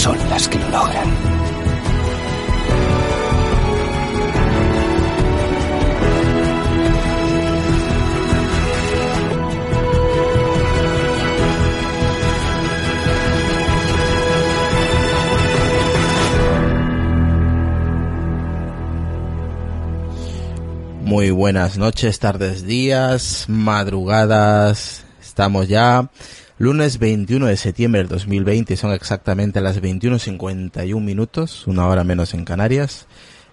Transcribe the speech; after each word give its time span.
son 0.00 0.16
las 0.30 0.48
que 0.48 0.58
lo 0.58 0.70
logran. 0.70 1.08
Muy 21.02 21.30
buenas 21.30 21.76
noches, 21.76 22.18
tardes, 22.20 22.64
días, 22.64 23.44
madrugadas. 23.48 25.04
Estamos 25.20 25.68
ya 25.68 26.08
lunes 26.60 26.98
21 26.98 27.46
de 27.46 27.56
septiembre 27.56 28.02
del 28.02 28.08
2020, 28.08 28.76
son 28.76 28.92
exactamente 28.92 29.62
las 29.62 29.80
21.51 29.80 31.00
minutos, 31.00 31.66
una 31.66 31.86
hora 31.86 32.04
menos 32.04 32.34
en 32.34 32.44
Canarias. 32.44 33.06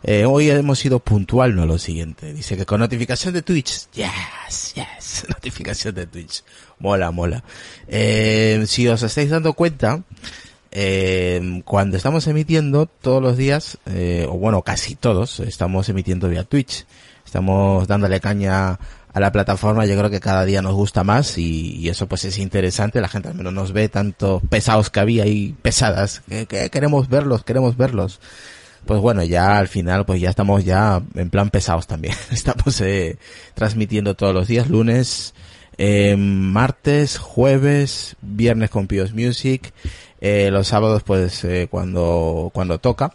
Eh, 0.04 0.26
hoy 0.26 0.50
hemos 0.50 0.80
sido 0.80 1.00
puntual, 1.00 1.56
no 1.56 1.66
lo 1.66 1.78
siguiente. 1.78 2.34
Dice 2.34 2.58
que 2.58 2.66
con 2.66 2.82
notificación 2.82 3.34
de 3.34 3.44
Twitch. 3.44 3.88
Yes, 3.94 4.74
yes. 4.76 5.26
Notificación 5.30 5.96
de 5.96 6.06
Twitch. 6.06 6.44
Mola, 6.80 7.12
mola. 7.12 7.46
Eh, 7.88 8.66
si 8.68 8.86
os 8.90 9.02
estáis 9.02 9.30
dando 9.30 9.54
cuenta, 9.54 10.04
eh, 10.72 11.62
cuando 11.64 11.96
estamos 11.96 12.28
emitiendo 12.28 12.88
todos 12.88 13.24
los 13.24 13.38
días, 13.38 13.78
o 14.28 14.38
bueno, 14.38 14.64
casi 14.64 14.96
todos, 14.96 15.40
estamos 15.40 15.88
emitiendo 15.88 16.28
vía 16.28 16.44
Twitch. 16.44 16.86
Estamos 17.26 17.88
dándole 17.88 18.20
caña 18.20 18.80
a 19.14 19.20
la 19.20 19.32
plataforma, 19.32 19.86
yo 19.86 19.98
creo 19.98 20.10
que 20.10 20.20
cada 20.20 20.46
día 20.46 20.62
nos 20.62 20.74
gusta 20.74 21.04
más 21.04 21.38
y, 21.38 21.76
y 21.76 21.90
eso 21.90 22.08
pues 22.08 22.26
es 22.26 22.38
interesante, 22.38 23.02
la 23.02 23.08
gente 23.08 23.30
al 23.30 23.36
menos 23.36 23.54
nos 23.54 23.74
ve 23.74 23.90
tanto 23.90 24.42
pesados 24.50 24.90
que 24.90 25.00
había 25.00 25.26
y 25.26 25.54
pesadas, 25.62 26.22
que, 26.30 26.46
que 26.46 26.70
queremos 26.70 27.10
verlos, 27.10 27.44
queremos 27.44 27.78
verlos. 27.78 28.20
Pues 28.86 29.02
bueno, 29.02 29.24
ya 29.24 29.58
al 29.58 29.68
final 29.68 30.06
pues 30.06 30.22
ya 30.22 30.30
estamos 30.30 30.64
ya 30.64 31.02
en 31.16 31.30
plan 31.30 31.50
pesados 31.50 31.88
también. 31.88 32.16
Estamos 32.32 32.80
eh, 32.80 33.18
transmitiendo 33.54 34.16
todos 34.16 34.34
los 34.34 34.48
días, 34.48 34.70
lunes, 34.70 35.34
eh, 35.78 36.16
martes, 36.18 37.18
jueves, 37.18 38.16
viernes 38.22 38.70
con 38.70 38.88
Pios 38.88 39.14
Music, 39.14 39.74
eh, 40.22 40.50
los 40.52 40.68
sábados 40.68 41.04
pues 41.04 41.44
eh, 41.44 41.68
cuando, 41.70 42.50
cuando 42.54 42.80
toca 42.80 43.14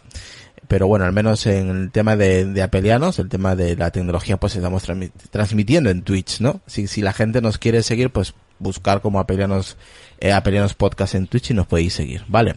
pero 0.67 0.87
bueno, 0.87 1.05
al 1.05 1.13
menos 1.13 1.45
en 1.45 1.69
el 1.69 1.91
tema 1.91 2.15
de, 2.15 2.45
de 2.45 2.61
Apelianos, 2.61 3.19
el 3.19 3.29
tema 3.29 3.55
de 3.55 3.75
la 3.75 3.91
tecnología, 3.91 4.37
pues 4.37 4.55
estamos 4.55 4.87
transmi- 4.87 5.11
transmitiendo 5.31 5.89
en 5.89 6.01
Twitch, 6.03 6.39
¿no? 6.41 6.61
Si, 6.67 6.87
si 6.87 7.01
la 7.01 7.13
gente 7.13 7.41
nos 7.41 7.57
quiere 7.57 7.83
seguir, 7.83 8.09
pues 8.11 8.33
buscar 8.59 9.01
como 9.01 9.19
Apelianos, 9.19 9.77
eh, 10.19 10.31
Apelianos 10.31 10.73
Podcast 10.73 11.15
en 11.15 11.27
Twitch 11.27 11.51
y 11.51 11.53
nos 11.53 11.67
podéis 11.67 11.93
seguir, 11.93 12.23
¿vale? 12.27 12.55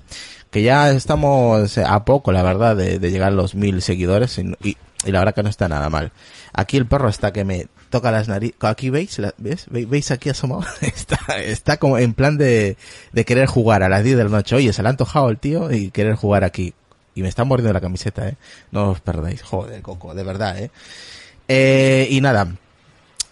Que 0.50 0.62
ya 0.62 0.90
estamos 0.90 1.76
a 1.78 2.04
poco, 2.04 2.32
la 2.32 2.42
verdad, 2.42 2.76
de, 2.76 2.98
de 2.98 3.10
llegar 3.10 3.28
a 3.28 3.34
los 3.34 3.54
mil 3.54 3.82
seguidores 3.82 4.38
y, 4.38 4.52
y, 4.62 4.76
la 5.10 5.18
verdad 5.20 5.34
que 5.34 5.42
no 5.42 5.48
está 5.48 5.68
nada 5.68 5.90
mal. 5.90 6.12
Aquí 6.52 6.76
el 6.76 6.86
perro 6.86 7.08
está 7.08 7.32
que 7.32 7.44
me 7.44 7.66
toca 7.90 8.10
las 8.10 8.28
narices, 8.28 8.56
aquí 8.62 8.90
veis, 8.90 9.18
La- 9.18 9.34
¿ves? 9.38 9.66
¿Ve- 9.70 9.86
¿Veis 9.86 10.10
aquí 10.10 10.28
asomado? 10.28 10.64
está, 10.80 11.18
está 11.44 11.76
como 11.78 11.98
en 11.98 12.14
plan 12.14 12.38
de, 12.38 12.76
de 13.12 13.24
querer 13.24 13.46
jugar 13.46 13.82
a 13.82 13.88
las 13.88 14.04
10 14.04 14.16
de 14.16 14.24
la 14.24 14.30
noche. 14.30 14.54
Oye, 14.56 14.72
se 14.72 14.82
le 14.82 14.88
ha 14.88 14.90
antojado 14.90 15.28
el 15.28 15.38
tío 15.38 15.70
y 15.72 15.90
querer 15.90 16.14
jugar 16.14 16.44
aquí. 16.44 16.72
Y 17.16 17.22
me 17.22 17.28
está 17.28 17.42
mordiendo 17.42 17.72
la 17.72 17.80
camiseta, 17.80 18.28
eh. 18.28 18.36
No 18.70 18.90
os 18.90 19.00
perdáis. 19.00 19.42
Joder, 19.42 19.82
Coco, 19.82 20.14
de 20.14 20.22
verdad, 20.22 20.56
eh. 20.58 20.70
Eh, 21.48 22.06
y 22.10 22.20
nada. 22.20 22.46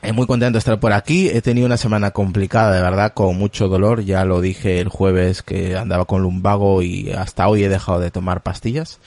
eh, 0.02 0.12
muy 0.12 0.26
contento 0.26 0.54
de 0.54 0.58
estar 0.58 0.80
por 0.80 0.92
aquí. 0.92 1.28
He 1.28 1.42
tenido 1.42 1.66
una 1.66 1.76
semana 1.76 2.10
complicada, 2.10 2.74
de 2.74 2.82
verdad, 2.82 3.12
con 3.14 3.36
mucho 3.36 3.68
dolor. 3.68 4.02
Ya 4.02 4.24
lo 4.24 4.40
dije 4.40 4.80
el 4.80 4.88
jueves 4.88 5.42
que 5.42 5.76
andaba 5.76 6.06
con 6.06 6.22
lumbago 6.22 6.82
y 6.82 7.12
hasta 7.12 7.46
hoy 7.46 7.62
he 7.62 7.68
dejado 7.68 8.00
de 8.00 8.10
tomar 8.10 8.42
pastillas. 8.42 8.98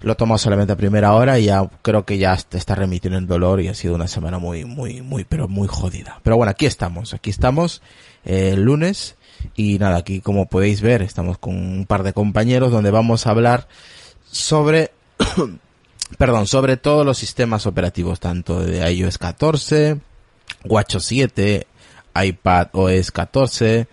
Lo 0.00 0.16
tomo 0.16 0.36
solamente 0.36 0.72
a 0.72 0.76
primera 0.76 1.12
hora 1.12 1.38
y 1.38 1.44
ya 1.44 1.70
creo 1.82 2.04
que 2.04 2.18
ya 2.18 2.34
está 2.34 2.74
remitiendo 2.74 3.18
el 3.20 3.28
dolor 3.28 3.60
y 3.60 3.68
ha 3.68 3.74
sido 3.74 3.94
una 3.94 4.08
semana 4.08 4.38
muy, 4.38 4.64
muy, 4.64 5.00
muy, 5.00 5.22
pero 5.22 5.46
muy 5.46 5.68
jodida. 5.68 6.18
Pero 6.24 6.36
bueno, 6.36 6.50
aquí 6.50 6.66
estamos, 6.66 7.14
aquí 7.14 7.30
estamos, 7.30 7.82
eh, 8.24 8.50
el 8.54 8.62
lunes 8.62 9.14
y 9.56 9.78
nada, 9.78 9.96
aquí 9.96 10.20
como 10.20 10.46
podéis 10.46 10.80
ver 10.80 11.02
estamos 11.02 11.38
con 11.38 11.56
un 11.56 11.86
par 11.86 12.02
de 12.02 12.12
compañeros 12.12 12.72
donde 12.72 12.90
vamos 12.90 13.26
a 13.26 13.30
hablar 13.30 13.68
sobre, 14.30 14.90
perdón, 16.18 16.46
sobre 16.46 16.76
todos 16.76 17.04
los 17.04 17.18
sistemas 17.18 17.66
operativos, 17.66 18.20
tanto 18.20 18.60
de 18.60 18.90
iOS 18.92 19.18
14, 19.18 19.98
WatchOS 20.64 21.04
7, 21.04 21.66
iPad 22.24 22.68
OS 22.72 23.10
14, 23.10 23.86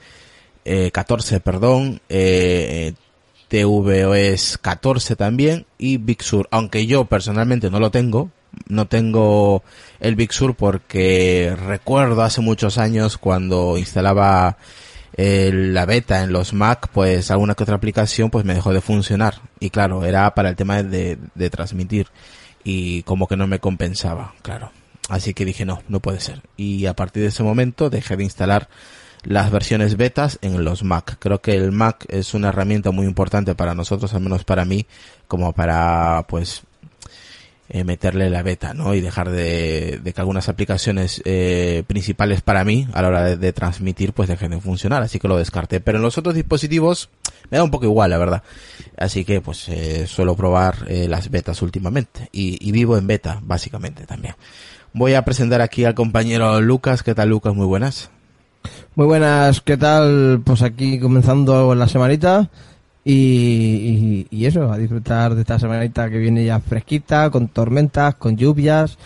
eh, 0.65 0.91
14, 0.91 1.39
perdón, 1.39 2.01
eh, 2.09 2.93
tvOS 3.49 4.57
14 4.59 5.15
también 5.15 5.65
y 5.77 5.97
Big 5.97 6.21
Sur, 6.23 6.47
aunque 6.51 6.85
yo 6.85 7.05
personalmente 7.05 7.69
no 7.69 7.79
lo 7.79 7.91
tengo, 7.91 8.29
no 8.67 8.87
tengo 8.87 9.63
el 9.99 10.15
Big 10.15 10.31
Sur 10.31 10.55
porque 10.55 11.55
recuerdo 11.65 12.21
hace 12.21 12.41
muchos 12.41 12.77
años 12.77 13.17
cuando 13.17 13.77
instalaba 13.77 14.57
eh, 15.13 15.51
la 15.53 15.85
beta 15.85 16.23
en 16.23 16.31
los 16.31 16.53
Mac, 16.53 16.89
pues 16.93 17.31
alguna 17.31 17.55
que 17.55 17.63
otra 17.63 17.75
aplicación 17.75 18.29
pues 18.29 18.45
me 18.45 18.53
dejó 18.53 18.73
de 18.73 18.81
funcionar 18.81 19.41
y 19.59 19.69
claro, 19.69 20.05
era 20.05 20.33
para 20.35 20.49
el 20.49 20.55
tema 20.55 20.81
de, 20.83 21.17
de 21.35 21.49
transmitir 21.49 22.07
y 22.63 23.03
como 23.03 23.27
que 23.27 23.37
no 23.37 23.47
me 23.47 23.59
compensaba, 23.59 24.33
claro. 24.41 24.71
Así 25.09 25.33
que 25.33 25.45
dije 25.45 25.65
no, 25.65 25.81
no 25.87 25.99
puede 25.99 26.19
ser. 26.19 26.41
Y 26.55 26.85
a 26.85 26.95
partir 26.95 27.23
de 27.23 27.29
ese 27.29 27.43
momento 27.43 27.89
dejé 27.89 28.15
de 28.15 28.23
instalar 28.23 28.69
las 29.23 29.51
versiones 29.51 29.97
betas 29.97 30.39
en 30.41 30.63
los 30.63 30.83
Mac. 30.83 31.17
Creo 31.19 31.41
que 31.41 31.55
el 31.55 31.71
Mac 31.71 32.05
es 32.09 32.33
una 32.33 32.49
herramienta 32.49 32.91
muy 32.91 33.05
importante 33.05 33.55
para 33.55 33.75
nosotros, 33.75 34.13
al 34.13 34.21
menos 34.21 34.43
para 34.43 34.65
mí, 34.65 34.85
como 35.27 35.53
para 35.53 36.25
pues 36.27 36.63
eh, 37.71 37.83
meterle 37.83 38.31
la 38.31 38.41
beta, 38.41 38.73
¿no? 38.73 38.95
Y 38.95 39.01
dejar 39.01 39.29
de, 39.29 39.99
de 40.03 40.13
que 40.13 40.21
algunas 40.21 40.49
aplicaciones 40.49 41.21
eh, 41.25 41.83
principales 41.85 42.41
para 42.41 42.63
mí 42.63 42.87
a 42.93 43.01
la 43.03 43.07
hora 43.07 43.35
de, 43.35 43.53
transmitir 43.53 44.13
pues 44.13 44.27
dejen 44.27 44.51
de 44.51 44.59
funcionar, 44.59 45.03
así 45.03 45.19
que 45.19 45.27
lo 45.27 45.37
descarté. 45.37 45.79
Pero 45.79 45.99
en 45.99 46.01
los 46.01 46.17
otros 46.17 46.33
dispositivos 46.33 47.09
me 47.51 47.57
da 47.57 47.63
un 47.63 47.69
poco 47.69 47.85
igual, 47.85 48.09
la 48.09 48.17
verdad. 48.17 48.43
Así 48.97 49.23
que 49.23 49.39
pues 49.39 49.69
eh, 49.69 50.07
suelo 50.07 50.35
probar 50.35 50.85
eh, 50.87 51.07
las 51.07 51.29
betas 51.29 51.61
últimamente 51.61 52.29
y, 52.31 52.57
y 52.67 52.71
vivo 52.71 52.97
en 52.97 53.05
beta, 53.05 53.39
básicamente 53.43 54.05
también. 54.07 54.35
Voy 54.91 55.13
a 55.13 55.23
presentar 55.23 55.61
aquí 55.61 55.85
al 55.85 55.93
compañero 55.93 56.59
Lucas. 56.61 57.03
¿Qué 57.03 57.13
tal, 57.13 57.29
Lucas? 57.29 57.53
Muy 57.53 57.67
buenas. 57.67 58.09
Muy 58.95 59.05
buenas, 59.05 59.61
¿qué 59.61 59.77
tal? 59.77 60.41
Pues 60.43 60.63
aquí 60.63 60.99
comenzando 60.99 61.75
la 61.75 61.87
semanita 61.87 62.49
y, 63.05 63.13
y, 63.13 64.27
y 64.29 64.45
eso, 64.45 64.71
a 64.71 64.77
disfrutar 64.77 65.35
de 65.35 65.41
esta 65.41 65.57
semanita 65.59 66.09
que 66.09 66.17
viene 66.17 66.45
ya 66.45 66.59
fresquita, 66.59 67.29
con 67.29 67.47
tormentas, 67.47 68.15
con 68.15 68.35
lluvias 68.37 68.97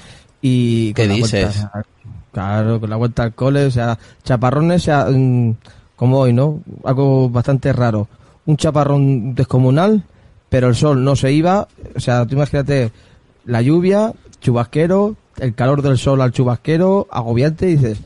y... 0.41 0.93
¿Qué 0.93 1.07
con 1.07 1.15
dices? 1.15 1.61
vuelta- 1.61 1.85
claro, 2.31 2.79
con 2.79 2.89
la 2.89 2.95
vuelta 2.95 3.23
al 3.23 3.33
cole, 3.33 3.65
o 3.65 3.71
sea, 3.71 3.97
chaparrones, 4.23 4.81
o 4.81 4.85
sea, 4.85 5.07
mm, 5.09 5.55
como 5.95 6.19
hoy, 6.19 6.33
¿no? 6.33 6.61
Algo 6.83 7.29
bastante 7.29 7.71
raro. 7.71 8.07
Un 8.45 8.57
chaparrón 8.57 9.35
descomunal, 9.35 10.03
pero 10.49 10.67
el 10.67 10.75
sol 10.75 11.03
no 11.03 11.15
se 11.15 11.31
iba, 11.31 11.67
o 11.95 11.99
sea, 11.99 12.25
tú 12.25 12.35
imagínate 12.35 12.91
la 13.45 13.61
lluvia, 13.61 14.11
chubasquero, 14.41 15.15
el 15.39 15.53
calor 15.53 15.81
del 15.81 15.97
sol 15.97 16.21
al 16.21 16.31
chubasquero, 16.31 17.07
agobiante, 17.11 17.69
y 17.69 17.75
dices, 17.77 17.99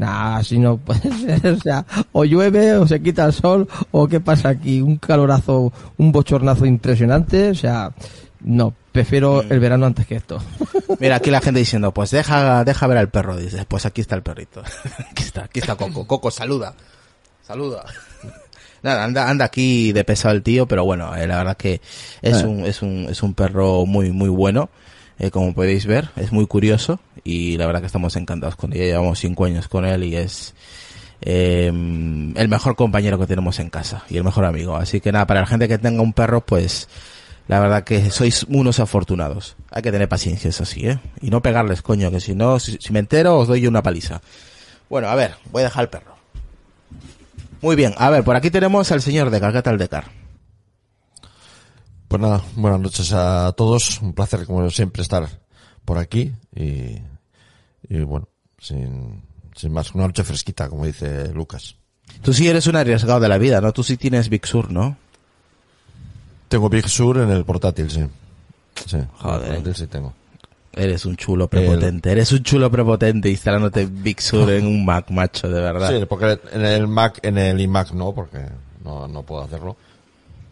Nah, 0.00 0.38
así 0.38 0.58
no 0.58 0.78
puede 0.78 1.12
ser. 1.40 1.46
O 1.52 1.60
sea, 1.60 1.84
o 2.12 2.24
llueve 2.24 2.72
o 2.78 2.86
se 2.88 3.02
quita 3.02 3.26
el 3.26 3.34
sol 3.34 3.68
o 3.90 4.08
qué 4.08 4.18
pasa 4.18 4.48
aquí. 4.48 4.80
Un 4.80 4.96
calorazo, 4.96 5.72
un 5.98 6.10
bochornazo 6.10 6.64
impresionante. 6.64 7.50
O 7.50 7.54
sea, 7.54 7.92
No, 8.42 8.72
prefiero 8.92 9.42
el 9.42 9.60
verano 9.60 9.84
antes 9.84 10.06
que 10.06 10.16
esto. 10.16 10.42
Mira, 11.00 11.16
aquí 11.16 11.30
la 11.30 11.42
gente 11.42 11.60
diciendo, 11.60 11.92
pues 11.92 12.10
deja, 12.12 12.64
deja 12.64 12.86
ver 12.86 12.96
al 12.96 13.10
perro. 13.10 13.36
Dices, 13.36 13.66
pues 13.68 13.84
aquí 13.84 14.00
está 14.00 14.14
el 14.16 14.22
perrito. 14.22 14.62
aquí 15.10 15.22
está, 15.22 15.44
aquí 15.44 15.60
está 15.60 15.76
Coco. 15.76 16.06
Coco, 16.06 16.30
saluda. 16.30 16.72
Saluda. 17.46 17.84
Nada, 18.82 19.04
anda, 19.04 19.28
anda 19.28 19.44
aquí 19.44 19.92
de 19.92 20.04
pesado 20.04 20.34
el 20.34 20.42
tío, 20.42 20.66
pero 20.66 20.84
bueno, 20.86 21.14
eh, 21.14 21.26
la 21.26 21.36
verdad 21.36 21.56
que 21.58 21.82
es 22.22 22.40
Eh. 22.40 22.46
un, 22.46 22.64
es 22.64 22.80
un, 22.80 23.08
es 23.10 23.22
un 23.22 23.34
perro 23.34 23.84
muy, 23.84 24.10
muy 24.12 24.30
bueno. 24.30 24.70
Eh, 25.20 25.30
como 25.30 25.52
podéis 25.52 25.84
ver, 25.84 26.08
es 26.16 26.32
muy 26.32 26.46
curioso 26.46 26.98
y 27.22 27.58
la 27.58 27.66
verdad 27.66 27.80
que 27.80 27.86
estamos 27.86 28.16
encantados 28.16 28.56
con 28.56 28.72
él. 28.72 28.78
Ya 28.78 28.84
llevamos 28.86 29.18
cinco 29.18 29.44
años 29.44 29.68
con 29.68 29.84
él 29.84 30.02
y 30.04 30.16
es 30.16 30.54
eh, 31.20 31.66
el 31.66 32.48
mejor 32.48 32.74
compañero 32.74 33.18
que 33.18 33.26
tenemos 33.26 33.58
en 33.58 33.68
casa 33.68 34.02
y 34.08 34.16
el 34.16 34.24
mejor 34.24 34.46
amigo. 34.46 34.76
Así 34.76 35.02
que 35.02 35.12
nada, 35.12 35.26
para 35.26 35.40
la 35.40 35.46
gente 35.46 35.68
que 35.68 35.76
tenga 35.76 36.00
un 36.00 36.14
perro, 36.14 36.40
pues 36.40 36.88
la 37.48 37.60
verdad 37.60 37.84
que 37.84 38.10
sois 38.10 38.44
unos 38.44 38.80
afortunados. 38.80 39.56
Hay 39.70 39.82
que 39.82 39.92
tener 39.92 40.08
paciencia, 40.08 40.48
eso 40.48 40.64
sí, 40.64 40.88
¿eh? 40.88 40.98
Y 41.20 41.28
no 41.28 41.42
pegarles, 41.42 41.82
coño, 41.82 42.10
que 42.10 42.20
si 42.20 42.34
no, 42.34 42.58
si, 42.58 42.78
me 42.90 43.00
entero, 43.00 43.36
os 43.36 43.46
doy 43.46 43.66
una 43.66 43.82
paliza. 43.82 44.22
Bueno, 44.88 45.08
a 45.08 45.14
ver, 45.16 45.34
voy 45.52 45.60
a 45.60 45.64
dejar 45.64 45.82
el 45.82 45.90
perro. 45.90 46.14
Muy 47.60 47.76
bien, 47.76 47.92
a 47.98 48.08
ver, 48.08 48.24
por 48.24 48.36
aquí 48.36 48.50
tenemos 48.50 48.90
al 48.90 49.02
señor 49.02 49.28
Decar. 49.28 49.52
¿Qué 49.52 49.60
tal, 49.60 49.76
Decar? 49.76 50.19
Pues 52.10 52.20
nada, 52.20 52.42
buenas 52.56 52.80
noches 52.80 53.12
a 53.12 53.52
todos. 53.52 54.02
Un 54.02 54.14
placer, 54.14 54.44
como 54.44 54.68
siempre, 54.70 55.00
estar 55.00 55.28
por 55.84 55.96
aquí. 55.96 56.32
Y, 56.56 56.96
y 57.88 58.00
bueno, 58.00 58.26
sin, 58.58 59.22
sin 59.54 59.72
más, 59.72 59.94
una 59.94 60.08
noche 60.08 60.24
fresquita, 60.24 60.68
como 60.68 60.86
dice 60.86 61.32
Lucas. 61.32 61.76
Tú 62.20 62.32
sí 62.32 62.48
eres 62.48 62.66
un 62.66 62.74
arriesgado 62.74 63.20
de 63.20 63.28
la 63.28 63.38
vida, 63.38 63.60
¿no? 63.60 63.72
Tú 63.72 63.84
sí 63.84 63.96
tienes 63.96 64.28
Big 64.28 64.44
Sur, 64.44 64.72
¿no? 64.72 64.96
Tengo 66.48 66.68
Big 66.68 66.88
Sur 66.88 67.18
en 67.18 67.30
el 67.30 67.44
portátil, 67.44 67.88
sí. 67.88 68.04
Sí, 68.86 68.98
Joder. 69.18 69.42
en 69.42 69.46
el 69.46 69.54
portátil 69.58 69.74
sí 69.76 69.86
tengo. 69.86 70.12
Eres 70.72 71.04
un 71.06 71.14
chulo 71.14 71.46
prepotente, 71.46 72.10
eres 72.10 72.32
un 72.32 72.42
chulo 72.42 72.72
prepotente 72.72 73.30
instalándote 73.30 73.86
Big 73.86 74.20
Sur 74.20 74.50
en 74.50 74.66
un 74.66 74.84
Mac, 74.84 75.12
macho, 75.12 75.48
de 75.48 75.60
verdad. 75.60 75.96
Sí, 75.96 76.04
porque 76.06 76.40
en 76.50 76.64
el 76.64 76.88
Mac, 76.88 77.20
en 77.22 77.38
el 77.38 77.60
iMac 77.60 77.92
no, 77.92 78.12
porque 78.12 78.46
no, 78.82 79.06
no 79.06 79.22
puedo 79.22 79.42
hacerlo. 79.42 79.76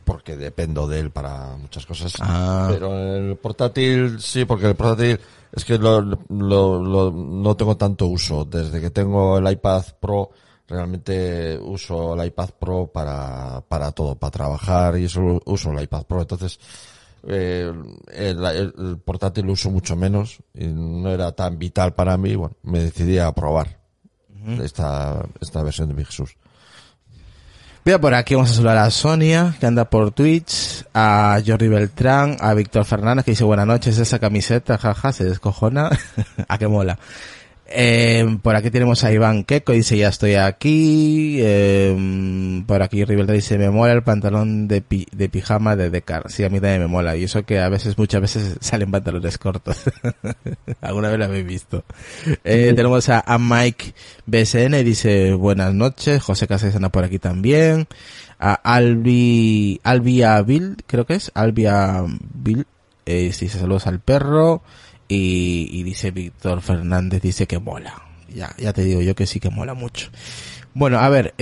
Porque 0.09 0.37
dependo 0.37 0.89
de 0.89 1.01
él 1.01 1.11
para 1.11 1.55
muchas 1.57 1.85
cosas. 1.85 2.15
Ah. 2.21 2.69
Pero 2.73 2.99
el 3.17 3.37
portátil, 3.37 4.19
sí, 4.21 4.45
porque 4.47 4.67
el 4.67 4.75
portátil 4.75 5.21
es 5.53 5.65
que 5.65 5.77
lo, 5.79 6.01
lo, 6.01 6.83
lo- 6.83 7.11
no 7.13 7.55
tengo 7.57 7.77
tanto 7.77 8.07
uso. 8.07 8.45
Desde 8.47 8.81
que 8.81 8.91
tengo 8.91 9.37
el 9.37 9.51
iPad 9.53 9.85
Pro, 10.01 10.31
realmente 10.67 11.59
uso 11.63 12.15
el 12.15 12.27
iPad 12.27 12.49
Pro 12.59 12.87
para, 12.87 13.61
para 13.69 13.93
todo, 13.93 14.15
para 14.15 14.31
trabajar 14.31 14.99
y 14.99 15.05
eso 15.05 15.41
uso 15.45 15.71
el 15.73 15.83
iPad 15.83 16.05
Pro. 16.05 16.21
Entonces, 16.23 16.59
eh, 17.27 17.71
el, 18.15 18.45
el- 18.45 18.75
el 18.79 18.99
portátil 19.05 19.45
lo 19.45 19.53
uso 19.53 19.71
mucho 19.71 19.95
menos 19.95 20.39
y 20.55 20.67
no 20.69 21.11
era 21.11 21.33
tan 21.33 21.59
vital 21.59 21.95
para 21.95 22.17
mí. 22.17 22.35
Bueno, 22.35 22.55
me 22.63 22.79
decidí 22.81 23.19
a 23.19 23.31
probar 23.33 23.79
esta, 24.63 25.23
esta 25.41 25.63
versión 25.63 25.89
de 25.89 25.95
Big 25.95 26.11
Sur. 26.11 26.29
Mira, 27.89 27.99
por 27.99 28.13
aquí 28.13 28.35
vamos 28.35 28.51
a 28.51 28.55
saludar 28.55 28.77
a 28.77 28.91
Sonia, 28.91 29.57
que 29.59 29.65
anda 29.65 29.89
por 29.89 30.11
Twitch, 30.11 30.85
a 30.93 31.41
Jordi 31.43 31.69
Beltrán, 31.69 32.37
a 32.39 32.53
Víctor 32.53 32.85
Fernández, 32.85 33.25
que 33.25 33.31
dice 33.31 33.45
buenas 33.45 33.67
noches, 33.67 33.97
esa 33.97 34.19
camiseta, 34.19 34.77
jaja, 34.77 35.11
se 35.11 35.25
descojona. 35.25 35.89
a 36.49 36.59
qué 36.59 36.69
mola. 36.69 36.99
Eh, 37.71 38.39
por 38.43 38.57
aquí 38.57 38.71
tenemos 38.71 39.05
a 39.05 39.13
Iván 39.13 39.45
Queco, 39.45 39.73
dice 39.73 39.99
ya 39.99 40.09
estoy 40.09 40.37
aquí. 40.37 41.37
Eh, 41.41 42.63
por 42.67 42.83
aquí 42.83 43.05
Rivelta 43.05 43.35
dice 43.35 43.59
me 43.59 43.69
mola 43.71 43.93
el 43.93 44.03
pantalón 44.03 44.69
de, 44.69 44.81
pi- 44.81 45.07
de 45.13 45.29
pijama 45.29 45.77
de 45.77 45.91
Decar. 45.91 46.31
Sí, 46.31 46.45
a 46.45 46.49
mí 46.49 46.61
también 46.61 46.81
me 46.81 46.87
mola. 46.87 47.15
Y 47.17 47.25
eso 47.25 47.43
que 47.45 47.59
a 47.61 47.69
veces, 47.69 47.99
muchas 47.99 48.23
veces 48.23 48.57
salen 48.61 48.91
pantalones 48.91 49.37
cortos. 49.37 49.83
Alguna 50.81 51.11
vez 51.11 51.19
lo 51.19 51.25
habéis 51.27 51.47
visto. 51.47 51.85
Eh, 52.45 52.73
tenemos 52.77 53.09
a, 53.11 53.21
a 53.21 53.39
Mike 53.39 53.93
BSN, 54.27 54.83
dice 54.85 55.35
buenas 55.35 55.75
noches. 55.75 56.23
José 56.23 56.47
Casas 56.47 56.75
anda 56.75 56.89
por 56.89 57.05
aquí 57.05 57.19
también. 57.19 57.87
A 58.41 58.55
Albi, 58.55 59.81
Albia 59.83 60.41
Bill, 60.43 60.77
creo 60.87 61.05
que 61.05 61.15
es. 61.17 61.31
Albia 61.35 62.03
Bill, 62.33 62.67
eh, 63.05 63.25
dice 63.25 63.49
saludos 63.49 63.87
al 63.87 64.01
perro. 64.01 64.63
Y, 65.09 65.83
dice 65.85 66.11
Víctor 66.11 66.61
Fernández, 66.61 67.23
dice 67.23 67.47
que 67.47 67.59
mola. 67.59 68.03
Ya, 68.35 68.55
ya 68.59 68.75
te 68.75 68.85
digo 68.85 69.01
yo 69.01 69.15
que 69.15 69.27
sí 69.27 69.41
que 69.41 69.49
mola 69.49 69.73
mucho. 69.73 70.11
Bueno, 70.75 70.99
a 70.99 71.09
ver, 71.09 71.35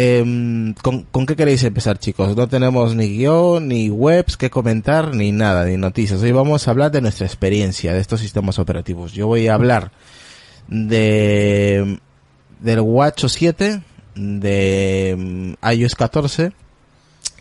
¿con, 0.82 1.02
¿con 1.10 1.26
qué 1.26 1.34
queréis 1.34 1.64
empezar, 1.64 1.98
chicos? 1.98 2.36
No 2.36 2.48
tenemos 2.48 2.94
ni 2.94 3.08
guion, 3.08 3.66
ni 3.68 3.90
webs 3.90 4.36
que 4.36 4.50
comentar, 4.50 5.14
ni 5.14 5.32
nada, 5.32 5.64
ni 5.64 5.76
noticias. 5.76 6.22
Hoy 6.22 6.30
vamos 6.30 6.66
a 6.66 6.70
hablar 6.70 6.92
de 6.92 7.00
nuestra 7.00 7.26
experiencia 7.26 7.92
de 7.92 8.00
estos 8.00 8.20
sistemas 8.20 8.60
operativos. 8.60 9.12
Yo 9.12 9.26
voy 9.26 9.48
a 9.48 9.54
hablar 9.54 9.90
de 10.68 11.98
del 12.60 12.80
Watch 12.80 13.26
7, 13.26 13.82
de 14.14 15.10
em, 15.10 15.56
iOS 15.62 15.94
14 15.94 16.52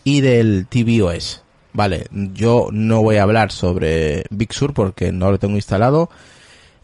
y 0.04 0.22
del 0.22 0.68
tvOS. 0.68 1.45
Vale, 1.76 2.08
yo 2.12 2.70
no 2.72 3.02
voy 3.02 3.18
a 3.18 3.24
hablar 3.24 3.52
sobre 3.52 4.24
Big 4.30 4.54
Sur 4.54 4.74
porque 4.74 5.12
no 5.12 5.30
lo 5.30 5.40
tengo 5.40 5.56
instalado. 5.56 6.10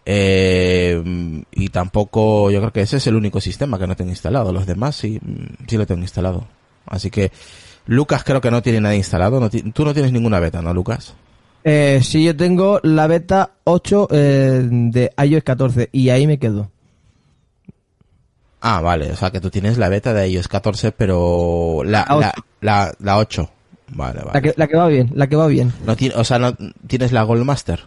Eh, 0.05 1.01
y 1.51 1.69
tampoco, 1.69 2.51
yo 2.51 2.59
creo 2.59 2.73
que 2.73 2.81
ese 2.81 2.97
es 2.97 3.07
el 3.07 3.15
único 3.15 3.39
sistema 3.39 3.79
que 3.79 3.87
no 3.87 3.95
tengo 3.95 4.11
instalado. 4.11 4.51
Los 4.51 4.65
demás 4.65 4.97
sí, 4.97 5.17
mm, 5.21 5.65
sí 5.65 5.77
lo 5.77 5.87
tengo 5.87 6.01
instalado. 6.01 6.45
Así 6.85 7.09
que 7.09 7.31
Lucas 7.85 8.25
creo 8.25 8.41
que 8.41 8.51
no 8.51 8.61
tiene 8.61 8.81
nada 8.81 8.93
instalado. 8.93 9.39
No 9.39 9.49
tú 9.49 9.85
no 9.85 9.93
tienes 9.93 10.11
ninguna 10.11 10.41
beta, 10.41 10.61
¿no, 10.61 10.73
Lucas? 10.73 11.13
Eh, 11.63 12.01
sí, 12.03 12.25
yo 12.25 12.35
tengo 12.35 12.81
la 12.83 13.07
beta 13.07 13.51
8 13.63 14.09
eh, 14.11 14.67
de 14.69 15.13
iOS 15.25 15.43
14 15.43 15.87
y 15.93 16.09
ahí 16.09 16.27
me 16.27 16.37
quedo. 16.37 16.69
Ah, 18.59 18.81
vale. 18.81 19.09
O 19.09 19.15
sea 19.15 19.31
que 19.31 19.39
tú 19.39 19.49
tienes 19.49 19.77
la 19.77 19.87
beta 19.87 20.13
de 20.13 20.27
iOS 20.27 20.49
14, 20.49 20.91
pero 20.91 21.81
la, 21.85 22.05
La 22.09 22.17
la, 22.19 22.33
la, 22.59 22.93
la 22.99 23.17
8. 23.19 23.49
Vale, 23.91 24.19
vale. 24.19 24.31
La 24.33 24.41
que, 24.41 24.53
la 24.55 24.67
que 24.67 24.77
va 24.77 24.87
bien, 24.87 25.11
la 25.13 25.27
que 25.27 25.35
va 25.35 25.47
bien. 25.47 25.73
No 25.85 25.95
tiene, 25.95 26.15
o 26.15 26.23
sea, 26.23 26.39
no 26.39 26.55
tienes 26.87 27.11
la 27.11 27.23
Gold 27.23 27.43
Master. 27.43 27.81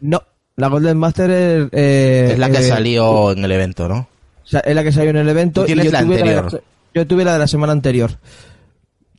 No, 0.00 0.22
la 0.56 0.68
Golden 0.68 0.98
Master 0.98 1.30
es, 1.30 1.68
eh, 1.72 2.28
es 2.32 2.38
la 2.38 2.50
que 2.50 2.58
eh, 2.58 2.62
salió 2.62 3.32
en 3.32 3.44
el 3.44 3.52
evento, 3.52 3.88
¿no? 3.88 3.96
o 3.98 4.46
sea, 4.46 4.60
es 4.60 4.74
la 4.74 4.82
que 4.82 4.92
salió 4.92 5.10
en 5.10 5.16
el 5.16 5.28
evento. 5.28 5.62
Tú 5.62 5.66
tienes 5.66 5.86
y 5.86 5.88
yo 5.88 5.92
la 5.92 6.00
tuve 6.02 6.18
anterior. 6.18 6.62
yo 6.94 7.06
tuve 7.06 7.24
la 7.24 7.32
de 7.34 7.38
la 7.38 7.46
semana 7.46 7.72
anterior. 7.72 8.10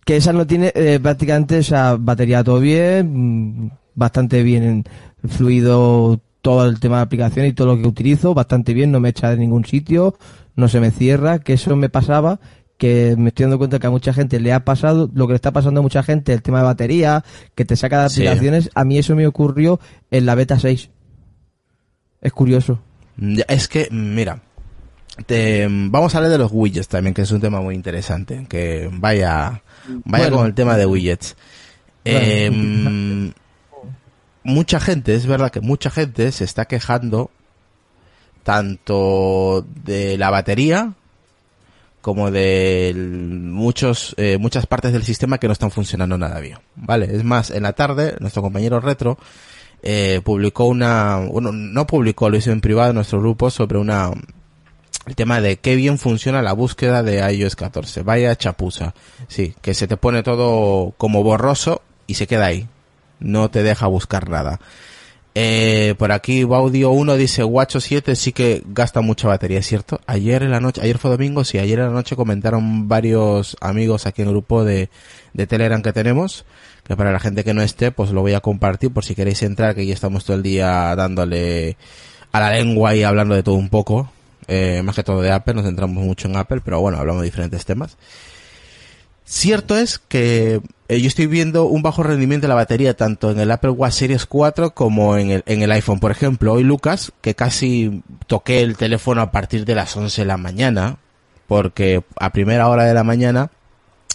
Que 0.06 0.18
esa 0.18 0.34
no 0.34 0.46
tiene 0.46 0.72
eh, 0.76 1.00
prácticamente, 1.02 1.60
o 1.60 1.64
sea, 1.64 1.96
batería 1.98 2.44
todo 2.44 2.60
bien, 2.60 3.64
mm, 3.64 3.72
bastante 3.96 4.44
bien 4.44 4.84
fluido 5.28 6.20
todo 6.42 6.68
el 6.68 6.80
tema 6.80 6.98
de 6.98 7.04
aplicación 7.04 7.46
y 7.46 7.54
todo 7.54 7.76
lo 7.76 7.82
que 7.82 7.88
utilizo, 7.88 8.34
bastante 8.34 8.74
bien, 8.74 8.92
no 8.92 9.00
me 9.00 9.10
echa 9.10 9.30
de 9.30 9.38
ningún 9.38 9.66
sitio, 9.66 10.16
no 10.56 10.68
se 10.68 10.80
me 10.80 10.92
cierra, 10.92 11.40
que 11.40 11.54
eso 11.54 11.76
me 11.76 11.90
pasaba, 11.90 12.40
que 12.82 13.14
me 13.16 13.28
estoy 13.30 13.44
dando 13.44 13.60
cuenta 13.60 13.78
que 13.78 13.86
a 13.86 13.92
mucha 13.92 14.12
gente 14.12 14.40
le 14.40 14.52
ha 14.54 14.66
pasado, 14.66 15.08
lo 15.14 15.28
que 15.28 15.34
le 15.34 15.36
está 15.36 15.52
pasando 15.52 15.82
a 15.82 15.84
mucha 15.84 16.02
gente, 16.02 16.34
el 16.34 16.42
tema 16.42 16.58
de 16.58 16.64
batería, 16.64 17.24
que 17.54 17.64
te 17.64 17.76
saca 17.76 18.02
de 18.02 18.10
Sí. 18.10 18.26
aplicaciones, 18.26 18.72
a 18.74 18.84
mí 18.86 18.98
eso 18.98 19.16
me 19.16 19.28
ocurrió 19.28 19.80
en 20.10 20.26
la 20.26 20.34
beta 20.34 20.58
6. 20.58 20.90
Es 22.22 22.32
curioso. 22.34 22.80
Es 23.48 23.68
que, 23.68 23.88
mira, 23.92 24.42
te, 25.28 25.68
vamos 25.70 26.16
a 26.16 26.18
hablar 26.18 26.32
de 26.32 26.40
los 26.40 26.50
widgets 26.52 26.88
también, 26.88 27.14
que 27.14 27.22
es 27.22 27.30
un 27.32 27.40
tema 27.40 27.62
muy 27.62 27.76
interesante. 27.76 28.48
Que 28.50 28.90
vaya, 28.92 29.62
vaya 30.06 30.24
Bueno. 30.26 30.38
con 30.38 30.48
el 30.48 30.56
tema 30.56 30.76
de 30.76 30.88
widgets. 30.88 31.36
Eh, 32.04 32.50
mucha 34.44 34.80
gente, 34.80 35.14
es 35.14 35.28
verdad 35.28 35.52
que 35.52 35.62
mucha 35.62 35.92
gente 35.92 36.32
se 36.32 36.46
está 36.46 36.66
quejando 36.66 37.30
tanto 38.42 39.68
de 39.84 40.18
la 40.18 40.32
batería 40.32 40.94
como 42.02 42.32
de 42.32 42.94
muchos 42.96 44.16
eh, 44.18 44.38
muchas 44.40 44.66
partes 44.66 44.94
del 44.94 45.04
sistema 45.04 45.38
que 45.38 45.48
no 45.48 45.54
están 45.54 45.72
funcionando 45.72 46.18
nada 46.18 46.40
bien 46.40 46.58
vale 46.76 47.16
es 47.16 47.24
más 47.24 47.52
en 47.52 47.64
la 47.64 47.74
tarde 47.74 48.16
nuestro 48.20 48.42
compañero 48.42 48.80
retro 48.80 49.18
eh, 49.84 50.22
publicó 50.24 50.66
una 50.66 51.18
bueno 51.18 51.52
no 51.52 51.88
publicó 51.88 52.30
lo 52.30 52.38
hizo 52.38 52.52
en 52.52 52.62
privado 52.62 52.90
en 52.90 52.96
nuestro 52.96 53.20
grupo 53.20 53.50
sobre 53.50 53.78
una 53.78 54.12
el 55.08 55.16
tema 55.16 55.42
de 55.42 55.58
qué 55.58 55.76
bien 55.76 55.98
funciona 55.98 56.42
la 56.42 56.54
búsqueda 56.54 57.02
de 57.02 57.20
iOS 57.34 57.56
14 57.56 58.04
vaya 58.04 58.36
chapuza. 58.36 58.94
Sí 59.28 59.56
que 59.62 59.74
se 59.74 59.88
te 59.88 59.98
pone 59.98 60.22
todo 60.22 60.94
como 60.98 61.24
borroso 61.24 61.82
y 62.06 62.16
se 62.16 62.28
queda 62.28 62.46
ahí. 62.46 62.68
No 63.20 63.50
te 63.50 63.64
deja 63.64 63.88
buscar 63.88 64.30
nada 64.30 64.60
eh, 65.34 65.96
por 65.98 66.12
aquí 66.12 66.44
Baudio 66.44 66.92
1 66.92 67.16
dice 67.16 67.44
Watch 67.44 67.78
7 67.80 68.16
sí 68.16 68.34
que 68.34 68.64
gasta 68.66 69.02
mucha 69.02 69.28
batería, 69.28 69.60
¿es 69.60 69.68
cierto? 69.68 70.02
Ayer 70.06 70.44
en 70.44 70.52
la 70.52 70.60
noche, 70.60 70.82
ayer 70.82 70.98
fue 70.98 71.12
domingo, 71.12 71.44
sí, 71.46 71.58
ayer 71.58 71.80
en 71.80 71.86
la 71.86 71.92
noche 71.92 72.16
comentaron 72.16 72.88
varios 72.90 73.56
amigos 73.62 74.06
aquí 74.06 74.22
en 74.22 74.28
el 74.28 74.34
grupo 74.34 74.66
de, 74.66 74.90
de 75.34 75.48
Telegram 75.48 75.82
que 75.82 75.94
tenemos, 75.94 76.46
que 76.84 76.98
para 76.98 77.12
la 77.12 77.20
gente 77.20 77.44
que 77.44 77.54
no 77.54 77.62
esté, 77.62 77.92
pues 77.92 78.12
lo 78.12 78.22
voy 78.22 78.34
a 78.34 78.42
compartir 78.42 78.92
por 78.92 79.06
si 79.06 79.16
queréis 79.16 79.42
entrar, 79.44 79.74
que 79.74 79.86
ya 79.86 79.94
estamos 79.94 80.26
todo 80.26 80.36
el 80.36 80.44
día 80.44 80.94
dándole 80.96 81.78
a 82.34 82.40
la 82.40 82.52
lengua 82.52 82.96
y 82.96 83.04
hablando 83.04 83.34
de 83.34 83.44
todo 83.44 83.56
un 83.56 83.70
poco, 83.70 84.12
eh, 84.48 84.82
más 84.84 84.96
que 84.96 85.04
todo 85.04 85.22
de 85.22 85.32
Apple, 85.32 85.54
nos 85.54 85.66
centramos 85.66 86.04
mucho 86.04 86.28
en 86.28 86.36
Apple, 86.36 86.62
pero 86.64 86.82
bueno, 86.82 86.98
hablamos 86.98 87.22
de 87.22 87.28
diferentes 87.28 87.64
temas. 87.64 87.98
Cierto 89.32 89.78
es 89.78 89.98
que 89.98 90.60
eh, 90.90 91.00
yo 91.00 91.08
estoy 91.08 91.26
viendo 91.26 91.64
un 91.64 91.82
bajo 91.82 92.04
rendimiento 92.04 92.48
de 92.48 92.50
la 92.50 92.56
batería 92.56 92.98
tanto 92.98 93.32
en 93.32 93.40
el 93.40 93.50
Apple 93.50 93.70
Watch 93.70 93.94
Series 93.94 94.26
4 94.26 94.72
como 94.72 95.16
en 95.16 95.32
el, 95.32 95.44
en 95.46 95.62
el 95.62 95.72
iPhone. 95.72 96.02
Por 96.02 96.12
ejemplo, 96.12 96.52
hoy 96.52 96.66
Lucas, 96.66 97.14
que 97.22 97.34
casi 97.34 98.04
toqué 98.28 98.60
el 98.60 98.76
teléfono 98.76 99.22
a 99.22 99.32
partir 99.32 99.64
de 99.64 99.74
las 99.74 99.96
11 99.96 100.24
de 100.24 100.26
la 100.26 100.36
mañana, 100.36 100.98
porque 101.48 102.04
a 102.20 102.34
primera 102.34 102.68
hora 102.68 102.84
de 102.84 102.94
la 102.94 103.06
mañana 103.06 103.52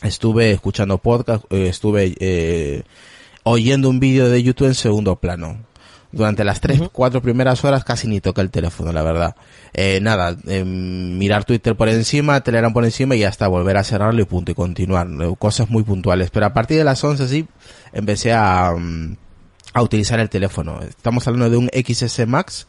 estuve 0.02 0.50
escuchando 0.50 0.98
podcast, 0.98 1.44
eh, 1.48 1.68
estuve 1.68 2.14
eh, 2.20 2.82
oyendo 3.42 3.88
un 3.88 4.00
vídeo 4.00 4.28
de 4.28 4.42
YouTube 4.42 4.68
en 4.68 4.74
segundo 4.74 5.16
plano. 5.16 5.56
Durante 6.12 6.44
las 6.44 6.60
tres, 6.60 6.80
cuatro 6.92 7.20
primeras 7.20 7.64
horas 7.64 7.84
casi 7.84 8.08
ni 8.08 8.20
toca 8.20 8.42
el 8.42 8.50
teléfono, 8.50 8.92
la 8.92 9.02
verdad. 9.02 9.36
Eh, 9.72 9.98
nada, 10.00 10.36
em, 10.46 11.18
mirar 11.18 11.44
Twitter 11.44 11.76
por 11.76 11.88
encima, 11.88 12.40
Telegram 12.40 12.72
por 12.72 12.84
encima 12.84 13.16
y 13.16 13.24
hasta 13.24 13.48
volver 13.48 13.76
a 13.76 13.84
cerrarlo 13.84 14.22
y 14.22 14.24
punto 14.24 14.52
y 14.52 14.54
continuar. 14.54 15.08
Eh, 15.20 15.34
Cosas 15.38 15.68
muy 15.68 15.82
puntuales. 15.82 16.30
Pero 16.30 16.46
a 16.46 16.52
partir 16.52 16.78
de 16.78 16.84
las 16.84 17.02
11 17.02 17.28
sí, 17.28 17.46
empecé 17.92 18.32
a, 18.32 18.72
mm, 18.76 19.16
a 19.74 19.82
utilizar 19.82 20.20
el 20.20 20.30
teléfono. 20.30 20.80
Estamos 20.82 21.26
hablando 21.26 21.50
de 21.50 21.56
un 21.56 21.68
XS 21.72 22.26
Max 22.26 22.66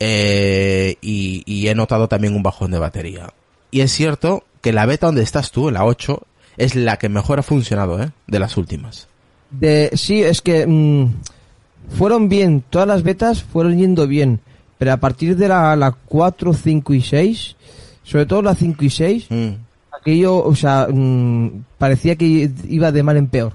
eh, 0.00 0.96
y, 1.00 1.42
y 1.46 1.68
he 1.68 1.74
notado 1.74 2.08
también 2.08 2.34
un 2.34 2.42
bajón 2.42 2.70
de 2.70 2.78
batería. 2.78 3.32
Y 3.70 3.80
es 3.80 3.92
cierto 3.92 4.44
que 4.60 4.72
la 4.72 4.86
beta 4.86 5.06
donde 5.06 5.22
estás 5.22 5.50
tú, 5.50 5.70
la 5.70 5.84
8, 5.84 6.22
es 6.56 6.74
la 6.74 6.98
que 6.98 7.08
mejor 7.08 7.38
ha 7.38 7.42
funcionado, 7.42 8.02
¿eh? 8.02 8.10
De 8.26 8.38
las 8.38 8.56
últimas. 8.56 9.08
De, 9.50 9.90
sí, 9.94 10.22
es 10.22 10.42
que 10.42 10.66
mm, 10.66 11.14
fueron 11.90 12.28
bien, 12.28 12.62
todas 12.70 12.88
las 12.88 13.02
betas 13.02 13.42
fueron 13.42 13.76
yendo 13.78 14.06
bien, 14.06 14.40
pero 14.78 14.92
a 14.92 14.96
partir 14.98 15.36
de 15.36 15.48
la, 15.48 15.74
la 15.76 15.92
4, 15.92 16.52
5 16.52 16.94
y 16.94 17.00
6, 17.02 17.56
sobre 18.02 18.26
todo 18.26 18.42
la 18.42 18.54
5 18.54 18.84
y 18.84 18.90
6, 18.90 19.26
Mm. 19.30 19.48
aquello, 19.98 20.36
o 20.44 20.54
sea, 20.54 20.88
mm, 20.90 21.64
parecía 21.78 22.16
que 22.16 22.50
iba 22.68 22.92
de 22.92 23.02
mal 23.02 23.16
en 23.16 23.28
peor. 23.28 23.52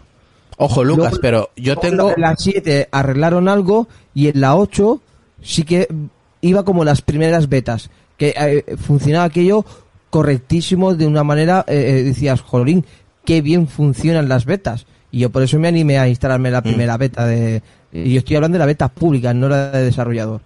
Ojo, 0.57 0.83
Lucas, 0.83 1.11
Luego- 1.11 1.21
pero 1.21 1.49
yo 1.55 1.75
tengo... 1.77 2.13
En 2.15 2.21
la 2.21 2.35
7 2.37 2.87
arreglaron 2.91 3.47
algo 3.47 3.87
y 4.13 4.27
en 4.27 4.41
la 4.41 4.55
8 4.55 5.01
sí 5.41 5.63
que 5.63 5.87
iba 6.41 6.63
como 6.65 6.83
las 6.83 7.01
primeras 7.01 7.49
betas, 7.49 7.89
que 8.17 8.33
eh, 8.37 8.75
funcionaba 8.77 9.25
aquello 9.25 9.65
correctísimo 10.11 10.93
de 10.93 11.07
una 11.07 11.23
manera, 11.23 11.65
eh, 11.67 11.99
eh, 11.99 12.03
decías, 12.03 12.41
jolín, 12.41 12.85
qué 13.25 13.41
bien 13.41 13.67
funcionan 13.67 14.27
las 14.29 14.45
betas. 14.45 14.85
Y 15.11 15.19
yo 15.19 15.29
por 15.31 15.41
eso 15.41 15.57
me 15.59 15.67
animé 15.67 15.97
a 15.97 16.07
instalarme 16.07 16.51
la 16.51 16.61
primera 16.61 16.97
beta 16.97 17.25
de... 17.25 17.61
Y 17.93 18.13
yo 18.13 18.19
estoy 18.19 18.35
hablando 18.35 18.55
de 18.55 18.59
la 18.59 18.65
beta 18.65 18.87
pública, 18.87 19.33
no 19.33 19.49
la 19.49 19.71
de 19.71 19.83
desarrollador. 19.83 20.41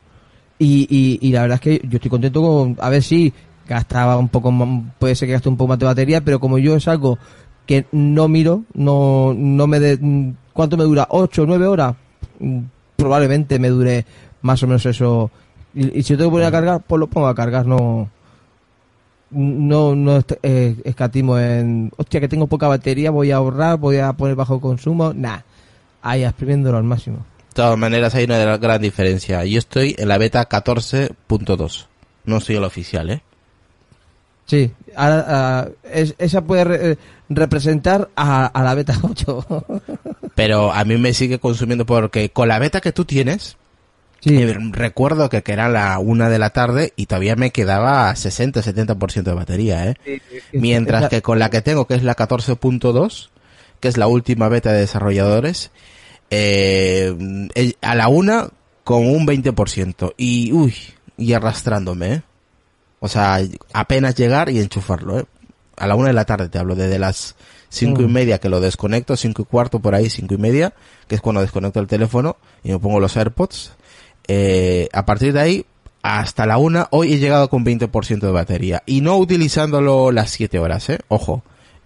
Y, 0.58 1.20
y, 1.22 1.32
la 1.32 1.42
verdad 1.42 1.56
es 1.56 1.62
que 1.62 1.88
yo 1.88 1.98
estoy 1.98 2.10
contento 2.10 2.42
con... 2.42 2.78
A 2.80 2.90
ver 2.90 3.04
si 3.04 3.34
gastaba 3.68 4.18
un 4.18 4.30
poco 4.30 4.52
más- 4.52 4.94
puede 5.00 5.16
ser 5.16 5.28
que 5.28 5.34
gaste 5.34 5.50
un 5.50 5.58
poco 5.58 5.70
más 5.70 5.80
de 5.80 5.86
batería, 5.86 6.22
pero 6.22 6.40
como 6.40 6.58
yo 6.58 6.76
es 6.76 6.88
algo 6.88 7.18
que 7.66 7.86
no 7.92 8.28
miro, 8.28 8.64
no, 8.74 9.34
no 9.36 9.68
me 9.68 9.80
de, 9.80 10.34
¿cuánto 10.54 10.78
me 10.78 10.84
dura? 10.84 11.08
¿8 11.10 11.40
o 11.40 11.46
9 11.46 11.68
horas? 11.68 11.96
Mm, 12.40 12.60
Probablemente 12.96 13.60
me 13.60 13.70
dure 13.70 14.06
más 14.42 14.64
o 14.64 14.68
menos 14.68 14.86
eso. 14.86 15.30
Y, 15.74 16.04
si 16.04 16.14
yo 16.14 16.18
tengo 16.18 16.30
que 16.32 16.36
poner 16.36 16.48
a 16.48 16.52
cargar, 16.52 16.82
pues 16.88 17.00
lo 17.00 17.08
pongo 17.08 17.28
a 17.28 17.36
cargar, 17.36 17.66
no, 17.66 18.10
no, 19.32 19.96
no 19.96 20.24
eh, 20.44 20.76
escatimo 20.86 21.38
en, 21.38 21.92
hostia, 21.98 22.22
que 22.22 22.30
tengo 22.30 22.48
poca 22.48 22.68
batería, 22.70 23.12
voy 23.12 23.32
a 23.32 23.38
ahorrar, 23.38 23.78
voy 23.78 23.98
a 23.98 24.14
poner 24.14 24.36
bajo 24.36 24.62
consumo, 24.62 25.14
nah, 25.14 25.40
ahí 26.02 26.24
exprimiéndolo 26.24 26.78
al 26.78 26.84
máximo. 26.86 27.26
De 27.56 27.62
todas 27.64 27.78
maneras 27.78 28.14
hay 28.14 28.26
una 28.26 28.58
gran 28.58 28.82
diferencia. 28.82 29.46
Yo 29.46 29.58
estoy 29.60 29.96
en 29.98 30.10
la 30.10 30.18
beta 30.18 30.50
14.2. 30.50 31.86
No 32.26 32.42
soy 32.42 32.58
el 32.58 32.66
oficial, 32.66 33.10
¿eh? 33.12 33.22
Sí, 34.46 34.74
es- 35.90 36.16
esa 36.18 36.42
puede 36.42 36.64
re- 36.66 36.92
eh, 36.92 36.98
representar 37.30 38.10
a, 38.18 38.48
a 38.48 38.62
la 38.62 38.76
beta 38.76 39.00
8. 39.02 39.66
Pero 40.36 40.74
a 40.74 40.84
mí 40.84 40.98
me 40.98 41.14
sigue 41.14 41.40
consumiendo 41.40 41.86
porque 41.86 42.28
con 42.30 42.50
la 42.50 42.60
beta 42.60 42.82
que 42.82 42.92
tú 42.92 43.06
tienes, 43.06 43.56
sí, 44.20 44.36
eh, 44.36 44.58
recuerdo 44.72 45.30
que, 45.30 45.42
que 45.42 45.54
era 45.54 45.70
la 45.70 45.98
una 46.00 46.28
de 46.28 46.40
la 46.40 46.50
tarde 46.50 46.92
y 46.98 47.06
todavía 47.06 47.38
me 47.38 47.52
quedaba 47.52 48.12
60-70% 48.16 49.24
de 49.24 49.34
batería, 49.34 49.88
¿eh? 49.92 49.96
Mientras 50.52 51.04
que 51.08 51.22
con 51.22 51.40
la 51.40 51.50
que 51.50 51.62
tengo, 51.62 51.88
que 51.88 51.94
es 51.94 52.04
la 52.04 52.18
14.2, 52.18 53.30
que 53.80 53.88
es 53.88 53.96
la 53.96 54.08
última 54.08 54.50
beta 54.50 54.74
de 54.74 54.80
desarrolladores, 54.82 55.72
eh, 56.30 57.16
eh, 57.56 57.74
a 57.82 57.96
la 57.96 58.08
una 58.08 58.50
con 58.84 59.08
un 59.08 59.26
20%. 59.26 60.14
Y, 60.18 60.52
uy, 60.52 60.76
y 61.18 61.34
arrastrándome, 61.34 62.14
¿eh? 62.14 62.22
O 63.00 63.08
sea, 63.08 63.40
apenas 63.74 64.16
llegar 64.16 64.50
y 64.50 64.60
enchufarlo, 64.60 65.20
¿eh? 65.20 65.26
A 65.78 65.88
la 65.88 65.96
una 65.96 66.08
de 66.08 66.14
la 66.14 66.26
tarde 66.26 66.50
te 66.50 66.58
hablo, 66.58 66.76
desde 66.76 66.98
las 67.00 67.36
cinco 67.70 68.02
y 68.02 68.08
Mm. 68.08 68.12
media 68.12 68.38
que 68.40 68.50
lo 68.50 68.62
desconecto, 68.62 69.18
cinco 69.18 69.42
y 69.42 69.46
cuarto 69.46 69.80
por 69.80 69.94
ahí, 69.94 70.10
cinco 70.10 70.34
y 70.34 70.38
media, 70.38 70.74
que 71.08 71.16
es 71.16 71.22
cuando 71.22 71.42
desconecto 71.42 71.80
el 71.80 71.88
teléfono 71.88 72.38
y 72.64 72.72
me 72.72 72.80
pongo 72.80 73.00
los 73.00 73.16
AirPods. 73.18 73.74
Eh, 74.28 74.88
a 74.94 75.06
partir 75.06 75.34
de 75.34 75.42
ahí, 75.42 75.66
hasta 76.02 76.46
la 76.46 76.58
una, 76.58 76.88
hoy 76.92 77.14
he 77.14 77.18
llegado 77.20 77.50
con 77.50 77.66
20% 77.66 78.28
de 78.28 78.32
batería. 78.32 78.84
Y 78.86 79.02
no 79.02 79.18
utilizándolo 79.18 80.12
las 80.12 80.32
7 80.32 80.58
horas, 80.60 80.90
¿eh? 80.90 81.00
Ojo. 81.10 81.44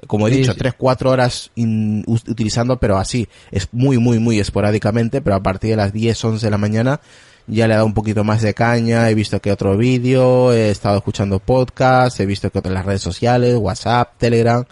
Como 0.08 0.28
he 0.28 0.32
Sí, 0.32 0.38
dicho, 0.40 0.54
sí. 0.54 0.60
3-4 0.60 1.06
horas 1.10 1.52
in- 1.56 2.04
utilizando, 2.08 2.78
pero 2.80 2.98
así. 2.98 3.28
Es 3.52 3.68
muy, 3.72 3.98
muy, 3.98 4.20
muy 4.20 4.40
esporádicamente, 4.40 5.22
pero 5.22 5.36
a 5.36 5.44
partir 5.44 5.72
de 5.72 5.76
las 5.78 5.94
10, 5.94 6.24
11 6.24 6.46
de 6.48 6.52
la 6.52 6.58
mañana 6.58 7.02
ya 7.48 7.68
le 7.68 7.74
he 7.74 7.76
dado 7.78 7.88
un 7.88 7.94
poquito 7.96 8.24
más 8.24 8.42
de 8.44 8.54
caña, 8.54 9.10
he 9.10 9.16
visto 9.16 9.42
que 9.42 9.52
otro 9.52 9.76
vídeo, 9.76 10.54
he 10.54 10.70
estado 10.70 10.98
escuchando 10.98 11.40
podcast, 11.40 12.20
he 12.20 12.26
visto 12.28 12.50
que 12.52 12.60
otras 12.60 12.74
las 12.74 12.86
redes 12.86 13.02
sociales, 13.02 13.56
WhatsApp, 13.58 14.14
Telegram, 14.20 14.64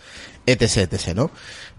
etc, 0.45 0.77
etc, 0.93 1.15
¿no? 1.15 1.31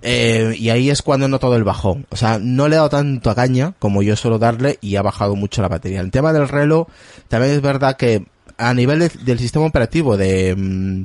Eh, 0.02 0.55
y 0.59 0.71
ahí 0.71 0.90
es 0.90 1.02
cuando 1.02 1.26
he 1.26 1.28
notado 1.28 1.57
el 1.57 1.64
bajón. 1.64 2.07
O 2.11 2.17
sea, 2.17 2.38
no 2.40 2.69
le 2.69 2.75
he 2.75 2.78
dado 2.78 2.88
tanto 2.90 3.31
a 3.31 3.35
caña 3.35 3.75
como 3.78 4.02
yo 4.02 4.17
suelo 4.17 4.38
darle 4.38 4.78
y 4.81 4.97
ha 4.97 5.02
bajado 5.02 5.37
mucho 5.37 5.62
la 5.62 5.69
batería. 5.69 6.00
El 6.00 6.11
tema 6.11 6.33
del 6.33 6.49
reloj, 6.49 6.88
también 7.28 7.52
es 7.55 7.62
verdad 7.62 7.97
que 7.97 8.26
a 8.57 8.75
nivel 8.75 8.99
de- 8.99 9.12
del 9.25 9.38
sistema 9.38 9.67
operativo 9.67 10.17
de, 10.17 10.55
mm, 10.57 11.05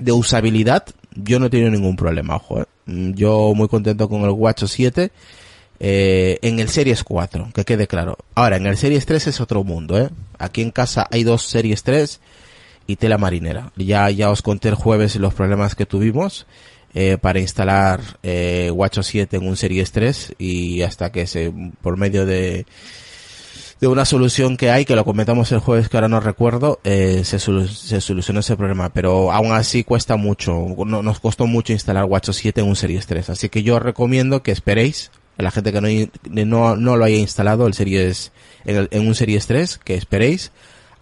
de 0.00 0.12
usabilidad, 0.12 0.84
yo 1.24 1.38
no 1.38 1.46
he 1.46 1.50
tenido 1.50 1.70
ningún 1.70 1.96
problema, 1.96 2.36
ojo. 2.36 2.60
eh. 2.62 2.64
Mm, 2.86 3.12
Yo 3.14 3.52
muy 3.54 3.68
contento 3.68 4.08
con 4.08 4.22
el 4.22 4.30
Watch 4.30 4.64
7 4.64 5.10
eh, 5.80 6.38
en 6.42 6.58
el 6.58 6.68
Series 6.68 7.04
4, 7.04 7.50
que 7.54 7.64
quede 7.64 7.86
claro. 7.86 8.16
Ahora, 8.34 8.56
en 8.56 8.66
el 8.66 8.76
Series 8.76 9.06
3 9.06 9.28
es 9.28 9.40
otro 9.40 9.62
mundo, 9.64 9.98
¿eh? 9.98 10.08
Aquí 10.38 10.62
en 10.62 10.70
casa 10.70 11.06
hay 11.10 11.22
dos 11.24 11.42
Series 11.42 11.82
3 11.82 12.20
y 12.86 12.96
tela 12.96 13.18
marinera. 13.18 13.72
Ya, 13.76 14.08
ya 14.10 14.30
os 14.30 14.42
conté 14.42 14.68
el 14.70 14.74
jueves 14.74 15.14
los 15.16 15.34
problemas 15.34 15.74
que 15.74 15.86
tuvimos 15.86 16.46
eh, 16.94 17.18
para 17.20 17.38
instalar 17.38 18.00
eh, 18.22 18.70
Watch 18.72 18.98
7 19.02 19.36
en 19.36 19.46
un 19.46 19.56
Series 19.56 19.92
3 19.92 20.34
y 20.38 20.82
hasta 20.82 21.12
que 21.12 21.26
se, 21.26 21.52
por 21.82 21.96
medio 21.96 22.24
de, 22.26 22.64
de 23.80 23.86
una 23.86 24.04
solución 24.04 24.56
que 24.56 24.70
hay, 24.70 24.84
que 24.84 24.96
lo 24.96 25.04
comentamos 25.04 25.52
el 25.52 25.60
jueves 25.60 25.88
que 25.88 25.96
ahora 25.96 26.08
no 26.08 26.18
recuerdo, 26.20 26.80
eh, 26.84 27.22
se, 27.24 27.36
solu- 27.38 27.68
se 27.68 28.00
solucionó 28.00 28.40
ese 28.40 28.56
problema, 28.56 28.88
pero 28.90 29.30
aún 29.32 29.52
así 29.52 29.84
cuesta 29.84 30.16
mucho, 30.16 30.74
no, 30.84 31.02
nos 31.02 31.20
costó 31.20 31.46
mucho 31.46 31.72
instalar 31.72 32.04
Watch 32.04 32.30
7 32.32 32.60
en 32.60 32.66
un 32.68 32.74
Series 32.76 33.06
3, 33.06 33.30
así 33.30 33.48
que 33.48 33.62
yo 33.62 33.78
recomiendo 33.78 34.42
que 34.42 34.50
esperéis, 34.50 35.12
a 35.36 35.42
la 35.44 35.52
gente 35.52 35.72
que 35.72 35.80
no, 35.80 36.44
no, 36.46 36.76
no 36.76 36.96
lo 36.96 37.04
haya 37.04 37.18
instalado 37.18 37.66
el 37.68 37.74
Series, 37.74 38.32
en, 38.64 38.76
el- 38.76 38.88
en 38.90 39.06
un 39.06 39.14
Series 39.14 39.46
3, 39.46 39.78
que 39.78 39.94
esperéis 39.94 40.50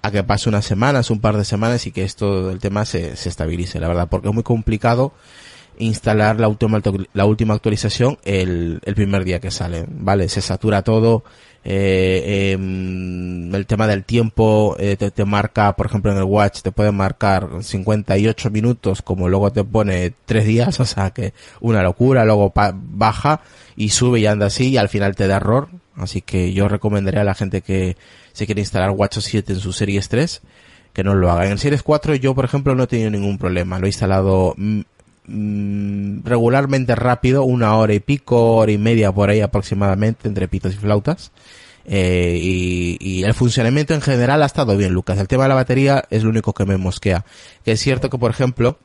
a 0.03 0.11
que 0.11 0.23
pase 0.23 0.49
unas 0.51 0.67
semanas, 0.67 1.11
un 1.11 1.21
par 1.21 1.37
de 1.39 1.45
semanas 1.47 1.87
y 1.87 1.93
que 1.93 2.05
esto, 2.05 2.51
el 2.51 2.59
tema 2.59 2.85
se, 2.85 3.17
se 3.17 3.29
estabilice, 3.31 3.81
la 3.81 3.89
verdad, 3.89 4.09
porque 4.11 4.29
es 4.29 4.35
muy 4.35 4.43
complicado 4.43 5.15
instalar 5.79 6.41
la 6.41 6.49
última, 6.49 6.81
la 7.13 7.25
última 7.27 7.55
actualización 7.55 8.19
el, 8.25 8.81
el 8.85 8.95
primer 8.95 9.25
día 9.25 9.41
que 9.41 9.51
sale, 9.51 9.85
¿vale? 9.89 10.29
Se 10.29 10.41
satura 10.41 10.83
todo, 10.83 11.25
eh, 11.69 12.53
em, 12.53 13.53
el 13.53 13.67
tema 13.67 13.89
del 13.89 14.05
tiempo 14.05 14.77
eh, 14.79 14.97
te, 14.97 15.11
te 15.11 15.25
marca, 15.25 15.75
por 15.75 15.87
ejemplo 15.87 16.13
en 16.13 16.19
el 16.19 16.23
Watch 16.23 16.61
te 16.63 16.71
puede 16.71 16.93
marcar 16.93 17.49
58 17.61 18.51
minutos 18.51 19.03
como 19.03 19.29
luego 19.29 19.51
te 19.51 19.65
pone 19.65 20.13
3 20.27 20.45
días, 20.47 20.79
o 20.81 20.85
sea 20.85 21.11
que 21.11 21.35
una 21.61 21.83
locura, 21.83 22.25
luego 22.25 22.53
baja 22.55 23.41
y 23.75 23.89
sube 23.89 24.21
y 24.21 24.27
anda 24.27 24.47
así 24.47 24.69
y 24.69 24.77
al 24.77 24.89
final 24.89 25.17
te 25.17 25.27
da 25.27 25.39
error, 25.39 25.69
así 25.97 26.23
que 26.23 26.53
yo 26.53 26.69
recomendaría 26.69 27.23
a 27.23 27.25
la 27.25 27.35
gente 27.35 27.63
que 27.63 27.97
se 28.33 28.47
quiere 28.47 28.61
instalar 28.61 28.91
Watch 28.91 29.19
7 29.19 29.55
en 29.55 29.59
su 29.59 29.73
Series 29.73 30.09
3 30.09 30.43
que 30.93 31.03
no 31.03 31.15
lo 31.15 31.33
haga. 31.33 31.47
En 31.47 31.53
el 31.53 31.59
Series 31.59 31.83
4 31.83 32.15
yo, 32.15 32.35
por 32.35 32.45
ejemplo, 32.45 32.77
no 32.77 32.85
he 32.85 32.87
tenido 32.87 33.11
ningún 33.11 33.37
problema. 33.37 33.79
Lo 33.79 33.85
he 33.85 33.91
instalado 33.91 34.55
mm, 35.27 36.25
regularmente 36.25 36.95
rápido, 36.95 37.45
una 37.45 37.77
hora 37.77 37.95
y 37.95 38.01
pico, 38.01 38.57
hora 38.57 38.73
y 38.73 38.79
media 38.79 39.13
por 39.13 39.31
ahí 39.31 39.41
aproximadamente, 39.41 40.29
entre 40.29 40.49
pitos 40.49 40.75
y 40.75 40.77
flautas. 40.79 41.33
Eh, 41.89 42.39
y, 42.43 42.97
y 43.01 43.23
el 43.23 43.35
funcionamiento 43.35 43.95
en 43.95 44.01
general 44.01 44.43
ha 44.43 44.47
estado 44.47 44.77
bien, 44.77 44.93
Lucas. 44.93 45.19
El 45.19 45.29
tema 45.29 45.45
de 45.45 45.51
la 45.51 45.55
batería 45.55 46.05
es 46.11 46.25
lo 46.25 46.31
único 46.31 46.53
que 46.53 46.65
me 46.65 46.77
mosquea. 46.77 47.25
Que 47.65 47.73
es 47.73 47.81
cierto 47.81 48.11
que, 48.11 48.19
por 48.19 48.31
ejemplo, 48.31 48.79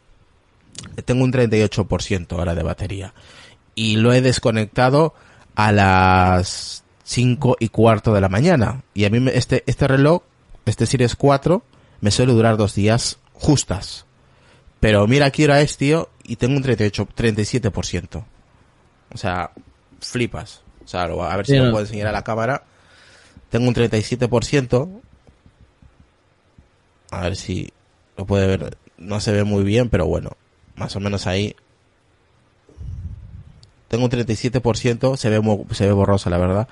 tengo 1.05 1.23
un 1.23 1.31
38% 1.31 2.31
ahora 2.37 2.55
de 2.55 2.63
batería. 2.63 3.13
Y 3.75 3.97
lo 3.97 4.13
he 4.13 4.21
desconectado 4.21 5.13
a 5.55 5.71
las 5.71 6.83
5 7.03 7.57
y 7.59 7.69
cuarto 7.69 8.13
de 8.13 8.21
la 8.21 8.29
mañana. 8.29 8.83
Y 8.93 9.05
a 9.05 9.09
mí 9.09 9.23
este, 9.33 9.63
este 9.65 9.87
reloj, 9.87 10.23
este 10.65 10.85
Series 10.85 11.15
4, 11.15 11.63
me 12.01 12.11
suele 12.11 12.33
durar 12.33 12.57
dos 12.57 12.75
días 12.75 13.19
justas. 13.33 14.05
Pero 14.79 15.07
mira 15.07 15.31
qué 15.31 15.45
hora 15.45 15.61
es, 15.61 15.77
tío, 15.77 16.09
y 16.25 16.35
tengo 16.37 16.55
un 16.57 16.63
38, 16.63 17.07
37%. 17.15 18.23
O 19.13 19.17
sea, 19.17 19.51
flipas. 19.99 20.61
O 20.83 20.87
sea, 20.87 21.07
lo- 21.07 21.23
a 21.23 21.35
ver 21.37 21.45
si 21.45 21.53
Sí, 21.53 21.57
lo 21.59 21.65
no. 21.65 21.71
puedo 21.71 21.83
enseñar 21.85 22.07
a 22.07 22.11
la 22.11 22.23
cámara. 22.23 22.63
Tengo 23.49 23.67
un 23.67 23.73
37%. 23.73 24.89
A 27.11 27.21
ver 27.21 27.35
si 27.35 27.71
lo 28.17 28.25
puede 28.25 28.47
ver. 28.47 28.77
No 28.97 29.19
se 29.19 29.31
ve 29.31 29.43
muy 29.43 29.63
bien, 29.63 29.89
pero 29.89 30.05
bueno, 30.07 30.31
más 30.75 30.95
o 30.95 30.99
menos 30.99 31.27
ahí. 31.27 31.55
Tengo 33.89 34.05
un 34.05 34.09
37%, 34.11 35.17
se 35.17 35.29
ve 35.29 35.41
mu- 35.41 35.65
se 35.71 35.85
ve 35.85 35.91
borrosa 35.91 36.29
la 36.29 36.37
verdad, 36.37 36.67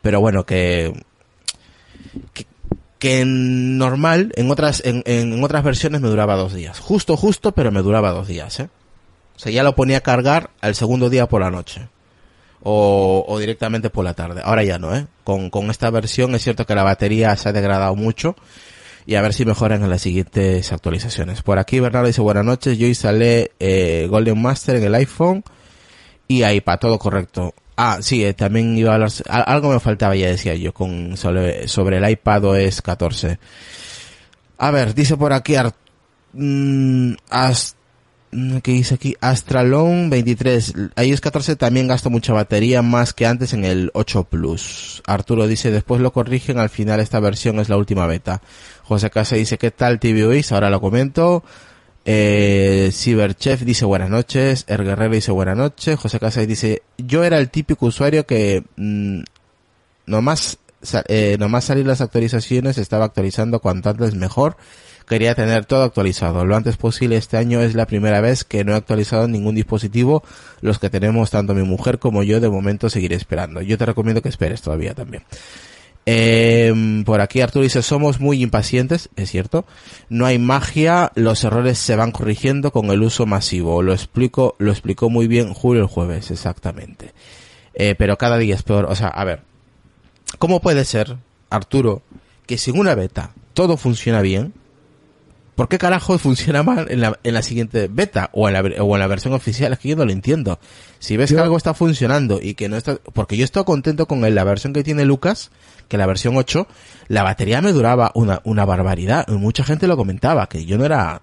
pero 0.00 0.20
bueno, 0.20 0.46
que 0.46 0.92
que, 2.32 2.46
que 2.98 3.20
en 3.20 3.76
normal, 3.76 4.32
en 4.36 4.50
otras 4.50 4.80
en, 4.86 5.02
en 5.04 5.42
otras 5.44 5.64
versiones 5.64 6.00
me 6.00 6.08
duraba 6.08 6.34
dos 6.36 6.54
días. 6.54 6.78
Justo, 6.80 7.16
justo, 7.18 7.52
pero 7.52 7.70
me 7.70 7.82
duraba 7.82 8.10
dos 8.12 8.26
días, 8.26 8.58
¿eh? 8.60 8.70
O 9.42 9.44
sea, 9.44 9.50
ya 9.50 9.64
lo 9.64 9.74
ponía 9.74 9.96
a 9.96 10.00
cargar 10.02 10.50
al 10.60 10.76
segundo 10.76 11.10
día 11.10 11.26
por 11.28 11.40
la 11.40 11.50
noche. 11.50 11.88
O, 12.62 13.24
o 13.26 13.38
directamente 13.40 13.90
por 13.90 14.04
la 14.04 14.14
tarde. 14.14 14.40
Ahora 14.44 14.62
ya 14.62 14.78
no, 14.78 14.94
¿eh? 14.94 15.08
Con, 15.24 15.50
con 15.50 15.68
esta 15.68 15.90
versión 15.90 16.32
es 16.36 16.42
cierto 16.44 16.64
que 16.64 16.76
la 16.76 16.84
batería 16.84 17.34
se 17.34 17.48
ha 17.48 17.52
degradado 17.52 17.96
mucho. 17.96 18.36
Y 19.04 19.16
a 19.16 19.20
ver 19.20 19.32
si 19.34 19.44
mejoran 19.44 19.82
en 19.82 19.90
las 19.90 20.02
siguientes 20.02 20.70
actualizaciones. 20.70 21.42
Por 21.42 21.58
aquí 21.58 21.80
Bernardo 21.80 22.06
dice 22.06 22.20
buenas 22.20 22.44
noches. 22.44 22.78
Yo 22.78 22.86
instalé 22.86 23.50
eh, 23.58 24.06
Golden 24.08 24.40
Master 24.40 24.76
en 24.76 24.84
el 24.84 24.94
iPhone 24.94 25.42
y 26.28 26.44
iPad, 26.44 26.78
todo 26.78 27.00
correcto. 27.00 27.52
Ah, 27.76 27.98
sí, 28.00 28.24
eh, 28.24 28.34
también 28.34 28.78
iba 28.78 28.92
a 28.92 28.94
hablar, 28.94 29.10
algo 29.28 29.72
me 29.72 29.80
faltaba 29.80 30.14
ya 30.14 30.28
decía 30.28 30.54
yo 30.54 30.72
con 30.72 31.16
sobre, 31.16 31.64
el 31.64 32.10
iPad 32.10 32.44
OS 32.44 32.80
14. 32.80 33.40
A 34.58 34.70
ver, 34.70 34.94
dice 34.94 35.16
por 35.16 35.32
aquí 35.32 35.56
Ar- 35.56 35.74
mm, 36.32 37.14
As- 37.28 37.74
mm, 38.32 38.58
¿qué 38.58 38.72
dice 38.72 38.94
aquí? 38.94 39.16
Astralon 39.20 40.10
23. 40.10 40.74
iOS 40.96 41.20
14 41.20 41.56
también 41.56 41.88
gasta 41.88 42.08
mucha 42.08 42.32
batería 42.32 42.82
más 42.82 43.12
que 43.12 43.26
antes 43.26 43.52
en 43.52 43.64
el 43.64 43.90
8 43.94 44.24
Plus. 44.24 45.02
Arturo 45.06 45.46
dice, 45.46 45.70
después 45.70 46.00
lo 46.00 46.12
corrigen, 46.12 46.58
al 46.58 46.70
final 46.70 47.00
esta 47.00 47.20
versión 47.20 47.60
es 47.60 47.68
la 47.68 47.76
última 47.76 48.06
beta. 48.06 48.42
José 48.82 49.10
Casa 49.10 49.36
dice, 49.36 49.58
¿qué 49.58 49.70
tal 49.70 50.00
TVOIS? 50.00 50.52
Ahora 50.52 50.70
lo 50.70 50.80
comento. 50.80 51.44
Eh, 52.04 52.90
Cyberchef 52.92 53.62
dice 53.62 53.84
buenas 53.84 54.10
noches. 54.10 54.64
Er 54.66 54.84
Guerrero 54.84 55.14
dice 55.14 55.32
buenas 55.32 55.56
noches. 55.56 55.98
José 55.98 56.18
Casas 56.18 56.46
dice, 56.46 56.82
yo 56.98 57.24
era 57.24 57.38
el 57.38 57.50
típico 57.50 57.86
usuario 57.86 58.26
que 58.26 58.64
mm, 58.76 59.20
nomás, 60.06 60.58
eh, 61.08 61.36
nomás 61.38 61.64
salir 61.64 61.86
las 61.86 62.00
actualizaciones 62.00 62.78
estaba 62.78 63.04
actualizando 63.04 63.60
cuanto 63.60 63.90
antes 63.90 64.14
mejor. 64.14 64.56
Quería 65.06 65.34
tener 65.34 65.64
todo 65.64 65.84
actualizado 65.84 66.44
lo 66.44 66.56
antes 66.56 66.76
posible. 66.76 67.16
Este 67.16 67.36
año 67.36 67.60
es 67.60 67.74
la 67.74 67.86
primera 67.86 68.20
vez 68.20 68.44
que 68.44 68.64
no 68.64 68.72
he 68.72 68.76
actualizado 68.76 69.28
ningún 69.28 69.54
dispositivo. 69.54 70.22
Los 70.60 70.78
que 70.78 70.90
tenemos 70.90 71.30
tanto 71.30 71.54
mi 71.54 71.62
mujer 71.62 71.98
como 71.98 72.22
yo 72.22 72.40
de 72.40 72.48
momento 72.48 72.88
seguiré 72.90 73.16
esperando. 73.16 73.60
Yo 73.62 73.78
te 73.78 73.86
recomiendo 73.86 74.22
que 74.22 74.28
esperes 74.28 74.62
todavía 74.62 74.94
también. 74.94 75.24
Eh, 76.04 77.02
por 77.04 77.20
aquí 77.20 77.40
Arturo 77.40 77.62
dice, 77.62 77.82
somos 77.82 78.20
muy 78.20 78.42
impacientes, 78.42 79.08
es 79.16 79.30
cierto. 79.30 79.64
No 80.08 80.26
hay 80.26 80.38
magia, 80.38 81.12
los 81.14 81.44
errores 81.44 81.78
se 81.78 81.96
van 81.96 82.12
corrigiendo 82.12 82.72
con 82.72 82.86
el 82.90 83.02
uso 83.02 83.26
masivo. 83.26 83.82
Lo 83.82 83.92
explico, 83.92 84.56
lo 84.58 84.72
explicó 84.72 85.10
muy 85.10 85.26
bien 85.26 85.54
Julio 85.54 85.82
el 85.82 85.88
jueves, 85.88 86.30
exactamente. 86.30 87.12
Eh, 87.74 87.94
pero 87.96 88.18
cada 88.18 88.38
día 88.38 88.54
es 88.54 88.62
peor. 88.62 88.86
O 88.86 88.96
sea, 88.96 89.08
a 89.08 89.24
ver, 89.24 89.42
¿cómo 90.38 90.60
puede 90.60 90.84
ser, 90.84 91.16
Arturo, 91.50 92.02
que 92.46 92.58
sin 92.58 92.78
una 92.78 92.94
beta 92.94 93.32
todo 93.54 93.76
funciona 93.76 94.22
bien? 94.22 94.54
¿Por 95.54 95.68
qué 95.68 95.78
carajo 95.78 96.16
funciona 96.18 96.62
mal 96.62 96.86
en 96.90 97.00
la, 97.00 97.18
en 97.22 97.34
la 97.34 97.42
siguiente 97.42 97.88
beta 97.90 98.30
o 98.32 98.48
en 98.48 98.54
la, 98.54 98.82
o 98.82 98.94
en 98.94 99.00
la 99.00 99.06
versión 99.06 99.34
oficial? 99.34 99.72
Es 99.72 99.78
que 99.78 99.88
yo 99.88 99.96
no 99.96 100.04
lo 100.04 100.12
entiendo. 100.12 100.58
Si 100.98 101.16
ves 101.16 101.32
que 101.32 101.38
algo 101.38 101.56
está 101.56 101.74
funcionando 101.74 102.40
y 102.40 102.54
que 102.54 102.68
no 102.68 102.76
está... 102.76 102.96
Porque 103.12 103.36
yo 103.36 103.44
estoy 103.44 103.64
contento 103.64 104.06
con 104.06 104.22
la 104.34 104.44
versión 104.44 104.72
que 104.72 104.84
tiene 104.84 105.04
Lucas, 105.04 105.50
que 105.88 105.98
la 105.98 106.06
versión 106.06 106.36
8, 106.36 106.66
la 107.08 107.22
batería 107.22 107.60
me 107.60 107.72
duraba 107.72 108.12
una, 108.14 108.40
una 108.44 108.64
barbaridad. 108.64 109.26
Mucha 109.28 109.64
gente 109.64 109.86
lo 109.86 109.96
comentaba, 109.96 110.48
que 110.48 110.64
yo 110.64 110.78
no 110.78 110.84
era... 110.84 111.22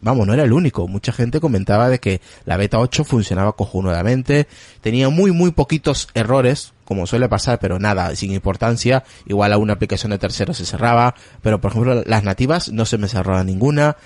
Vamos, 0.00 0.26
no 0.26 0.34
era 0.34 0.42
el 0.42 0.52
único. 0.52 0.88
Mucha 0.88 1.12
gente 1.12 1.38
comentaba 1.38 1.88
de 1.88 2.00
que 2.00 2.20
la 2.44 2.56
beta 2.56 2.80
8 2.80 3.04
funcionaba 3.04 3.52
cojonudamente, 3.52 4.48
tenía 4.80 5.10
muy, 5.10 5.30
muy 5.30 5.52
poquitos 5.52 6.08
errores, 6.14 6.72
como 6.90 7.06
suele 7.06 7.28
pasar, 7.28 7.60
pero 7.60 7.78
nada, 7.78 8.16
sin 8.16 8.32
importancia. 8.32 9.04
Igual 9.24 9.52
a 9.52 9.58
una 9.58 9.74
aplicación 9.74 10.10
de 10.10 10.18
tercero 10.18 10.54
se 10.54 10.66
cerraba, 10.66 11.14
pero 11.40 11.60
por 11.60 11.70
ejemplo 11.70 12.02
las 12.04 12.24
nativas 12.24 12.72
no 12.72 12.84
se 12.84 12.98
me 12.98 13.06
cerraba 13.06 13.44
ninguna. 13.44 13.96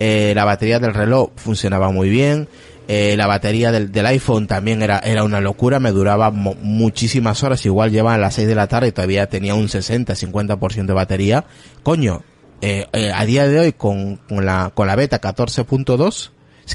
Eh, 0.00 0.34
la 0.36 0.44
batería 0.44 0.78
del 0.78 0.92
reloj 0.92 1.30
funcionaba 1.36 1.90
muy 1.90 2.10
bien. 2.10 2.46
Eh, 2.88 3.14
la 3.16 3.26
batería 3.26 3.72
del, 3.72 4.04
iPhone 4.04 4.46
también 4.46 4.82
era, 4.82 4.98
era 4.98 5.24
una 5.24 5.40
locura, 5.40 5.80
me 5.80 5.92
duraba 5.92 6.30
muchísimas 6.30 7.42
horas, 7.42 7.64
igual 7.64 7.90
lleva 7.90 8.12
a 8.12 8.18
las 8.18 8.34
6 8.34 8.46
de 8.46 8.54
la 8.54 8.66
tarde 8.66 8.88
y 8.88 8.92
todavía 8.92 9.30
tenía 9.30 9.54
un 9.54 9.68
60-50% 9.68 10.84
de 10.84 10.92
batería. 10.92 11.46
Coño, 11.82 12.22
eh, 12.60 12.86
eh, 12.92 13.12
a 13.14 13.24
día 13.24 13.48
de 13.48 13.60
hoy 13.60 13.72
con, 13.72 14.16
con 14.28 14.44
la, 14.44 14.72
con 14.74 14.88
la 14.88 14.94
beta 14.94 15.22
14.2, 15.22 16.32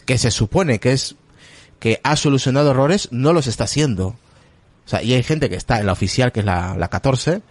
que 0.08 0.17
se 0.17 0.32
supone 0.32 0.80
que 0.80 0.93
es, 0.93 1.17
que 1.78 2.02
ha 2.04 2.15
solucionado 2.15 2.71
errores, 2.71 3.10
no 3.12 3.32
los 3.32 3.45
está 3.45 3.65
haciendo. 3.65 4.15
O 4.91 4.97
sea, 4.97 5.04
y 5.04 5.13
hay 5.13 5.23
gente 5.23 5.49
que 5.49 5.56
está 5.56 5.80
en 5.80 5.86
la 5.86 5.93
oficial, 5.93 6.34
que 6.34 6.41
es 6.41 6.45
la, 6.45 6.75
la 6.77 6.89
14, 6.89 7.41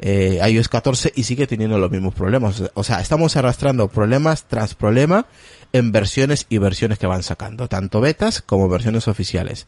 eh, 0.00 0.40
iOS 0.48 0.68
14, 0.68 1.12
y 1.14 1.24
sigue 1.24 1.46
teniendo 1.46 1.78
los 1.78 1.90
mismos 1.90 2.14
problemas. 2.14 2.62
O 2.72 2.84
sea, 2.84 3.00
estamos 3.00 3.36
arrastrando 3.36 3.88
problemas 3.88 4.44
tras 4.44 4.74
problema 4.74 5.26
en 5.74 5.92
versiones 5.92 6.46
y 6.48 6.56
versiones 6.56 6.98
que 6.98 7.06
van 7.06 7.22
sacando, 7.22 7.68
tanto 7.68 8.00
betas 8.00 8.40
como 8.40 8.66
versiones 8.70 9.08
oficiales. 9.08 9.66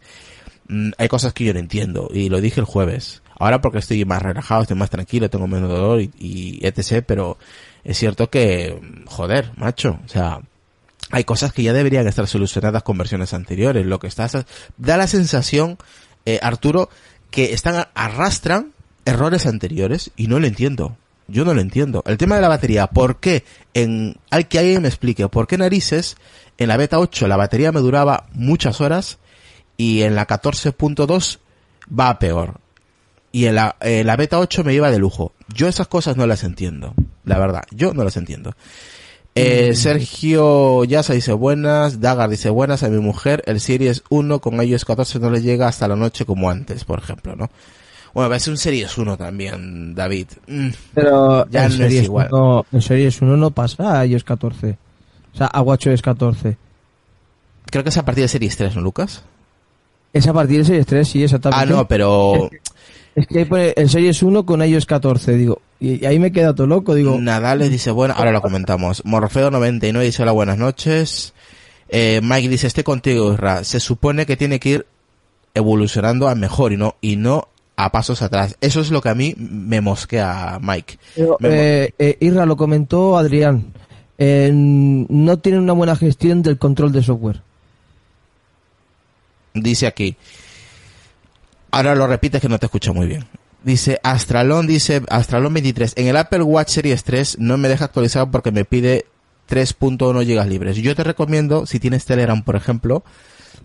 Mm, 0.68 0.92
hay 0.96 1.08
cosas 1.08 1.34
que 1.34 1.44
yo 1.44 1.52
no 1.52 1.60
entiendo, 1.60 2.08
y 2.10 2.30
lo 2.30 2.40
dije 2.40 2.60
el 2.60 2.66
jueves. 2.66 3.20
Ahora 3.38 3.60
porque 3.60 3.80
estoy 3.80 4.06
más 4.06 4.22
relajado, 4.22 4.62
estoy 4.62 4.78
más 4.78 4.88
tranquilo, 4.88 5.28
tengo 5.28 5.46
menos 5.46 5.68
dolor 5.68 6.00
y, 6.00 6.10
y 6.18 6.66
etc, 6.66 7.04
pero 7.06 7.36
es 7.84 7.98
cierto 7.98 8.30
que, 8.30 8.80
joder, 9.04 9.52
macho, 9.56 10.00
o 10.02 10.08
sea, 10.08 10.40
hay 11.10 11.24
cosas 11.24 11.52
que 11.52 11.62
ya 11.62 11.74
deberían 11.74 12.06
estar 12.06 12.26
solucionadas 12.26 12.82
con 12.82 12.96
versiones 12.96 13.34
anteriores. 13.34 13.86
Lo 13.86 13.98
que 13.98 14.06
está 14.06 14.28
da 14.76 14.96
la 14.96 15.06
sensación, 15.06 15.78
eh, 16.26 16.38
Arturo, 16.42 16.90
que 17.30 17.52
están 17.52 17.86
arrastran 17.94 18.72
errores 19.04 19.46
anteriores 19.46 20.10
y 20.16 20.26
no 20.26 20.38
lo 20.38 20.46
entiendo. 20.46 20.96
Yo 21.26 21.44
no 21.44 21.52
lo 21.52 21.60
entiendo. 21.60 22.02
El 22.06 22.16
tema 22.16 22.36
de 22.36 22.42
la 22.42 22.48
batería, 22.48 22.86
¿por 22.86 23.20
qué 23.20 23.44
en 23.74 24.16
hay 24.30 24.44
que 24.44 24.58
alguien 24.58 24.82
me 24.82 24.88
explique 24.88 25.28
por 25.28 25.46
qué 25.46 25.58
narices 25.58 26.16
en 26.56 26.68
la 26.68 26.76
beta 26.76 26.98
8 26.98 27.28
la 27.28 27.36
batería 27.36 27.70
me 27.70 27.80
duraba 27.80 28.26
muchas 28.32 28.80
horas 28.80 29.18
y 29.76 30.02
en 30.02 30.14
la 30.14 30.26
14.2 30.26 31.38
va 31.98 32.08
a 32.08 32.18
peor? 32.18 32.60
Y 33.30 33.44
en 33.44 33.56
la, 33.56 33.76
en 33.80 34.06
la 34.06 34.16
beta 34.16 34.38
8 34.38 34.64
me 34.64 34.72
iba 34.72 34.90
de 34.90 34.98
lujo. 34.98 35.32
Yo 35.54 35.68
esas 35.68 35.86
cosas 35.86 36.16
no 36.16 36.26
las 36.26 36.44
entiendo. 36.44 36.94
La 37.24 37.38
verdad, 37.38 37.62
yo 37.70 37.92
no 37.92 38.04
las 38.04 38.16
entiendo. 38.16 38.54
Eh, 39.38 39.74
Sergio 39.74 40.84
Yasa 40.84 41.12
dice 41.14 41.32
buenas, 41.32 42.00
Dagar 42.00 42.28
dice 42.30 42.50
buenas 42.50 42.82
a 42.82 42.88
mi 42.88 42.98
mujer, 42.98 43.42
el 43.46 43.60
Series 43.60 44.02
1 44.10 44.40
con 44.40 44.62
iOS 44.62 44.84
14 44.84 45.18
no 45.18 45.30
le 45.30 45.40
llega 45.42 45.68
hasta 45.68 45.86
la 45.88 45.96
noche 45.96 46.24
como 46.24 46.50
antes, 46.50 46.84
por 46.84 46.98
ejemplo, 46.98 47.36
¿no? 47.36 47.50
Bueno, 48.14 48.30
va 48.30 48.36
a 48.36 48.40
ser 48.40 48.52
un 48.52 48.58
Series 48.58 48.96
1 48.98 49.16
también, 49.16 49.94
David. 49.94 50.26
Mm, 50.46 50.68
Pero 50.94 51.46
Ya 51.50 51.64
en 51.66 51.68
no 51.68 51.74
es 51.74 51.78
Series 51.78 52.04
igual. 52.04 52.28
1 52.32 52.66
en 52.72 52.82
Series 52.82 53.20
1 53.22 53.36
no 53.36 53.50
pasa 53.50 54.00
a 54.00 54.06
iOS 54.06 54.24
14. 54.24 54.76
O 55.34 55.36
sea, 55.36 55.46
a 55.46 55.62
WatchOS 55.62 56.02
14. 56.02 56.56
creo 57.70 57.82
que 57.84 57.90
es 57.90 57.98
a 57.98 58.04
partir 58.04 58.24
de 58.24 58.28
Series 58.28 58.56
3, 58.56 58.76
¿no, 58.76 58.80
Lucas? 58.82 59.22
Es 60.12 60.26
a 60.26 60.32
partir 60.32 60.58
de 60.58 60.64
Series 60.64 60.86
3, 60.86 61.06
sí, 61.08 61.20
Ah, 61.20 61.24
exactamente. 61.24 61.72
no, 61.74 61.86
pero 61.86 62.50
Es 63.18 63.26
que 63.26 63.40
ahí 63.40 63.44
pone 63.46 63.72
el 63.76 63.90
Series 63.90 64.22
1 64.22 64.46
con 64.46 64.62
iOS 64.62 64.86
14, 64.86 65.32
digo. 65.32 65.60
Y, 65.80 66.04
y 66.04 66.06
ahí 66.06 66.20
me 66.20 66.30
queda 66.30 66.54
todo 66.54 66.68
loco, 66.68 66.94
digo. 66.94 67.18
Nadal 67.18 67.58
les 67.58 67.70
dice, 67.70 67.90
bueno, 67.90 68.14
ahora 68.16 68.30
lo 68.30 68.40
comentamos. 68.40 69.04
Morfeo99 69.04 70.02
dice, 70.02 70.22
hola, 70.22 70.30
buenas 70.30 70.56
noches. 70.56 71.34
Eh, 71.88 72.20
Mike 72.22 72.48
dice, 72.48 72.68
estoy 72.68 72.84
contigo, 72.84 73.32
Isra. 73.32 73.64
Se 73.64 73.80
supone 73.80 74.24
que 74.24 74.36
tiene 74.36 74.60
que 74.60 74.68
ir 74.68 74.86
evolucionando 75.52 76.28
a 76.28 76.36
mejor 76.36 76.72
y 76.72 76.76
no, 76.76 76.94
y 77.00 77.16
no 77.16 77.48
a 77.74 77.90
pasos 77.90 78.22
atrás. 78.22 78.56
Eso 78.60 78.80
es 78.80 78.92
lo 78.92 79.02
que 79.02 79.08
a 79.08 79.16
mí 79.16 79.34
me 79.36 79.80
mosquea, 79.80 80.60
Mike. 80.62 80.98
Pero, 81.16 81.38
Me 81.40 81.48
eh, 81.82 81.94
eh, 81.98 82.16
Irra, 82.20 82.46
lo 82.46 82.56
comentó 82.56 83.18
Adrián. 83.18 83.72
Eh, 84.16 84.52
no 84.52 85.40
tienen 85.40 85.62
una 85.62 85.72
buena 85.72 85.96
gestión 85.96 86.42
del 86.42 86.56
control 86.56 86.92
de 86.92 87.02
software. 87.02 87.42
Dice 89.54 89.88
aquí. 89.88 90.16
Ahora 91.70 91.94
lo 91.94 92.06
repites 92.06 92.40
que 92.40 92.48
no 92.48 92.58
te 92.58 92.66
escucho 92.66 92.94
muy 92.94 93.06
bien. 93.06 93.26
Dice 93.62 94.00
Astralon, 94.02 94.66
dice 94.66 95.02
Astralon 95.08 95.52
23. 95.52 95.94
En 95.96 96.06
el 96.06 96.16
Apple 96.16 96.42
Watch 96.42 96.70
Series 96.70 97.04
3 97.04 97.38
no 97.38 97.58
me 97.58 97.68
deja 97.68 97.86
actualizar 97.86 98.30
porque 98.30 98.52
me 98.52 98.64
pide 98.64 99.06
3.1 99.50 100.24
gigas 100.24 100.46
libres. 100.46 100.76
Yo 100.76 100.94
te 100.94 101.04
recomiendo, 101.04 101.66
si 101.66 101.80
tienes 101.80 102.04
Telegram, 102.04 102.42
por 102.42 102.56
ejemplo, 102.56 103.04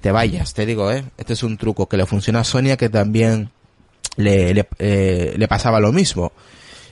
te 0.01 0.11
vayas. 0.11 0.53
Te 0.53 0.65
digo, 0.65 0.91
eh, 0.91 1.05
este 1.17 1.33
es 1.33 1.43
un 1.43 1.57
truco 1.57 1.87
que 1.87 1.97
le 1.97 2.05
funciona 2.05 2.41
a 2.41 2.43
Sonia 2.43 2.77
que 2.77 2.89
también 2.89 3.51
le, 4.17 4.53
le, 4.53 4.67
eh, 4.79 5.35
le 5.37 5.47
pasaba 5.47 5.79
lo 5.79 5.91
mismo. 5.91 6.31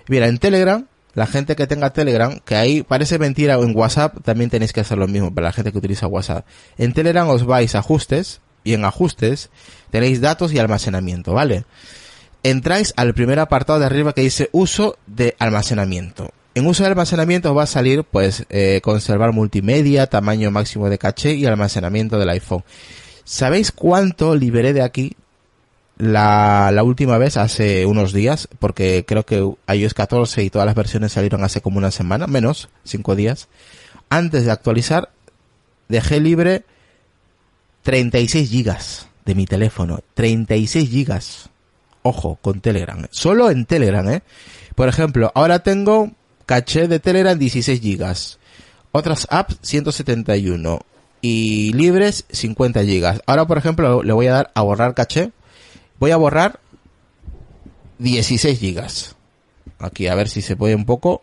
Mira, 0.08 0.28
en 0.28 0.38
Telegram 0.38 0.86
la 1.14 1.28
gente 1.28 1.56
que 1.56 1.68
tenga 1.68 1.92
Telegram, 1.92 2.40
que 2.40 2.56
ahí 2.56 2.84
parece 2.84 3.20
mentira, 3.20 3.58
o 3.60 3.64
en 3.64 3.76
WhatsApp 3.76 4.24
también 4.24 4.50
tenéis 4.50 4.72
que 4.72 4.80
hacer 4.80 4.98
lo 4.98 5.08
mismo 5.08 5.34
para 5.34 5.48
la 5.48 5.54
gente 5.54 5.72
que 5.72 5.78
utiliza 5.78 6.08
WhatsApp. 6.08 6.46
En 6.78 6.94
Telegram 6.94 7.28
os 7.28 7.46
vais 7.46 7.76
a 7.76 7.80
ajustes 7.80 8.40
y 8.64 8.74
en 8.74 8.86
ajustes 8.86 9.50
tenéis 9.92 10.22
datos 10.22 10.52
y 10.54 10.60
almacenamiento, 10.60 11.34
¿vale? 11.34 11.66
Entráis 12.44 12.94
al 12.98 13.14
primer 13.14 13.40
apartado 13.40 13.80
de 13.80 13.86
arriba 13.86 14.14
que 14.14 14.22
dice 14.22 14.50
uso 14.52 14.98
de 15.06 15.36
almacenamiento. 15.38 16.32
En 16.56 16.66
uso 16.66 16.84
de 16.84 16.90
almacenamiento 16.90 17.52
os 17.52 17.58
va 17.58 17.64
a 17.64 17.68
salir 17.68 18.04
pues 18.04 18.46
eh, 18.50 18.82
conservar 18.84 19.32
multimedia, 19.32 20.08
tamaño 20.08 20.50
máximo 20.50 20.90
de 20.90 20.98
caché 20.98 21.36
y 21.36 21.46
almacenamiento 21.46 22.18
del 22.18 22.30
iPhone. 22.30 22.64
¿Sabéis 23.24 23.72
cuánto 23.72 24.36
liberé 24.36 24.74
de 24.74 24.82
aquí 24.82 25.16
la, 25.98 26.74
última 26.84 27.20
vez 27.20 27.38
hace 27.38 27.86
unos 27.86 28.12
días? 28.12 28.50
Porque 28.60 29.06
creo 29.08 29.24
que 29.24 29.48
iOS 29.74 29.94
14 29.94 30.44
y 30.44 30.50
todas 30.50 30.66
las 30.66 30.76
versiones 30.76 31.12
salieron 31.12 31.44
hace 31.44 31.62
como 31.62 31.78
una 31.78 31.92
semana, 31.92 32.26
menos, 32.26 32.70
cinco 32.84 33.16
días. 33.16 33.48
Antes 34.10 34.46
de 34.46 34.52
actualizar, 34.52 35.12
dejé 35.88 36.20
libre 36.20 36.66
36 37.84 38.50
gigas 38.50 39.11
de 39.26 39.36
mi 39.36 39.46
teléfono. 39.46 40.00
36 40.14 40.90
gigas. 40.90 41.50
Ojo, 42.04 42.38
con 42.42 42.62
Telegram. 42.62 43.06
Solo 43.12 43.52
en 43.52 43.66
Telegram, 43.66 44.08
¿eh? 44.10 44.24
Por 44.76 44.88
ejemplo, 44.88 45.32
ahora 45.36 45.60
tengo 45.60 46.12
caché 46.46 46.88
de 46.88 47.00
Telegram 47.00 47.38
16 47.38 47.80
gigas. 47.80 48.40
Otras 48.92 49.28
apps 49.30 49.58
171 49.62 50.80
y 51.22 51.72
libres 51.74 52.26
50 52.30 52.84
gigas. 52.84 53.22
Ahora, 53.26 53.46
por 53.46 53.58
ejemplo, 53.58 54.04
le 54.04 54.14
voy 54.14 54.28
a 54.28 54.34
dar 54.34 54.52
a 54.56 54.62
borrar 54.62 54.94
caché. 54.96 55.32
Voy 56.00 56.12
a 56.12 56.18
borrar 56.18 56.60
16 58.00 58.60
gigas. 58.60 59.16
Aquí, 59.80 60.08
a 60.08 60.16
ver 60.16 60.28
si 60.28 60.42
se 60.42 60.56
puede 60.56 60.76
un 60.76 60.86
poco. 60.86 61.22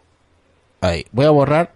Ahí. 0.81 1.07
Voy 1.11 1.27
a 1.27 1.31
borrar 1.31 1.75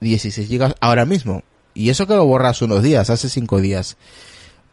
16 0.00 0.48
gigas 0.48 0.74
ahora 0.80 1.04
mismo. 1.04 1.42
Y 1.74 1.90
eso 1.90 2.06
que 2.06 2.14
lo 2.14 2.24
borras 2.24 2.62
unos 2.62 2.82
días, 2.82 3.10
hace 3.10 3.28
5 3.28 3.60
días. 3.60 3.96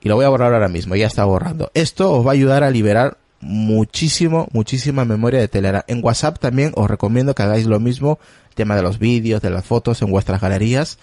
Y 0.02 0.10
lo 0.10 0.16
voy 0.16 0.26
a 0.26 0.30
borrar 0.30 0.54
ahora 0.54 0.70
mismo, 0.70 0.96
ya 0.96 1.08
está 1.08 1.26
borrando. 1.26 1.72
Esto 1.74 2.12
os 2.12 2.26
va 2.26 2.32
a 2.32 2.34
ayudar 2.34 2.64
a 2.64 2.72
liberar 2.72 3.18
muchísimo, 3.42 4.48
muchísima 4.52 5.06
memoria 5.06 5.40
de 5.40 5.48
Telegram. 5.48 5.84
En 5.88 6.04
WhatsApp 6.04 6.40
también 6.40 6.72
os 6.76 6.90
recomiendo 6.90 7.36
que 7.36 7.44
hagáis 7.44 7.66
lo 7.66 7.80
mismo, 7.80 8.20
tema 8.56 8.76
de 8.76 8.82
los 8.82 9.00
vídeos, 9.00 9.42
de 9.42 9.50
las 9.50 9.66
fotos 9.66 10.02
en 10.02 10.12
vuestras 10.12 10.42
galerías, 10.42 11.00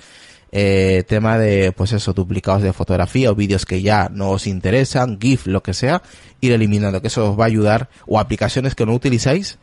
eh, 0.52 1.04
tema 1.08 1.38
de, 1.38 1.72
pues 1.72 1.92
eso, 1.92 2.12
duplicados 2.12 2.62
de 2.62 2.72
fotografía 2.72 3.30
o 3.30 3.34
vídeos 3.34 3.66
que 3.66 3.82
ya 3.82 4.08
no 4.10 4.30
os 4.30 4.46
interesan, 4.46 5.18
GIF, 5.20 5.46
lo 5.46 5.62
que 5.62 5.74
sea, 5.74 6.02
ir 6.40 6.52
eliminando, 6.52 7.00
que 7.00 7.08
eso 7.08 7.30
os 7.30 7.38
va 7.38 7.44
a 7.44 7.48
ayudar, 7.48 7.88
o 8.06 8.18
aplicaciones 8.18 8.74
que 8.74 8.86
no 8.86 8.94
utilizáis, 8.94 9.58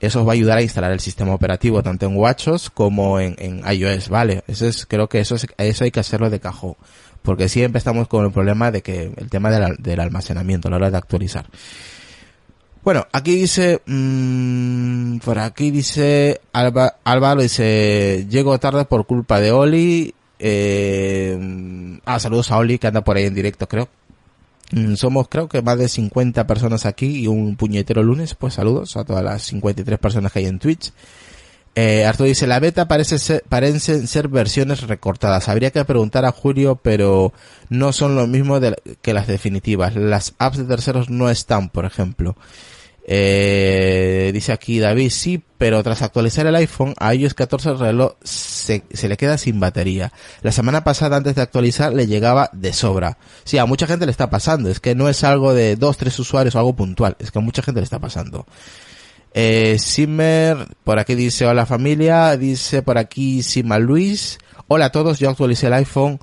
eso 0.00 0.20
os 0.20 0.26
va 0.26 0.32
a 0.32 0.34
ayudar 0.34 0.58
a 0.58 0.62
instalar 0.62 0.92
el 0.92 1.00
sistema 1.00 1.34
operativo 1.34 1.82
tanto 1.82 2.06
en 2.06 2.16
WatchOS 2.16 2.70
como 2.70 3.18
en, 3.18 3.34
en 3.38 3.62
iOS, 3.68 4.08
¿vale? 4.08 4.44
Eso 4.46 4.66
es, 4.66 4.86
creo 4.86 5.08
que 5.08 5.18
eso 5.20 5.34
es, 5.34 5.46
eso 5.56 5.84
hay 5.84 5.90
que 5.90 6.00
hacerlo 6.00 6.30
de 6.30 6.38
cajón. 6.38 6.76
Porque 7.22 7.48
siempre 7.48 7.78
estamos 7.78 8.08
con 8.08 8.24
el 8.24 8.32
problema 8.32 8.70
de 8.70 8.82
que 8.82 9.12
el 9.16 9.28
tema 9.28 9.50
del, 9.50 10.00
almacenamiento 10.00 10.68
a 10.68 10.70
la 10.70 10.76
hora 10.76 10.90
de 10.90 10.96
actualizar. 10.96 11.46
Bueno, 12.82 13.06
aquí 13.12 13.34
dice, 13.34 13.82
mmm, 13.86 15.18
por 15.18 15.38
aquí 15.38 15.70
dice, 15.70 16.40
Alba, 16.52 16.96
Álvaro 17.04 17.42
dice, 17.42 18.26
llego 18.30 18.58
tarde 18.58 18.84
por 18.86 19.06
culpa 19.06 19.40
de 19.40 19.50
Oli, 19.50 20.14
eh, 20.38 21.98
ah, 22.04 22.20
saludos 22.20 22.50
a 22.50 22.58
Oli 22.58 22.78
que 22.78 22.86
anda 22.86 23.02
por 23.02 23.16
ahí 23.16 23.24
en 23.24 23.34
directo 23.34 23.68
creo. 23.68 23.88
Mm, 24.70 24.94
somos 24.94 25.28
creo 25.28 25.48
que 25.48 25.62
más 25.62 25.78
de 25.78 25.88
50 25.88 26.46
personas 26.46 26.84
aquí 26.86 27.20
y 27.20 27.26
un 27.26 27.56
puñetero 27.56 28.02
lunes, 28.02 28.34
pues 28.34 28.54
saludos 28.54 28.96
a 28.96 29.04
todas 29.04 29.24
las 29.24 29.42
53 29.44 29.98
personas 29.98 30.32
que 30.32 30.40
hay 30.40 30.46
en 30.46 30.58
Twitch. 30.58 30.92
Eh, 31.80 32.04
Arturo 32.04 32.26
dice, 32.26 32.48
la 32.48 32.58
beta 32.58 32.88
parece 32.88 33.20
ser, 33.20 33.44
parecen 33.48 34.08
ser 34.08 34.26
versiones 34.26 34.80
recortadas. 34.80 35.48
Habría 35.48 35.70
que 35.70 35.84
preguntar 35.84 36.24
a 36.24 36.32
Julio, 36.32 36.80
pero 36.82 37.32
no 37.68 37.92
son 37.92 38.16
lo 38.16 38.26
mismo 38.26 38.58
que 39.00 39.14
las 39.14 39.28
definitivas. 39.28 39.94
Las 39.94 40.34
apps 40.40 40.56
de 40.58 40.64
terceros 40.64 41.08
no 41.08 41.30
están, 41.30 41.68
por 41.68 41.84
ejemplo. 41.84 42.36
Eh, 43.06 44.32
dice 44.34 44.50
aquí 44.50 44.80
David, 44.80 45.10
sí, 45.10 45.40
pero 45.56 45.80
tras 45.84 46.02
actualizar 46.02 46.48
el 46.48 46.56
iPhone, 46.56 46.94
a 46.98 47.14
iOS 47.14 47.34
14 47.34 47.68
el 47.68 47.78
reloj 47.78 48.14
se, 48.24 48.82
se, 48.92 49.08
le 49.08 49.16
queda 49.16 49.38
sin 49.38 49.60
batería. 49.60 50.12
La 50.42 50.50
semana 50.50 50.82
pasada, 50.82 51.16
antes 51.16 51.36
de 51.36 51.42
actualizar, 51.42 51.94
le 51.94 52.08
llegaba 52.08 52.50
de 52.54 52.72
sobra. 52.72 53.18
Sí, 53.44 53.56
a 53.56 53.66
mucha 53.66 53.86
gente 53.86 54.04
le 54.04 54.10
está 54.10 54.28
pasando. 54.30 54.68
Es 54.68 54.80
que 54.80 54.96
no 54.96 55.08
es 55.08 55.22
algo 55.22 55.54
de 55.54 55.76
dos, 55.76 55.96
tres 55.96 56.18
usuarios 56.18 56.56
o 56.56 56.58
algo 56.58 56.74
puntual. 56.74 57.14
Es 57.20 57.30
que 57.30 57.38
a 57.38 57.42
mucha 57.42 57.62
gente 57.62 57.80
le 57.80 57.84
está 57.84 58.00
pasando. 58.00 58.46
Eh, 59.34 59.76
Simmer, 59.78 60.68
por 60.84 60.98
aquí 60.98 61.14
dice 61.14 61.46
hola 61.46 61.66
familia. 61.66 62.36
Dice 62.36 62.82
por 62.82 62.98
aquí 62.98 63.42
Sima 63.42 63.78
Luis. 63.78 64.38
Hola 64.66 64.86
a 64.86 64.92
todos, 64.92 65.18
yo 65.18 65.30
actualicé 65.30 65.68
el 65.68 65.74
iPhone 65.74 66.18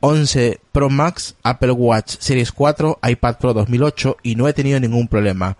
11 0.00 0.60
Pro 0.72 0.88
Max, 0.88 1.36
Apple 1.42 1.72
Watch 1.72 2.16
Series 2.18 2.52
4, 2.52 3.00
iPad 3.02 3.36
Pro 3.38 3.52
2008 3.52 4.16
y 4.22 4.34
no 4.36 4.48
he 4.48 4.54
tenido 4.54 4.80
ningún 4.80 5.06
problema 5.08 5.58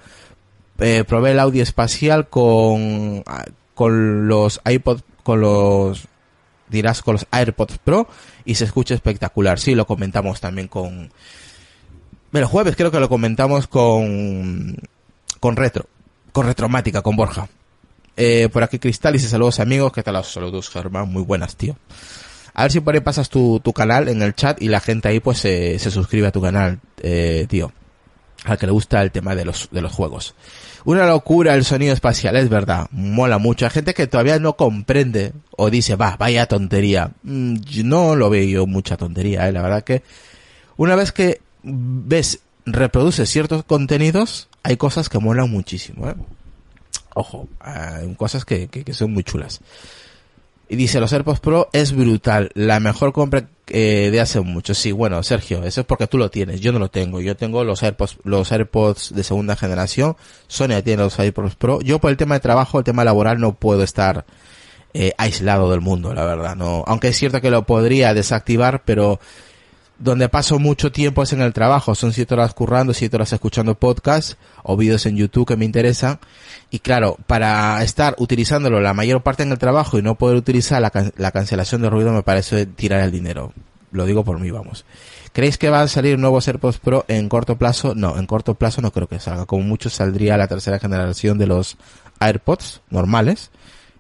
eh, 0.81 1.05
probé 1.05 1.33
el 1.33 1.41
audio 1.41 1.63
espacial 1.63 2.29
con, 2.29 3.23
con 3.75 4.29
los 4.29 4.61
iPod, 4.65 5.01
con 5.23 5.41
los, 5.41 6.09
dirás, 6.69 7.03
con 7.03 7.15
los 7.15 7.27
AirPods 7.31 7.79
Pro 7.79 8.09
y 8.45 8.55
se 8.55 8.65
escucha 8.65 8.95
espectacular. 8.95 9.59
Sí, 9.59 9.75
lo 9.75 9.87
comentamos 9.87 10.41
también 10.41 10.69
con, 10.69 11.13
el 12.33 12.45
jueves 12.47 12.77
creo 12.77 12.91
que 12.91 13.01
lo 13.01 13.09
comentamos 13.09 13.67
con, 13.67 14.77
con 15.39 15.57
Retro, 15.57 15.87
con 16.33 16.47
Retromática, 16.47 17.03
con 17.03 17.17
Borja. 17.17 17.49
Eh, 18.17 18.49
por 18.53 18.63
aquí 18.63 18.79
Cristal 18.79 19.15
dice 19.15 19.29
saludos 19.29 19.61
amigos, 19.61 19.93
¿qué 19.93 20.03
tal 20.03 20.15
los 20.15 20.33
saludos 20.33 20.69
Germán? 20.69 21.09
Muy 21.09 21.23
buenas, 21.23 21.57
tío. 21.57 21.77
A 22.55 22.63
ver 22.63 22.73
si 22.73 22.81
por 22.81 22.95
ahí 22.95 23.01
pasas 23.01 23.31
tu, 23.31 23.61
tu 23.61 23.73
canal 23.73 24.09
en 24.09 24.23
el 24.23 24.35
chat 24.35 24.61
y 24.61 24.69
la 24.69 24.81
gente 24.81 25.09
ahí 25.09 25.21
pues 25.21 25.39
se, 25.39 25.79
se 25.79 25.91
suscribe 25.91 26.27
a 26.27 26.33
tu 26.33 26.43
canal, 26.43 26.81
eh, 27.03 27.47
tío. 27.49 27.73
Al 28.45 28.59
que 28.59 28.67
le 28.67 28.73
gusta 28.73 29.03
el 29.03 29.11
tema 29.11 29.35
de 29.35 29.45
los, 29.45 29.69
de 29.71 29.83
los 29.83 29.93
juegos. 29.93 30.35
Una 30.85 31.07
locura 31.07 31.55
el 31.55 31.65
sonido 31.65 31.93
espacial, 31.93 32.37
es 32.37 32.49
verdad. 32.49 32.89
Mola 32.91 33.39
mucho. 33.39 33.67
Hay 33.67 33.71
gente 33.71 33.93
que 33.93 34.07
todavía 34.07 34.39
no 34.39 34.57
comprende 34.57 35.33
o 35.57 35.69
dice, 35.69 35.95
va, 35.97 36.17
vaya 36.17 36.47
tontería. 36.47 37.13
Mm, 37.23 37.57
no 37.85 38.17
lo 38.17 38.31
veo 38.31 38.45
yo 38.45 38.67
mucha 38.67 38.97
tontería, 38.97 39.47
¿eh? 39.49 39.53
La 39.53 39.63
verdad 39.63 39.85
que 39.85 40.03
una 40.77 40.97
vez 40.97 41.13
que 41.13 41.43
ves, 41.63 42.41
reproduces 42.73 43.29
ciertos 43.31 43.65
contenidos, 43.65 44.49
hay 44.63 44.77
cosas 44.77 45.09
que 45.09 45.19
molan 45.19 45.51
muchísimo, 45.51 46.09
¿eh? 46.09 46.15
Ojo, 47.15 47.49
hay 47.59 48.15
cosas 48.15 48.45
que, 48.45 48.69
que, 48.69 48.95
son 48.95 49.13
muy 49.13 49.25
chulas. 49.25 49.61
Y 50.69 50.77
dice, 50.77 51.01
los 51.01 51.13
AirPods 51.13 51.41
Pro 51.41 51.69
es 51.73 51.93
brutal, 51.93 52.51
la 52.55 52.79
mejor 52.79 53.13
compra 53.13 53.49
eh, 53.67 54.11
de 54.13 54.21
hace 54.21 54.41
mucho. 54.41 54.75
Sí, 54.75 54.93
bueno, 54.93 55.21
Sergio, 55.25 55.65
eso 55.65 55.81
es 55.81 55.87
porque 55.87 56.07
tú 56.07 56.19
lo 56.19 56.31
tienes, 56.31 56.61
yo 56.61 56.73
no 56.73 56.79
lo 56.79 56.89
tengo. 56.89 57.21
Yo 57.21 57.37
tengo 57.37 57.65
los 57.65 57.83
AirPods, 57.83 58.19
los 58.23 58.53
AirPods 58.53 59.13
de 59.15 59.25
segunda 59.25 59.57
generación, 59.57 60.17
Sonia 60.47 60.83
tiene 60.85 61.03
los 61.03 61.19
AirPods 61.19 61.57
Pro. 61.57 61.81
Yo 61.81 61.99
por 61.99 62.11
el 62.11 62.17
tema 62.17 62.37
de 62.37 62.41
trabajo, 62.41 62.79
el 62.79 62.85
tema 62.85 63.05
laboral, 63.05 63.41
no 63.41 63.55
puedo 63.55 63.83
estar 63.83 64.25
eh, 64.95 65.13
aislado 65.19 65.71
del 65.71 65.81
mundo, 65.81 66.15
la 66.15 66.25
verdad. 66.25 66.55
No, 66.55 66.85
aunque 66.87 67.09
es 67.09 67.17
cierto 67.17 67.41
que 67.41 67.51
lo 67.51 67.67
podría 67.67 68.15
desactivar, 68.15 68.83
pero 68.85 69.19
donde 70.01 70.29
paso 70.29 70.59
mucho 70.59 70.91
tiempo 70.91 71.23
es 71.23 71.33
en 71.33 71.43
el 71.43 71.53
trabajo. 71.53 71.95
Son 71.95 72.13
siete 72.13 72.35
horas 72.35 72.55
currando, 72.55 72.95
siete 72.95 73.17
horas 73.17 73.33
escuchando 73.33 73.77
podcasts 73.77 74.37
o 74.63 74.77
vídeos 74.77 75.07
en 75.07 75.17
YouTube 75.17 75.47
que 75.47 75.57
me 75.57 75.67
interesan. 75.67 76.19
Y 76.71 76.81
claro, 76.81 77.17
para 77.27 77.83
estar 77.85 78.17
utilizándolo 78.19 78.81
la 78.81 78.95
mayor 78.95 79.23
parte 79.23 79.43
en 79.43 79.53
el 79.53 79.59
trabajo 79.59 79.99
y 79.99 80.03
no 80.03 80.17
poder 80.17 80.37
utilizar 80.37 80.81
la, 80.81 80.91
can 80.91 81.13
la 81.17 81.31
cancelación 81.31 81.83
de 81.83 81.91
ruido 81.91 82.13
me 82.13 82.23
parece 82.23 82.67
tirar 82.67 83.01
el 83.01 83.13
dinero. 83.13 83.53
Lo 83.93 84.07
digo 84.07 84.25
por 84.25 84.41
mí, 84.41 84.51
vamos. 84.51 84.85
¿Creéis 85.33 85.59
que 85.59 85.69
van 85.69 85.83
a 85.83 85.89
salir 85.89 86.19
nuevos 86.19 86.49
AirPods 86.49 86.79
Pro 86.79 87.05
en 87.07 87.29
corto 87.29 87.57
plazo? 87.57 87.95
No, 87.95 88.19
en 88.19 88.27
corto 88.27 88.55
plazo 88.55 88.81
no 88.81 88.93
creo 88.93 89.07
que 89.07 89.21
salga. 89.21 89.47
Como 89.47 89.63
mucho 89.65 89.91
saldría 89.91 90.37
la 90.37 90.49
tercera 90.49 90.79
generación 90.79 91.39
de 91.39 91.47
los 91.47 91.77
AirPods 92.21 92.81
normales 92.91 93.51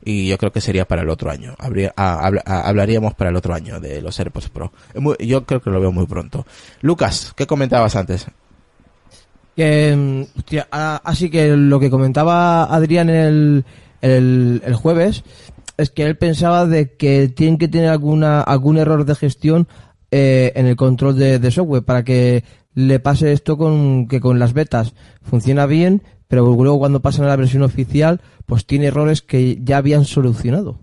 y 0.04 0.28
yo 0.28 0.38
creo 0.38 0.52
que 0.52 0.60
sería 0.60 0.86
para 0.86 1.02
el 1.02 1.10
otro 1.10 1.30
año. 1.30 1.54
Habría, 1.58 1.92
ah, 1.96 2.30
ah, 2.46 2.60
hablaríamos 2.62 3.14
para 3.14 3.30
el 3.30 3.36
otro 3.36 3.54
año 3.54 3.80
de 3.80 4.00
los 4.00 4.18
AirPods 4.18 4.48
Pro. 4.48 4.72
Yo 5.18 5.44
creo 5.44 5.60
que 5.60 5.70
lo 5.70 5.80
veo 5.80 5.92
muy 5.92 6.06
pronto. 6.06 6.46
Lucas, 6.80 7.32
¿qué 7.36 7.46
comentabas 7.46 7.96
antes? 7.96 8.26
Que, 9.56 10.26
hostia, 10.36 10.68
así 10.70 11.28
que 11.28 11.48
lo 11.56 11.80
que 11.80 11.90
comentaba 11.90 12.64
Adrián 12.64 13.10
el, 13.10 13.64
el, 14.00 14.62
el, 14.64 14.74
jueves 14.74 15.22
es 15.76 15.90
que 15.90 16.04
él 16.04 16.16
pensaba 16.16 16.66
de 16.66 16.94
que 16.94 17.28
tienen 17.28 17.58
que 17.58 17.68
tener 17.68 17.90
alguna 17.90 18.40
algún 18.40 18.78
error 18.78 19.04
de 19.04 19.14
gestión 19.16 19.68
eh, 20.12 20.52
en 20.54 20.66
el 20.66 20.76
control 20.76 21.18
de, 21.18 21.38
de 21.38 21.50
software 21.50 21.82
para 21.82 22.04
que 22.04 22.44
le 22.74 23.00
pase 23.00 23.32
esto 23.32 23.58
con 23.58 24.06
que 24.06 24.20
con 24.20 24.38
las 24.38 24.52
betas 24.52 24.94
funciona 25.22 25.66
bien, 25.66 26.02
pero 26.30 26.46
luego 26.46 26.78
cuando 26.78 27.00
pasan 27.00 27.26
a 27.26 27.28
la 27.28 27.36
versión 27.36 27.62
oficial, 27.62 28.22
pues 28.46 28.64
tiene 28.64 28.86
errores 28.86 29.20
que 29.20 29.58
ya 29.62 29.76
habían 29.76 30.06
solucionado. 30.06 30.78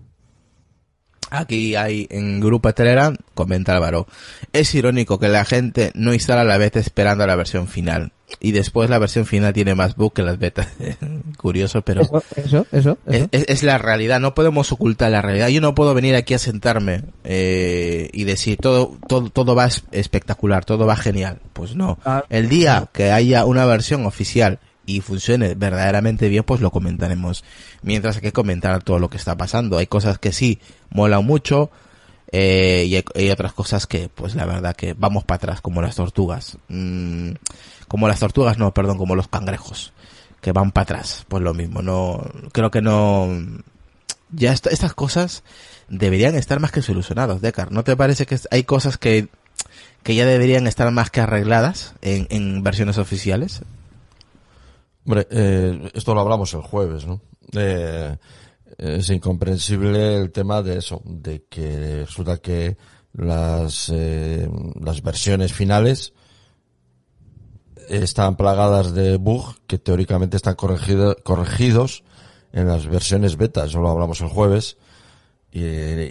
Aquí 1.30 1.74
hay 1.76 2.06
en 2.10 2.40
grupo 2.40 2.72
Telegram, 2.72 3.14
comenta 3.34 3.74
Álvaro, 3.74 4.06
es 4.54 4.74
irónico 4.74 5.18
que 5.18 5.28
la 5.28 5.44
gente 5.44 5.90
no 5.94 6.14
instala 6.14 6.42
la 6.42 6.56
beta 6.56 6.78
esperando 6.80 7.22
a 7.22 7.26
la 7.26 7.36
versión 7.36 7.66
final 7.68 8.12
y 8.40 8.52
después 8.52 8.88
la 8.88 8.98
versión 8.98 9.26
final 9.26 9.52
tiene 9.52 9.74
más 9.74 9.94
bug 9.94 10.14
que 10.14 10.22
las 10.22 10.38
betas. 10.38 10.68
curioso, 11.36 11.82
pero 11.82 12.00
Eso, 12.00 12.22
eso, 12.34 12.66
eso. 12.72 12.98
es, 13.06 13.14
eso. 13.16 13.28
es- 13.32 13.44
es 13.46 13.62
la 13.62 13.76
realidad. 13.76 14.20
No 14.20 14.34
podemos 14.34 14.72
ocultar 14.72 15.10
la 15.10 15.20
realidad. 15.20 15.48
Yo 15.48 15.60
no 15.60 15.74
puedo 15.74 15.92
venir 15.92 16.14
aquí 16.14 16.32
a 16.32 16.38
sentarme 16.38 17.02
eh, 17.24 18.08
y 18.14 18.24
decir 18.24 18.56
todo, 18.56 18.96
todo, 19.06 19.28
todo 19.28 19.54
va 19.54 19.66
es- 19.66 19.84
espectacular, 19.92 20.64
todo 20.64 20.86
va 20.86 20.96
genial. 20.96 21.40
Pues 21.52 21.74
no. 21.76 21.98
Ah, 22.06 22.24
El 22.30 22.48
día 22.48 22.88
que 22.90 23.10
haya 23.12 23.44
una 23.44 23.66
versión 23.66 24.06
oficial 24.06 24.60
y 24.88 25.00
funcione 25.02 25.54
verdaderamente 25.54 26.28
bien, 26.28 26.44
pues 26.44 26.60
lo 26.60 26.70
comentaremos. 26.70 27.44
Mientras 27.82 28.16
hay 28.16 28.22
que 28.22 28.32
comentar 28.32 28.82
todo 28.82 28.98
lo 28.98 29.10
que 29.10 29.18
está 29.18 29.36
pasando. 29.36 29.78
Hay 29.78 29.86
cosas 29.86 30.18
que 30.18 30.32
sí 30.32 30.58
molan 30.90 31.24
mucho, 31.24 31.70
eh, 32.32 32.84
y 32.86 32.96
hay, 33.20 33.30
otras 33.30 33.52
cosas 33.52 33.86
que, 33.86 34.08
pues 34.08 34.34
la 34.34 34.44
verdad 34.46 34.74
que 34.74 34.94
vamos 34.94 35.24
para 35.24 35.36
atrás, 35.36 35.60
como 35.60 35.82
las 35.82 35.96
tortugas. 35.96 36.58
Mm, 36.68 37.32
como 37.86 38.08
las 38.08 38.20
tortugas, 38.20 38.58
no, 38.58 38.72
perdón, 38.74 38.98
como 38.98 39.14
los 39.14 39.28
cangrejos, 39.28 39.92
que 40.40 40.52
van 40.52 40.72
para 40.72 40.82
atrás. 40.84 41.24
Pues 41.28 41.42
lo 41.42 41.54
mismo, 41.54 41.82
no, 41.82 42.22
creo 42.52 42.70
que 42.70 42.82
no, 42.82 43.28
ya 44.30 44.52
est- 44.52 44.66
estas 44.66 44.94
cosas 44.94 45.42
deberían 45.88 46.34
estar 46.34 46.60
más 46.60 46.70
que 46.72 46.82
solucionadas, 46.82 47.40
Decar. 47.40 47.72
¿No 47.72 47.84
te 47.84 47.96
parece 47.96 48.26
que 48.26 48.38
hay 48.50 48.64
cosas 48.64 48.98
que, 48.98 49.28
que 50.02 50.14
ya 50.14 50.26
deberían 50.26 50.66
estar 50.66 50.90
más 50.90 51.10
que 51.10 51.20
arregladas 51.20 51.94
en, 52.02 52.26
en 52.30 52.62
versiones 52.62 52.98
oficiales? 52.98 53.62
Hombre, 55.08 55.26
eh, 55.30 55.90
esto 55.94 56.12
lo 56.12 56.20
hablamos 56.20 56.52
el 56.52 56.60
jueves, 56.60 57.06
¿no? 57.06 57.22
Eh, 57.54 58.14
es 58.76 59.08
incomprensible 59.08 60.16
el 60.18 60.30
tema 60.32 60.60
de 60.62 60.76
eso, 60.76 61.00
de 61.06 61.46
que 61.48 62.04
resulta 62.06 62.36
que 62.36 62.76
las, 63.14 63.90
eh, 63.90 64.46
las 64.82 65.00
versiones 65.02 65.54
finales 65.54 66.12
están 67.88 68.36
plagadas 68.36 68.92
de 68.92 69.16
bug 69.16 69.54
que 69.66 69.78
teóricamente 69.78 70.36
están 70.36 70.56
corregido- 70.56 71.16
corregidos 71.24 72.04
en 72.52 72.68
las 72.68 72.86
versiones 72.86 73.38
beta, 73.38 73.64
eso 73.64 73.80
lo 73.80 73.88
hablamos 73.88 74.20
el 74.20 74.28
jueves, 74.28 74.76
y, 75.50 75.62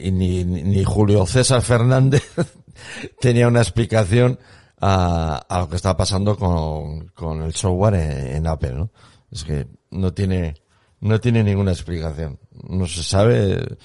y 0.07 0.11
ni- 0.11 0.43
ni 0.43 0.83
Julio 0.83 1.23
César 1.27 1.61
Fernández 1.61 2.23
tenía 3.21 3.47
una 3.47 3.61
explicación 3.61 4.39
a, 4.79 5.37
a 5.49 5.59
lo 5.59 5.69
que 5.69 5.75
está 5.75 5.95
pasando 5.97 6.37
con, 6.37 7.07
con 7.09 7.41
el 7.41 7.53
software 7.53 7.95
en, 8.35 8.47
Apple, 8.47 8.73
¿no? 8.73 8.89
Es 9.31 9.43
que 9.43 9.67
no 9.91 10.13
tiene, 10.13 10.55
no 11.01 11.19
tiene 11.19 11.43
ninguna 11.43 11.71
explicación. 11.71 12.39
No 12.69 12.85
se 12.87 13.03
sabe, 13.03 13.77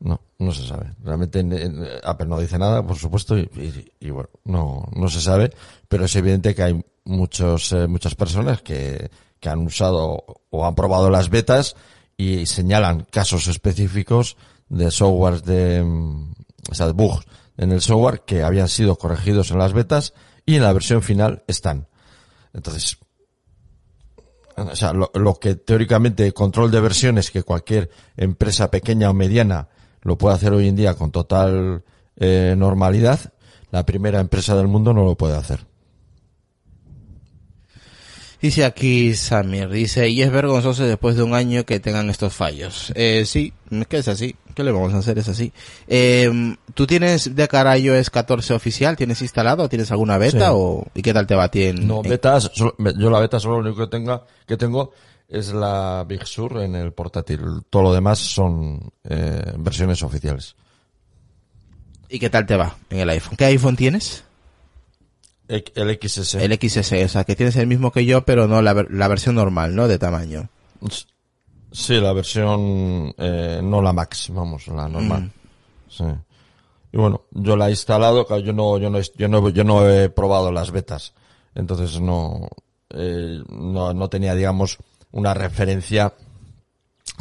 no, 0.00 0.20
no 0.38 0.52
se 0.52 0.66
sabe. 0.66 0.94
Realmente 1.02 1.40
en- 1.40 1.52
en- 1.52 1.86
Apple 2.04 2.26
no 2.26 2.40
dice 2.40 2.58
nada, 2.58 2.86
por 2.86 2.96
supuesto, 2.96 3.36
y 3.38 4.10
bueno, 4.10 4.30
no, 4.44 4.88
no 4.94 5.08
se 5.08 5.20
sabe, 5.20 5.52
pero 5.88 6.04
es 6.06 6.16
evidente 6.16 6.54
que 6.54 6.62
hay 6.62 6.84
muchos, 7.04 7.72
eh, 7.72 7.86
muchas 7.86 8.14
personas 8.14 8.62
que, 8.62 9.10
que 9.40 9.48
han 9.48 9.60
usado 9.66 10.24
o 10.50 10.66
han 10.66 10.74
probado 10.74 11.10
las 11.10 11.28
betas 11.30 11.76
y 12.16 12.46
señalan 12.46 13.06
casos 13.10 13.46
específicos 13.46 14.36
de 14.68 14.90
softwares 14.90 15.44
de, 15.44 15.82
mm, 15.82 16.32
o 16.70 16.74
sea, 16.74 16.86
de 16.86 16.92
bugs 16.92 17.24
en 17.56 17.72
el 17.72 17.80
software 17.80 18.22
que 18.26 18.42
habían 18.42 18.68
sido 18.68 18.96
corregidos 18.96 19.50
en 19.50 19.58
las 19.58 19.72
betas 19.72 20.14
y 20.50 20.56
en 20.56 20.62
la 20.62 20.72
versión 20.72 21.00
final 21.00 21.44
están. 21.46 21.86
Entonces, 22.52 22.98
o 24.56 24.74
sea, 24.74 24.92
lo, 24.92 25.34
que 25.36 25.54
teóricamente 25.54 26.32
control 26.32 26.72
de 26.72 26.80
versiones 26.80 27.30
que 27.30 27.44
cualquier 27.44 27.88
empresa 28.16 28.70
pequeña 28.70 29.10
o 29.10 29.14
mediana 29.14 29.68
lo 30.02 30.18
puede 30.18 30.34
hacer 30.34 30.52
hoy 30.52 30.66
en 30.66 30.74
día 30.74 30.94
con 30.94 31.12
total 31.12 31.84
eh, 32.16 32.54
normalidad, 32.58 33.20
la 33.70 33.86
primera 33.86 34.18
empresa 34.18 34.56
del 34.56 34.66
mundo 34.66 34.92
no 34.92 35.04
lo 35.04 35.14
puede 35.14 35.36
hacer. 35.36 35.69
Dice 38.40 38.64
aquí 38.64 39.12
Samir, 39.14 39.68
dice, 39.68 40.08
y 40.08 40.22
es 40.22 40.30
vergonzoso 40.32 40.84
después 40.84 41.14
de 41.14 41.22
un 41.22 41.34
año 41.34 41.64
que 41.66 41.78
tengan 41.78 42.08
estos 42.08 42.32
fallos. 42.32 42.90
Eh, 42.94 43.24
sí, 43.26 43.52
es 43.70 43.86
que 43.86 43.98
es 43.98 44.08
así. 44.08 44.34
¿Qué 44.54 44.64
le 44.64 44.72
vamos 44.72 44.94
a 44.94 44.98
hacer? 44.98 45.18
Es 45.18 45.28
así. 45.28 45.52
Eh, 45.86 46.56
¿Tú 46.72 46.86
tienes 46.86 47.34
de 47.36 47.48
cara 47.48 47.76
iOS 47.76 48.08
14 48.08 48.54
oficial? 48.54 48.96
¿Tienes 48.96 49.20
instalado? 49.20 49.68
¿Tienes 49.68 49.90
alguna 49.92 50.16
beta? 50.16 50.46
Sí. 50.46 50.52
o 50.54 50.86
¿Y 50.94 51.02
qué 51.02 51.12
tal 51.12 51.26
te 51.26 51.34
va 51.34 51.44
a 51.44 51.50
ti 51.50 51.64
en, 51.64 51.86
No, 51.86 52.02
en- 52.02 52.08
betas, 52.10 52.50
solo- 52.54 52.74
yo 52.98 53.10
la 53.10 53.20
beta 53.20 53.38
solo 53.38 53.60
lo 53.60 53.68
único 53.68 53.84
que 53.84 53.90
tenga, 53.90 54.24
que 54.46 54.56
tengo 54.56 54.92
es 55.28 55.52
la 55.52 56.04
Big 56.08 56.26
Sur 56.26 56.62
en 56.62 56.74
el 56.76 56.92
portátil. 56.92 57.40
Todo 57.68 57.82
lo 57.82 57.92
demás 57.94 58.18
son 58.18 58.90
eh, 59.04 59.52
versiones 59.58 60.02
oficiales. 60.02 60.56
¿Y 62.08 62.18
qué 62.18 62.30
tal 62.30 62.46
te 62.46 62.56
va 62.56 62.74
en 62.88 63.00
el 63.00 63.10
iPhone? 63.10 63.36
¿Qué 63.36 63.44
iPhone 63.44 63.76
tienes? 63.76 64.24
El 65.50 65.98
XS. 66.00 66.34
El 66.36 66.54
XS, 66.54 66.92
o 67.04 67.08
sea, 67.08 67.24
que 67.24 67.34
tienes 67.34 67.56
el 67.56 67.66
mismo 67.66 67.90
que 67.90 68.04
yo, 68.04 68.24
pero 68.24 68.46
no 68.46 68.62
la, 68.62 68.86
la 68.88 69.08
versión 69.08 69.34
normal, 69.34 69.74
¿no? 69.74 69.88
De 69.88 69.98
tamaño. 69.98 70.48
Sí, 71.72 72.00
la 72.00 72.12
versión, 72.12 73.12
eh, 73.18 73.60
no 73.62 73.82
la 73.82 73.92
Max, 73.92 74.28
vamos, 74.32 74.68
la 74.68 74.88
normal. 74.88 75.22
Mm. 75.22 75.30
Sí. 75.88 76.04
Y 76.92 76.96
bueno, 76.96 77.22
yo 77.32 77.56
la 77.56 77.68
he 77.68 77.70
instalado, 77.70 78.26
yo 78.38 78.52
no, 78.52 78.78
yo 78.78 78.90
no, 78.90 79.00
yo 79.00 79.28
no, 79.28 79.48
yo 79.48 79.64
no 79.64 79.88
he 79.88 80.08
probado 80.08 80.52
las 80.52 80.70
betas. 80.70 81.14
Entonces 81.54 82.00
no, 82.00 82.48
eh, 82.90 83.42
no, 83.48 83.92
no 83.92 84.08
tenía, 84.08 84.34
digamos, 84.34 84.78
una 85.12 85.34
referencia, 85.34 86.14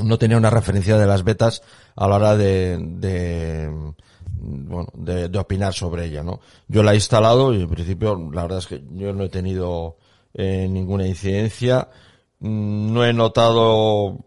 no 0.04 0.18
tenía 0.18 0.38
una 0.38 0.50
referencia 0.50 0.98
de 0.98 1.08
las 1.08 1.24
betas 1.24 1.62
a 1.96 2.08
la 2.08 2.15
hora 2.15 2.38
de, 2.38 2.78
de, 2.80 3.94
bueno, 4.41 4.88
de, 4.93 5.30
de 5.30 5.39
opinar 5.39 5.73
sobre 5.73 6.06
ella, 6.06 6.23
¿no? 6.23 6.39
Yo 6.67 6.84
la 6.84 6.91
he 6.93 6.95
instalado 6.95 7.54
y 7.54 7.62
en 7.62 7.69
principio, 7.69 8.15
la 8.32 8.43
verdad 8.43 8.60
es 8.60 8.67
que 8.67 8.84
yo 8.91 9.13
no 9.13 9.23
he 9.25 9.30
tenido 9.30 9.97
eh, 10.34 10.67
ninguna 10.69 11.08
incidencia. 11.08 11.89
Mm, 12.39 12.93
No 12.93 13.06
he 13.06 13.13
notado, 13.13 14.17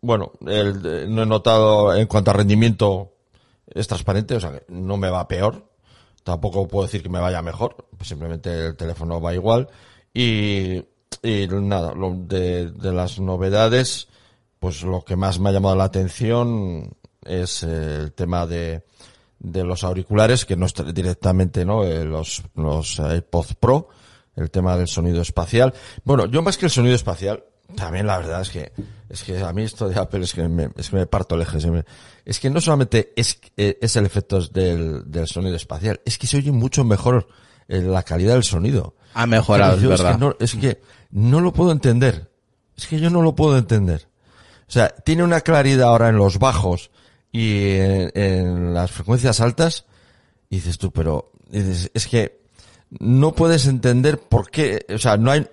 bueno, 0.00 0.32
el, 0.46 1.14
no 1.14 1.22
he 1.22 1.26
notado 1.26 1.94
en 1.94 2.06
cuanto 2.06 2.30
a 2.30 2.34
rendimiento 2.34 3.12
es 3.66 3.86
transparente, 3.88 4.36
o 4.36 4.40
sea 4.40 4.52
que 4.52 4.64
no 4.68 4.96
me 4.96 5.10
va 5.10 5.28
peor. 5.28 5.70
Tampoco 6.24 6.66
puedo 6.66 6.86
decir 6.86 7.02
que 7.02 7.08
me 7.08 7.20
vaya 7.20 7.40
mejor, 7.42 7.86
pues 7.96 8.08
simplemente 8.08 8.66
el 8.66 8.76
teléfono 8.76 9.20
va 9.20 9.34
igual. 9.34 9.68
Y, 10.12 10.78
y 11.22 11.46
nada, 11.48 11.94
lo 11.94 12.14
de, 12.16 12.72
las 12.80 13.20
novedades, 13.20 14.08
pues 14.58 14.82
lo 14.82 15.04
que 15.04 15.16
más 15.16 15.38
me 15.38 15.50
ha 15.50 15.52
llamado 15.52 15.76
la 15.76 15.84
atención 15.84 16.96
es 17.24 17.62
el 17.62 18.12
tema 18.12 18.46
de, 18.46 18.82
de 19.38 19.64
los 19.64 19.84
auriculares, 19.84 20.44
que 20.44 20.56
no 20.56 20.66
es 20.66 20.74
directamente, 20.94 21.64
¿no? 21.64 21.84
Eh, 21.84 22.04
los, 22.04 22.42
los 22.54 22.98
AirPods 23.00 23.54
Pro, 23.54 23.88
el 24.34 24.50
tema 24.50 24.76
del 24.76 24.88
sonido 24.88 25.20
espacial. 25.20 25.74
Bueno, 26.04 26.26
yo 26.26 26.42
más 26.42 26.56
que 26.56 26.66
el 26.66 26.70
sonido 26.70 26.94
espacial, 26.94 27.44
también 27.74 28.06
la 28.06 28.18
verdad 28.18 28.42
es 28.42 28.50
que, 28.50 28.72
es 29.08 29.22
que 29.22 29.38
a 29.42 29.52
mí 29.52 29.62
esto 29.62 29.88
de 29.88 29.98
Apple 29.98 30.22
es 30.22 30.32
que 30.32 30.48
me, 30.48 30.70
es 30.76 30.90
que 30.90 30.96
me 30.96 31.06
parto 31.06 31.34
el 31.34 31.42
eje. 31.42 31.58
Es 32.24 32.40
que 32.40 32.50
no 32.50 32.60
solamente 32.60 33.12
es, 33.16 33.40
eh, 33.56 33.78
es 33.80 33.96
el 33.96 34.06
efecto 34.06 34.40
del, 34.40 35.10
del 35.10 35.26
sonido 35.26 35.56
espacial, 35.56 36.00
es 36.04 36.18
que 36.18 36.26
se 36.26 36.38
oye 36.38 36.52
mucho 36.52 36.84
mejor 36.84 37.28
eh, 37.68 37.80
la 37.80 38.02
calidad 38.02 38.34
del 38.34 38.44
sonido. 38.44 38.94
Ha 39.14 39.26
mejorado, 39.26 39.76
es 39.76 39.88
verdad. 39.88 40.12
que 40.12 40.18
no, 40.18 40.36
es 40.38 40.54
que 40.54 40.80
no 41.10 41.40
lo 41.40 41.52
puedo 41.52 41.72
entender. 41.72 42.30
Es 42.76 42.86
que 42.86 43.00
yo 43.00 43.10
no 43.10 43.22
lo 43.22 43.34
puedo 43.34 43.56
entender. 43.56 44.08
O 44.68 44.72
sea, 44.72 44.88
tiene 44.88 45.24
una 45.24 45.40
claridad 45.40 45.88
ahora 45.88 46.08
en 46.08 46.16
los 46.16 46.38
bajos 46.38 46.90
y 47.32 47.70
en, 47.70 48.74
las 48.74 48.90
frecuencias 48.90 49.40
altas. 49.40 49.84
Y 50.48 50.56
dices 50.56 50.78
tú, 50.78 50.90
pero 50.92 51.32
dices, 51.50 51.90
es 51.94 52.06
que 52.06 52.40
no 52.98 53.34
puedes 53.34 53.66
entender 53.66 54.18
por 54.20 54.50
qué. 54.50 54.86
O 54.94 54.98
sea, 54.98 55.16
no 55.16 55.30
hay. 55.30 55.46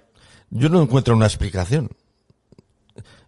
Yo 0.49 0.69
no 0.69 0.81
encuentro 0.81 1.15
una 1.15 1.25
explicación. 1.25 1.89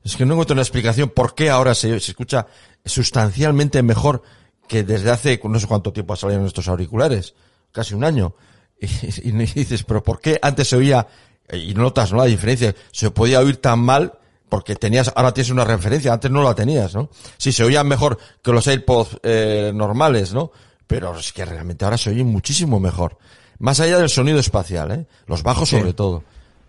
Es 0.03 0.15
que 0.15 0.25
no 0.25 0.33
encuentro 0.33 0.53
una 0.53 0.61
explicación 0.61 1.09
por 1.09 1.33
qué 1.33 1.49
ahora 1.49 1.73
se, 1.73 1.99
se 1.99 2.11
escucha 2.11 2.45
sustancialmente 2.85 3.81
mejor 3.81 4.21
que 4.67 4.83
desde 4.83 5.09
hace 5.09 5.39
no 5.43 5.59
sé 5.59 5.67
cuánto 5.67 5.91
tiempo 5.91 6.13
ha 6.13 6.17
salido 6.17 6.39
en 6.39 6.45
estos 6.45 6.67
auriculares. 6.67 7.33
Casi 7.71 7.93
un 7.93 8.03
año. 8.03 8.35
Y, 8.77 9.29
y 9.29 9.31
dices, 9.31 9.83
pero 9.83 10.03
¿por 10.03 10.19
qué 10.19 10.37
antes 10.41 10.67
se 10.67 10.75
oía, 10.75 11.07
y 11.51 11.73
notas, 11.73 12.11
¿no? 12.11 12.19
La 12.19 12.25
diferencia, 12.25 12.75
se 12.91 13.09
podía 13.11 13.39
oír 13.39 13.57
tan 13.57 13.79
mal 13.79 14.19
porque 14.55 14.77
tenías, 14.77 15.11
ahora 15.17 15.33
tienes 15.33 15.51
una 15.51 15.65
referencia, 15.65 16.13
antes 16.13 16.31
no 16.31 16.41
la 16.41 16.55
tenías, 16.55 16.95
¿no? 16.95 17.09
Sí, 17.37 17.51
se 17.51 17.61
oían 17.65 17.85
mejor 17.89 18.17
que 18.41 18.53
los 18.53 18.65
AirPods 18.65 19.17
eh, 19.21 19.73
normales, 19.75 20.33
¿no? 20.33 20.49
Pero 20.87 21.19
es 21.19 21.33
que 21.33 21.43
realmente 21.43 21.83
ahora 21.83 21.97
se 21.97 22.11
oye 22.11 22.23
muchísimo 22.23 22.79
mejor. 22.79 23.17
Más 23.59 23.81
allá 23.81 23.97
del 23.99 24.07
sonido 24.09 24.39
espacial, 24.39 24.91
¿eh? 24.91 25.07
Los 25.27 25.43
bajos 25.43 25.67
Sí. 25.67 25.77
sobre 25.77 25.91
todo. 25.91 26.23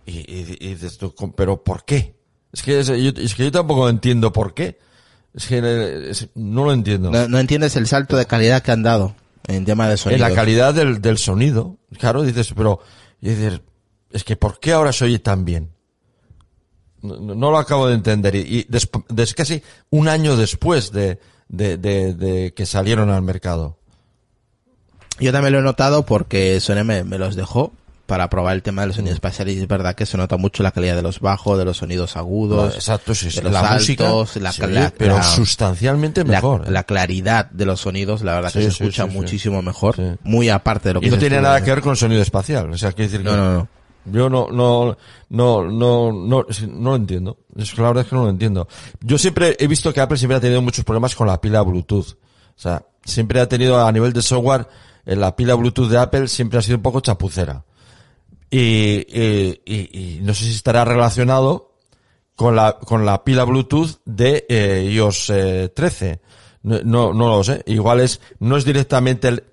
Y, 0.05 0.17
y- 0.17 0.57
y 0.59 0.67
dices 0.75 0.97
tú, 0.97 1.15
pero 1.37 1.63
¿por 1.63 1.85
qué? 1.85 2.17
Es 2.51 2.61
que, 2.61 2.79
es, 2.81 2.87
yo, 2.87 3.11
es 3.15 3.35
que 3.35 3.45
yo 3.45 3.51
tampoco 3.53 3.87
entiendo 3.87 4.33
por 4.33 4.53
qué. 4.53 4.79
Es 5.33 5.47
que 5.47 5.61
eh, 5.63 6.09
es- 6.09 6.27
no 6.35 6.65
lo 6.65 6.73
entiendo. 6.73 7.09
No, 7.09 7.29
no 7.29 7.39
entiendes 7.39 7.77
el 7.77 7.87
salto 7.87 8.17
de 8.17 8.25
calidad 8.25 8.63
que 8.63 8.71
han 8.71 8.83
dado 8.83 9.15
en 9.47 9.63
tema 9.63 9.85
de 9.85 9.93
en 9.93 9.97
sonido. 9.97 10.27
la 10.27 10.35
calidad 10.35 10.73
del, 10.73 11.01
del 11.01 11.17
sonido. 11.17 11.77
Claro, 11.97 12.23
dices, 12.23 12.51
pero, 12.53 12.81
dices, 13.21 13.61
es 14.11 14.25
que 14.25 14.35
¿por 14.35 14.59
qué 14.59 14.73
ahora 14.73 14.91
se 14.91 15.05
oye 15.05 15.19
tan 15.19 15.45
bien? 15.45 15.71
No, 17.01 17.51
lo 17.51 17.57
acabo 17.57 17.87
de 17.87 17.95
entender. 17.95 18.35
Y, 18.35 18.65
des- 18.69 19.33
casi 19.33 19.61
un 19.89 20.07
año 20.07 20.35
después 20.35 20.91
de, 20.91 21.19
de, 21.47 21.77
de, 21.77 22.13
de 22.13 22.53
que 22.53 22.65
salieron 22.65 23.09
al 23.09 23.21
mercado. 23.21 23.77
Yo 25.19 25.31
también 25.31 25.53
lo 25.53 25.59
he 25.59 25.63
notado 25.63 26.05
porque 26.05 26.59
Sony 26.59 26.83
me, 26.83 27.03
me 27.03 27.17
los 27.17 27.35
dejó 27.35 27.71
para 28.05 28.29
probar 28.29 28.55
el 28.55 28.61
tema 28.63 28.81
de 28.83 28.87
los 28.87 28.95
sonidos 28.95 29.15
espaciales 29.15 29.57
y 29.57 29.59
es 29.59 29.67
verdad 29.67 29.93
que 29.93 30.05
se 30.05 30.15
nota 30.15 30.37
mucho 30.37 30.63
la 30.63 30.71
calidad 30.71 30.95
de 30.95 31.01
los 31.01 31.19
bajos, 31.19 31.57
de 31.57 31.65
los 31.65 31.75
sonidos 31.77 32.15
agudos, 32.15 32.73
Exacto, 32.75 33.13
sí, 33.13 33.29
sí. 33.29 33.37
de 33.37 33.43
los 33.43 33.51
La 33.53 33.59
altos, 33.59 33.73
música, 33.81 34.03
la, 34.39 34.51
sí, 34.53 34.61
la- 34.67 34.93
pero 34.97 35.17
la- 35.17 35.23
sustancialmente 35.23 36.23
la- 36.23 36.29
mejor. 36.29 36.65
¿eh? 36.67 36.71
la 36.71 36.83
claridad 36.85 37.49
de 37.51 37.65
los 37.65 37.81
sonidos, 37.81 38.21
la 38.21 38.35
verdad 38.35 38.53
que 38.53 38.61
se 38.61 38.67
escucha 38.69 39.07
muchísimo 39.07 39.61
mejor, 39.61 39.95
muy 40.23 40.47
aparte 40.49 40.89
de 40.89 40.93
lo 40.93 41.01
que 41.01 41.07
y 41.07 41.09
no 41.09 41.17
tiene 41.17 41.41
nada 41.41 41.61
que 41.61 41.69
ver 41.71 41.81
con 41.81 41.91
el 41.91 41.97
sonido 41.97 42.21
espacial. 42.21 42.69
O 42.71 42.77
sea, 42.77 42.91
quiere 42.93 43.11
decir 43.11 43.25
No, 43.25 43.31
que 43.31 43.37
no, 43.37 43.53
no. 43.53 43.67
Yo 44.11 44.29
no, 44.29 44.47
no, 44.51 44.97
no, 45.29 45.63
no, 45.65 46.11
no, 46.11 46.45
no 46.67 46.89
lo 46.89 46.95
entiendo. 46.95 47.37
Es 47.55 47.73
que 47.73 47.81
la 47.81 47.87
verdad 47.89 48.03
es 48.03 48.09
que 48.09 48.15
no 48.15 48.23
lo 48.25 48.29
entiendo. 48.29 48.67
Yo 49.01 49.17
siempre 49.17 49.55
he 49.59 49.67
visto 49.67 49.93
que 49.93 50.01
Apple 50.01 50.17
siempre 50.17 50.37
ha 50.37 50.41
tenido 50.41 50.61
muchos 50.61 50.85
problemas 50.85 51.15
con 51.15 51.27
la 51.27 51.39
pila 51.41 51.61
Bluetooth. 51.61 52.13
O 52.13 52.59
sea, 52.59 52.85
siempre 53.03 53.39
ha 53.39 53.47
tenido 53.47 53.85
a 53.85 53.91
nivel 53.91 54.13
de 54.13 54.21
software, 54.21 54.67
en 55.05 55.19
la 55.19 55.35
pila 55.35 55.55
Bluetooth 55.55 55.89
de 55.89 55.97
Apple 55.97 56.27
siempre 56.27 56.59
ha 56.59 56.61
sido 56.61 56.77
un 56.77 56.83
poco 56.83 56.99
chapucera. 57.01 57.63
Y, 58.49 58.59
y, 58.59 59.61
y- 59.65 59.89
y 59.91 60.19
no 60.21 60.33
sé 60.33 60.45
si 60.45 60.51
estará 60.51 60.85
relacionado 60.85 61.75
con 62.35 62.55
la, 62.55 62.77
con 62.79 63.05
la 63.05 63.23
pila 63.23 63.43
Bluetooth 63.43 63.97
de 64.05 64.45
eh, 64.47 64.89
iOS 64.91 65.29
eh, 65.31 65.69
13. 65.75 66.21
No, 66.63 66.79
no, 66.83 67.13
no 67.13 67.29
lo 67.37 67.43
sé. 67.43 67.63
Igual 67.67 67.99
es, 68.01 68.21
no 68.39 68.57
es 68.57 68.63
directamente 68.65 69.27
el, 69.27 69.43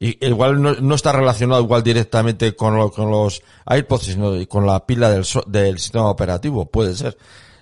y- 0.00 0.24
igual 0.26 0.60
no, 0.62 0.74
no 0.74 0.94
está 0.94 1.12
relacionado 1.12 1.62
igual 1.62 1.82
directamente 1.82 2.54
con, 2.54 2.76
lo- 2.76 2.90
con 2.90 3.10
los 3.10 3.42
AirPods, 3.66 4.04
sino 4.04 4.32
con 4.48 4.66
la 4.66 4.86
pila 4.86 5.10
del, 5.10 5.24
del 5.46 5.78
sistema 5.78 6.08
operativo. 6.10 6.66
Puede 6.70 6.94
ser. 6.94 7.16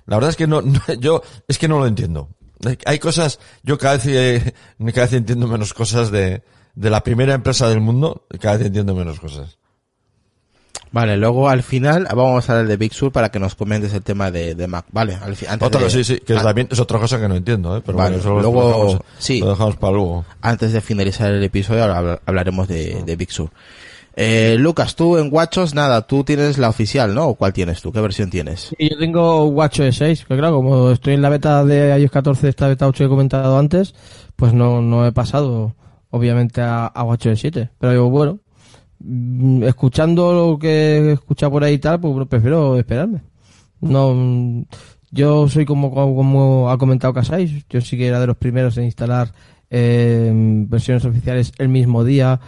La 0.06 0.16
verdad 0.16 0.30
es 0.30 0.36
que 0.36 0.46
no, 0.46 0.60
no- 0.62 0.80
yo, 1.00 1.22
es 1.48 1.58
que 1.58 1.68
no 1.68 1.78
lo 1.78 1.86
entiendo. 1.86 2.28
Hay 2.86 2.98
cosas, 2.98 3.38
yo 3.62 3.76
cada 3.78 3.96
vez, 3.98 4.06
eh, 4.06 4.54
cada 4.94 5.06
vez 5.06 5.12
entiendo 5.12 5.46
menos 5.46 5.74
cosas 5.74 6.10
de, 6.10 6.42
de 6.74 6.90
la 6.90 7.02
primera 7.02 7.34
empresa 7.34 7.68
del 7.68 7.80
mundo, 7.80 8.26
cada 8.40 8.56
vez 8.56 8.66
entiendo 8.68 8.94
menos 8.94 9.20
cosas. 9.20 9.58
Vale, 10.96 11.18
luego 11.18 11.48
al 11.50 11.62
final 11.62 12.08
vamos 12.14 12.48
a 12.48 12.52
hablar 12.54 12.68
de 12.68 12.76
Big 12.78 12.94
Sur 12.94 13.12
para 13.12 13.28
que 13.28 13.38
nos 13.38 13.54
comentes 13.54 13.92
el 13.92 14.02
tema 14.02 14.30
de, 14.30 14.54
de 14.54 14.66
Mac. 14.66 14.86
Vale, 14.92 15.14
al 15.22 15.36
fi- 15.36 15.44
antes 15.46 15.66
Otra, 15.68 15.82
de, 15.82 15.90
sí, 15.90 16.02
sí, 16.04 16.18
que 16.20 16.34
an- 16.34 16.42
también 16.42 16.68
es 16.70 16.80
otra 16.80 16.98
cosa 16.98 17.20
que 17.20 17.28
no 17.28 17.34
entiendo, 17.36 17.76
¿eh? 17.76 17.82
Pero 17.84 17.98
Vale, 17.98 18.16
bueno, 18.16 18.20
eso 18.22 18.34
lo- 18.34 18.40
luego- 18.40 18.60
lo 18.62 18.66
dejamos, 18.68 18.98
sí. 19.18 19.40
lo 19.40 19.50
dejamos 19.50 19.76
para 19.76 19.92
luego. 19.92 20.24
antes 20.40 20.72
de 20.72 20.80
finalizar 20.80 21.30
el 21.32 21.44
episodio 21.44 21.84
habla- 21.84 22.18
hablaremos 22.24 22.66
de, 22.66 23.02
de 23.04 23.16
Big 23.16 23.30
Sur. 23.30 23.50
Eh, 24.18 24.56
Lucas, 24.58 24.96
tú 24.96 25.18
en 25.18 25.28
Watchos, 25.30 25.74
nada, 25.74 26.06
tú 26.06 26.24
tienes 26.24 26.56
la 26.56 26.70
oficial, 26.70 27.14
¿no? 27.14 27.26
¿O 27.26 27.34
¿Cuál 27.34 27.52
tienes 27.52 27.82
tú? 27.82 27.92
¿Qué 27.92 28.00
versión 28.00 28.30
tienes? 28.30 28.74
Y 28.78 28.88
yo 28.90 28.98
tengo 28.98 29.44
WatchOS 29.48 29.96
6, 29.96 30.24
que 30.26 30.36
claro, 30.38 30.54
como 30.56 30.90
estoy 30.90 31.12
en 31.12 31.20
la 31.20 31.28
beta 31.28 31.62
de 31.66 32.00
iOS 32.00 32.10
14, 32.10 32.48
esta 32.48 32.68
beta 32.68 32.86
8 32.86 32.96
que 32.96 33.04
he 33.04 33.08
comentado 33.08 33.58
antes, 33.58 33.94
pues 34.34 34.54
no, 34.54 34.80
no 34.80 35.06
he 35.06 35.12
pasado, 35.12 35.74
obviamente, 36.08 36.62
a, 36.62 36.86
a 36.86 37.02
WatchOS 37.04 37.38
7. 37.38 37.68
Pero 37.78 37.92
yo, 37.92 38.08
bueno, 38.08 38.38
escuchando 39.62 40.32
lo 40.32 40.58
que 40.58 40.68
he 40.98 41.12
escuchado 41.12 41.52
por 41.52 41.64
ahí 41.64 41.74
y 41.74 41.78
tal, 41.78 42.00
pues 42.00 42.26
prefiero 42.28 42.78
esperarme. 42.78 43.22
No, 43.80 44.14
mm, 44.14 44.64
yo 45.10 45.48
soy 45.48 45.64
como, 45.64 45.92
como, 45.92 46.16
como 46.16 46.70
ha 46.70 46.78
comentado 46.78 47.12
Casais, 47.12 47.66
yo 47.68 47.80
sí 47.80 47.96
que 47.96 48.06
era 48.06 48.20
de 48.20 48.26
los 48.26 48.36
primeros 48.36 48.76
en 48.78 48.84
instalar 48.84 49.32
eh, 49.70 50.30
versiones 50.68 51.04
oficiales 51.04 51.52
el 51.58 51.68
mismo 51.68 52.04
día, 52.04 52.40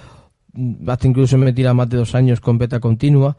mm, 0.53 0.89
hasta 0.89 1.07
incluso 1.07 1.39
me 1.39 1.53
tira 1.53 1.75
más 1.75 1.89
de 1.89 1.99
dos 1.99 2.15
años 2.15 2.41
con 2.41 2.59
beta 2.59 2.81
continua 2.81 3.37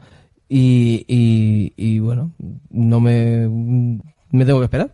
y, 0.47 1.05
y, 1.07 1.73
y 1.77 1.99
bueno, 1.99 2.31
no 2.69 2.99
me, 2.99 3.47
me 3.49 4.45
tengo 4.45 4.59
que 4.59 4.65
esperar. 4.65 4.91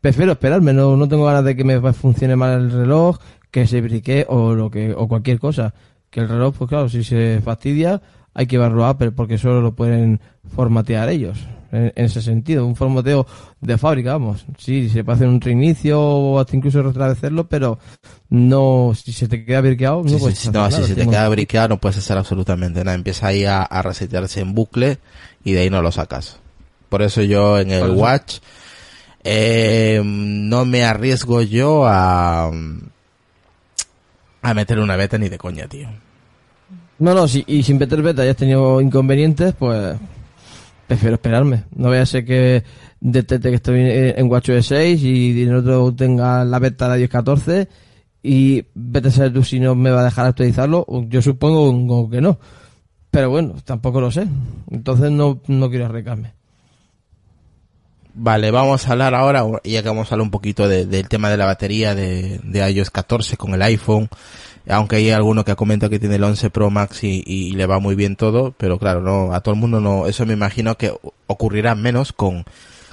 Prefiero 0.00 0.32
esperarme, 0.32 0.72
no, 0.72 0.96
no 0.96 1.08
tengo 1.08 1.24
ganas 1.24 1.44
de 1.44 1.56
que 1.56 1.64
me 1.64 1.80
funcione 1.92 2.36
mal 2.36 2.60
el 2.60 2.70
reloj, 2.70 3.18
que 3.50 3.66
se 3.66 3.80
brique 3.80 4.26
o 4.28 4.54
lo 4.54 4.70
que, 4.70 4.92
o 4.92 5.08
cualquier 5.08 5.38
cosa. 5.38 5.72
Que 6.14 6.20
el 6.20 6.28
reloj, 6.28 6.54
pues 6.56 6.68
claro, 6.68 6.88
si 6.88 7.02
se 7.02 7.40
fastidia, 7.44 8.00
hay 8.34 8.46
que 8.46 8.52
llevarlo 8.54 8.84
a 8.84 8.90
Apple 8.90 9.10
porque 9.10 9.36
solo 9.36 9.60
lo 9.60 9.74
pueden 9.74 10.20
formatear 10.54 11.08
ellos. 11.08 11.36
En, 11.72 11.92
en 11.96 12.04
ese 12.04 12.22
sentido, 12.22 12.64
un 12.64 12.76
formateo 12.76 13.26
de 13.60 13.76
fábrica, 13.78 14.12
vamos. 14.12 14.46
Sí, 14.56 14.88
se 14.90 15.02
puede 15.02 15.16
hacer 15.16 15.26
un 15.26 15.40
reinicio 15.40 16.00
o 16.00 16.38
hasta 16.38 16.54
incluso 16.54 16.84
restablecerlo, 16.84 17.48
pero 17.48 17.80
no, 18.28 18.92
si 18.94 19.12
se 19.12 19.26
te 19.26 19.44
queda 19.44 19.60
briqueado, 19.60 20.04
no 20.04 20.08
Sí, 20.08 20.16
puedes 20.20 20.38
sí, 20.38 20.48
hacer 20.50 20.52
no, 20.54 20.68
nada, 20.68 20.82
si 20.82 20.84
se 20.84 20.94
te 20.94 21.04
queda 21.04 21.28
briqueado 21.28 21.66
no 21.70 21.80
puedes 21.80 21.98
hacer 21.98 22.16
absolutamente 22.16 22.84
nada. 22.84 22.94
Empieza 22.94 23.26
ahí 23.26 23.44
a, 23.44 23.62
a 23.62 23.82
resetearse 23.82 24.38
en 24.40 24.54
bucle 24.54 24.98
y 25.42 25.50
de 25.50 25.62
ahí 25.62 25.70
no 25.70 25.82
lo 25.82 25.90
sacas. 25.90 26.38
Por 26.90 27.02
eso 27.02 27.22
yo 27.22 27.58
en 27.58 27.72
el. 27.72 27.90
Watch 27.90 28.36
eh, 29.24 30.00
no 30.04 30.64
me 30.64 30.84
arriesgo 30.84 31.42
yo 31.42 31.84
a 31.88 32.52
a 34.42 34.54
meter 34.54 34.78
una 34.78 34.94
beta 34.94 35.18
ni 35.18 35.28
de 35.28 35.38
coña, 35.38 35.66
tío. 35.66 35.88
No, 37.04 37.12
no, 37.14 37.28
si, 37.28 37.44
y 37.46 37.62
sin 37.62 37.76
meter 37.78 38.00
beta 38.00 38.24
ya 38.24 38.30
has 38.30 38.36
tenido 38.36 38.80
inconvenientes, 38.80 39.52
pues 39.58 39.96
prefiero 40.86 41.16
esperarme. 41.16 41.64
No 41.76 41.88
voy 41.88 41.98
a 41.98 42.06
ser 42.06 42.24
que 42.24 42.64
detecte 43.00 43.50
que 43.50 43.56
estoy 43.56 43.80
en, 43.80 44.18
en 44.18 44.30
WatchOS 44.30 44.66
6 44.66 45.02
y 45.02 45.42
en 45.42 45.54
otro 45.54 45.94
tenga 45.94 46.44
la 46.44 46.58
beta 46.58 46.88
de 46.88 47.00
iOS 47.00 47.10
14 47.10 47.68
y 48.22 48.64
vete 48.74 49.08
a 49.08 49.10
saber 49.10 49.34
tú 49.34 49.44
si 49.44 49.60
no 49.60 49.74
me 49.74 49.90
va 49.90 50.00
a 50.00 50.04
dejar 50.04 50.24
actualizarlo. 50.26 50.86
Yo 51.08 51.20
supongo 51.20 52.08
que 52.08 52.22
no. 52.22 52.38
Pero 53.10 53.28
bueno, 53.28 53.54
tampoco 53.64 54.00
lo 54.00 54.10
sé. 54.10 54.26
Entonces 54.70 55.10
no, 55.10 55.40
no 55.46 55.68
quiero 55.68 55.84
arriesgarme. 55.86 56.32
Vale, 58.16 58.50
vamos 58.50 58.86
a 58.88 58.92
hablar 58.92 59.14
ahora, 59.14 59.44
ya 59.64 59.82
que 59.82 59.88
vamos 59.88 60.10
a 60.10 60.14
hablar 60.14 60.24
un 60.24 60.30
poquito 60.30 60.68
de- 60.68 60.86
del 60.86 61.08
tema 61.08 61.28
de 61.30 61.36
la 61.36 61.46
batería 61.46 61.94
de, 61.96 62.40
de 62.44 62.70
iOS 62.70 62.90
14 62.90 63.36
con 63.36 63.52
el 63.54 63.62
iPhone, 63.62 64.08
aunque 64.68 64.96
hay 64.96 65.10
alguno 65.10 65.44
que 65.44 65.52
ha 65.52 65.56
comentado 65.56 65.90
que 65.90 65.98
tiene 65.98 66.16
el 66.16 66.24
11 66.24 66.50
Pro 66.50 66.70
Max 66.70 67.04
y, 67.04 67.22
y 67.26 67.52
le 67.52 67.66
va 67.66 67.78
muy 67.78 67.94
bien 67.94 68.16
todo, 68.16 68.54
pero 68.56 68.78
claro, 68.78 69.00
no, 69.00 69.34
a 69.34 69.40
todo 69.40 69.54
el 69.54 69.60
mundo 69.60 69.80
no, 69.80 70.06
eso 70.06 70.24
me 70.24 70.32
imagino 70.32 70.76
que 70.76 70.92
ocurrirá 71.26 71.74
menos 71.74 72.12
con, 72.12 72.44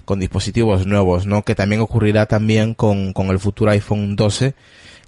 con 0.05 0.19
dispositivos 0.19 0.85
nuevos, 0.85 1.25
¿no? 1.25 1.43
Que 1.43 1.55
también 1.55 1.81
ocurrirá 1.81 2.25
también 2.25 2.73
con, 2.73 3.13
con 3.13 3.27
el 3.27 3.39
futuro 3.39 3.71
iPhone 3.71 4.15
12, 4.15 4.53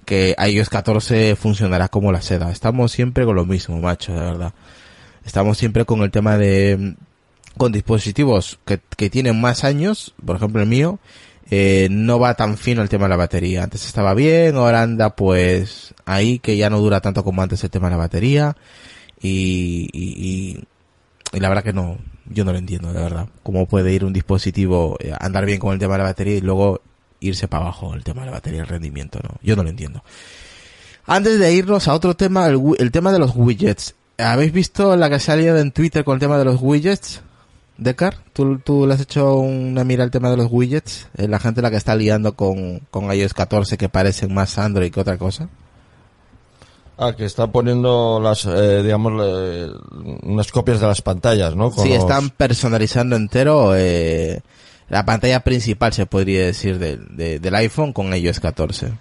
que 0.06 0.34
iOS 0.38 0.70
14 0.70 1.36
funcionará 1.36 1.88
como 1.88 2.12
la 2.12 2.22
seda. 2.22 2.50
Estamos 2.50 2.92
siempre 2.92 3.24
con 3.24 3.36
lo 3.36 3.44
mismo, 3.44 3.78
macho, 3.80 4.14
de 4.14 4.20
verdad. 4.20 4.54
Estamos 5.24 5.58
siempre 5.58 5.84
con 5.84 6.02
el 6.02 6.10
tema 6.10 6.38
de, 6.38 6.94
con 7.56 7.72
dispositivos 7.72 8.58
que, 8.64 8.80
que 8.96 9.10
tienen 9.10 9.40
más 9.40 9.64
años, 9.64 10.14
por 10.24 10.36
ejemplo 10.36 10.62
el 10.62 10.68
mío, 10.68 10.98
eh, 11.50 11.88
no 11.90 12.18
va 12.18 12.34
tan 12.34 12.56
fino 12.56 12.82
el 12.82 12.88
tema 12.88 13.04
de 13.04 13.10
la 13.10 13.16
batería. 13.16 13.62
Antes 13.64 13.86
estaba 13.86 14.14
bien, 14.14 14.56
ahora 14.56 14.82
anda 14.82 15.14
pues 15.14 15.94
ahí 16.04 16.38
que 16.38 16.56
ya 16.56 16.70
no 16.70 16.80
dura 16.80 17.00
tanto 17.00 17.24
como 17.24 17.42
antes 17.42 17.62
el 17.64 17.70
tema 17.70 17.88
de 17.88 17.92
la 17.92 17.98
batería 17.98 18.56
y, 19.20 19.88
y, 19.92 20.58
y- 21.32 21.38
la 21.40 21.48
verdad 21.48 21.64
que 21.64 21.72
no, 21.72 21.98
yo 22.26 22.44
no 22.44 22.52
lo 22.52 22.58
entiendo, 22.58 22.92
la 22.92 23.00
verdad. 23.02 23.28
¿Cómo 23.42 23.66
puede 23.66 23.92
ir 23.92 24.04
un 24.04 24.12
dispositivo, 24.12 24.96
eh, 25.00 25.12
andar 25.18 25.44
bien 25.46 25.58
con 25.58 25.72
el 25.72 25.78
tema 25.80 25.94
de 25.94 25.98
la 25.98 26.04
batería 26.04 26.36
y 26.36 26.40
luego 26.40 26.80
irse 27.20 27.48
para 27.48 27.64
abajo 27.64 27.94
el 27.94 28.04
tema 28.04 28.20
de 28.20 28.26
la 28.26 28.32
batería 28.32 28.60
el 28.60 28.68
rendimiento? 28.68 29.18
No, 29.22 29.30
yo 29.42 29.56
no 29.56 29.64
lo 29.64 29.68
entiendo. 29.68 30.04
Antes 31.06 31.38
de 31.38 31.52
irnos 31.52 31.88
a 31.88 31.94
otro 31.94 32.14
tema, 32.14 32.46
el, 32.46 32.90
tema 32.92 33.12
de 33.12 33.18
los 33.18 33.32
widgets. 33.34 33.94
¿Habéis 34.16 34.52
visto 34.52 34.96
la 34.96 35.10
que 35.10 35.16
ha 35.16 35.34
en 35.34 35.72
Twitter 35.72 36.04
con 36.04 36.14
el 36.14 36.20
tema 36.20 36.38
de 36.38 36.44
los 36.44 36.60
widgets? 36.62 37.20
Decar, 37.76 38.18
¿tú, 38.32 38.58
tú 38.60 38.86
le 38.86 38.94
has 38.94 39.00
hecho 39.00 39.34
una 39.36 39.82
mira 39.82 40.04
al 40.04 40.10
tema 40.12 40.30
de 40.30 40.36
los 40.36 40.46
widgets? 40.50 41.08
Eh, 41.16 41.26
la 41.26 41.40
gente 41.40 41.60
la 41.60 41.70
que 41.70 41.76
está 41.76 41.96
liando 41.96 42.34
con, 42.36 42.80
con 42.90 43.12
iOS 43.12 43.34
14 43.34 43.76
que 43.76 43.88
parecen 43.88 44.32
más 44.32 44.58
Android 44.58 44.92
que 44.92 45.00
otra 45.00 45.18
cosa. 45.18 45.48
Ah, 46.96 47.14
que 47.16 47.24
está 47.24 47.48
poniendo 47.50 48.20
las, 48.22 48.44
eh, 48.46 48.82
digamos, 48.84 49.12
eh, 49.24 49.68
unas 50.22 50.52
copias 50.52 50.78
de 50.80 50.86
las 50.86 51.02
pantallas, 51.02 51.56
¿no? 51.56 51.72
Con 51.72 51.82
Sí, 51.84 51.90
los- 51.90 51.98
están 51.98 52.30
personalizando 52.30 53.16
entero 53.16 53.74
eh, 53.74 54.40
la 54.88 55.04
pantalla 55.04 55.40
principal, 55.40 55.92
se 55.92 56.06
podría 56.06 56.46
decir, 56.46 56.78
del- 56.78 57.16
de- 57.16 57.40
del 57.40 57.54
iPhone 57.56 57.92
con 57.92 58.14
iOS 58.14 58.38
14. 58.38 58.92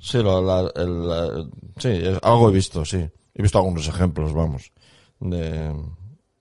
Sí, 0.00 0.16
la- 0.22 0.70
el- 0.76 1.08
la- 1.08 1.46
sí, 1.76 2.02
algo 2.22 2.48
he 2.48 2.52
visto, 2.52 2.82
sí. 2.86 3.06
He 3.34 3.42
visto 3.42 3.58
algunos 3.58 3.86
ejemplos, 3.86 4.32
vamos, 4.32 4.72
de, 5.20 5.74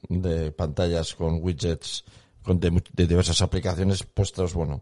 de 0.09 0.51
pantallas 0.51 1.13
con 1.15 1.39
widgets 1.41 2.03
con 2.43 2.59
de, 2.59 2.81
diversas 2.93 3.41
aplicaciones 3.41 4.03
puestos, 4.03 4.53
bueno. 4.53 4.81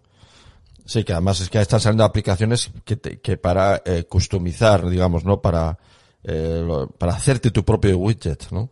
Sí, 0.86 1.04
que 1.04 1.14
además 1.14 1.42
es 1.42 1.50
que 1.50 1.60
están 1.60 1.80
saliendo 1.80 2.04
aplicaciones 2.04 2.70
que, 2.84 2.96
te- 2.96 3.20
que 3.20 3.38
para 3.38 3.82
eh, 3.86 4.04
customizar, 4.08 4.88
digamos, 4.88 5.26
¿no? 5.26 5.42
Para, 5.42 5.80
eh, 6.24 6.62
lo- 6.66 6.88
para 6.90 7.14
hacerte 7.16 7.50
tu 7.50 7.66
propio 7.66 7.98
widget, 7.98 8.52
¿no? 8.52 8.70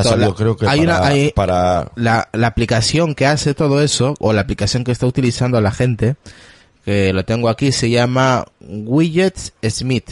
Ha 0.00 0.02
salido, 0.10 0.28
la- 0.28 0.34
creo 0.36 0.56
que 0.56 0.66
hay 0.68 0.80
para, 0.80 0.98
una, 0.98 1.06
hay- 1.08 1.32
para- 1.32 1.92
la, 1.96 2.28
la 2.32 2.46
aplicación 2.46 3.14
que 3.14 3.26
hace 3.26 3.54
todo 3.54 3.82
eso, 3.82 4.14
o 4.20 4.32
la 4.32 4.42
aplicación 4.42 4.84
que 4.84 4.92
está 4.92 5.06
utilizando 5.06 5.60
la 5.60 5.72
gente, 5.72 6.16
que 6.84 7.12
lo 7.12 7.24
tengo 7.24 7.48
aquí, 7.48 7.72
se 7.72 7.90
llama 7.90 8.44
Widgets 8.60 9.54
Smith. 9.68 10.10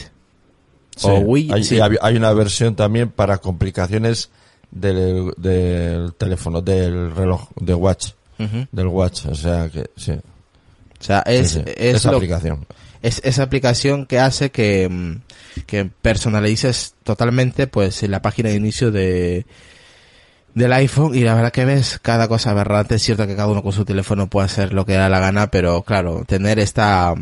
Sí, 0.97 1.07
o 1.07 1.19
Widget- 1.21 1.53
hay, 1.53 1.63
sí. 1.63 1.79
hay- 1.79 2.17
una 2.17 2.33
versión 2.33 2.75
también 2.75 3.09
para 3.09 3.37
complicaciones 3.37 4.29
del, 4.71 5.31
del 5.37 6.13
teléfono, 6.15 6.61
del 6.61 7.15
reloj, 7.15 7.47
de 7.55 7.73
watch, 7.73 8.09
del 8.71 8.87
watch, 8.87 9.25
o 9.27 9.35
sea 9.35 9.69
que 9.69 9.89
sí. 9.95 10.11
O 10.11 11.03
sea, 11.03 11.19
es, 11.25 11.51
sí, 11.51 11.61
sí, 11.65 11.71
es, 11.77 11.95
esa 11.97 12.11
lo- 12.11 12.17
aplicación. 12.17 12.65
es 13.01 13.21
esa 13.23 13.43
aplicación 13.43 14.05
que 14.07 14.19
hace 14.19 14.49
que, 14.51 14.89
mm, 14.89 15.63
que 15.67 15.85
personalices 15.85 16.95
totalmente 17.03 17.67
pues 17.67 18.01
la 18.03 18.21
página 18.21 18.49
de 18.49 18.55
inicio 18.55 18.91
de 18.91 19.45
del 20.55 20.73
iPhone 20.73 21.13
y 21.13 21.19
la 21.19 21.35
verdad 21.35 21.51
que 21.51 21.65
ves 21.65 21.99
cada 22.01 22.27
cosa 22.27 22.49
aberrante. 22.49 22.95
Es 22.95 23.03
cierto 23.03 23.27
que 23.27 23.35
cada 23.35 23.47
uno 23.47 23.61
con 23.61 23.73
su 23.73 23.85
teléfono 23.85 24.27
puede 24.27 24.45
hacer 24.47 24.73
lo 24.73 24.85
que 24.87 24.93
da 24.93 25.07
la 25.07 25.19
gana, 25.19 25.51
pero 25.51 25.83
claro, 25.83 26.23
tener 26.27 26.57
esta, 26.57 27.13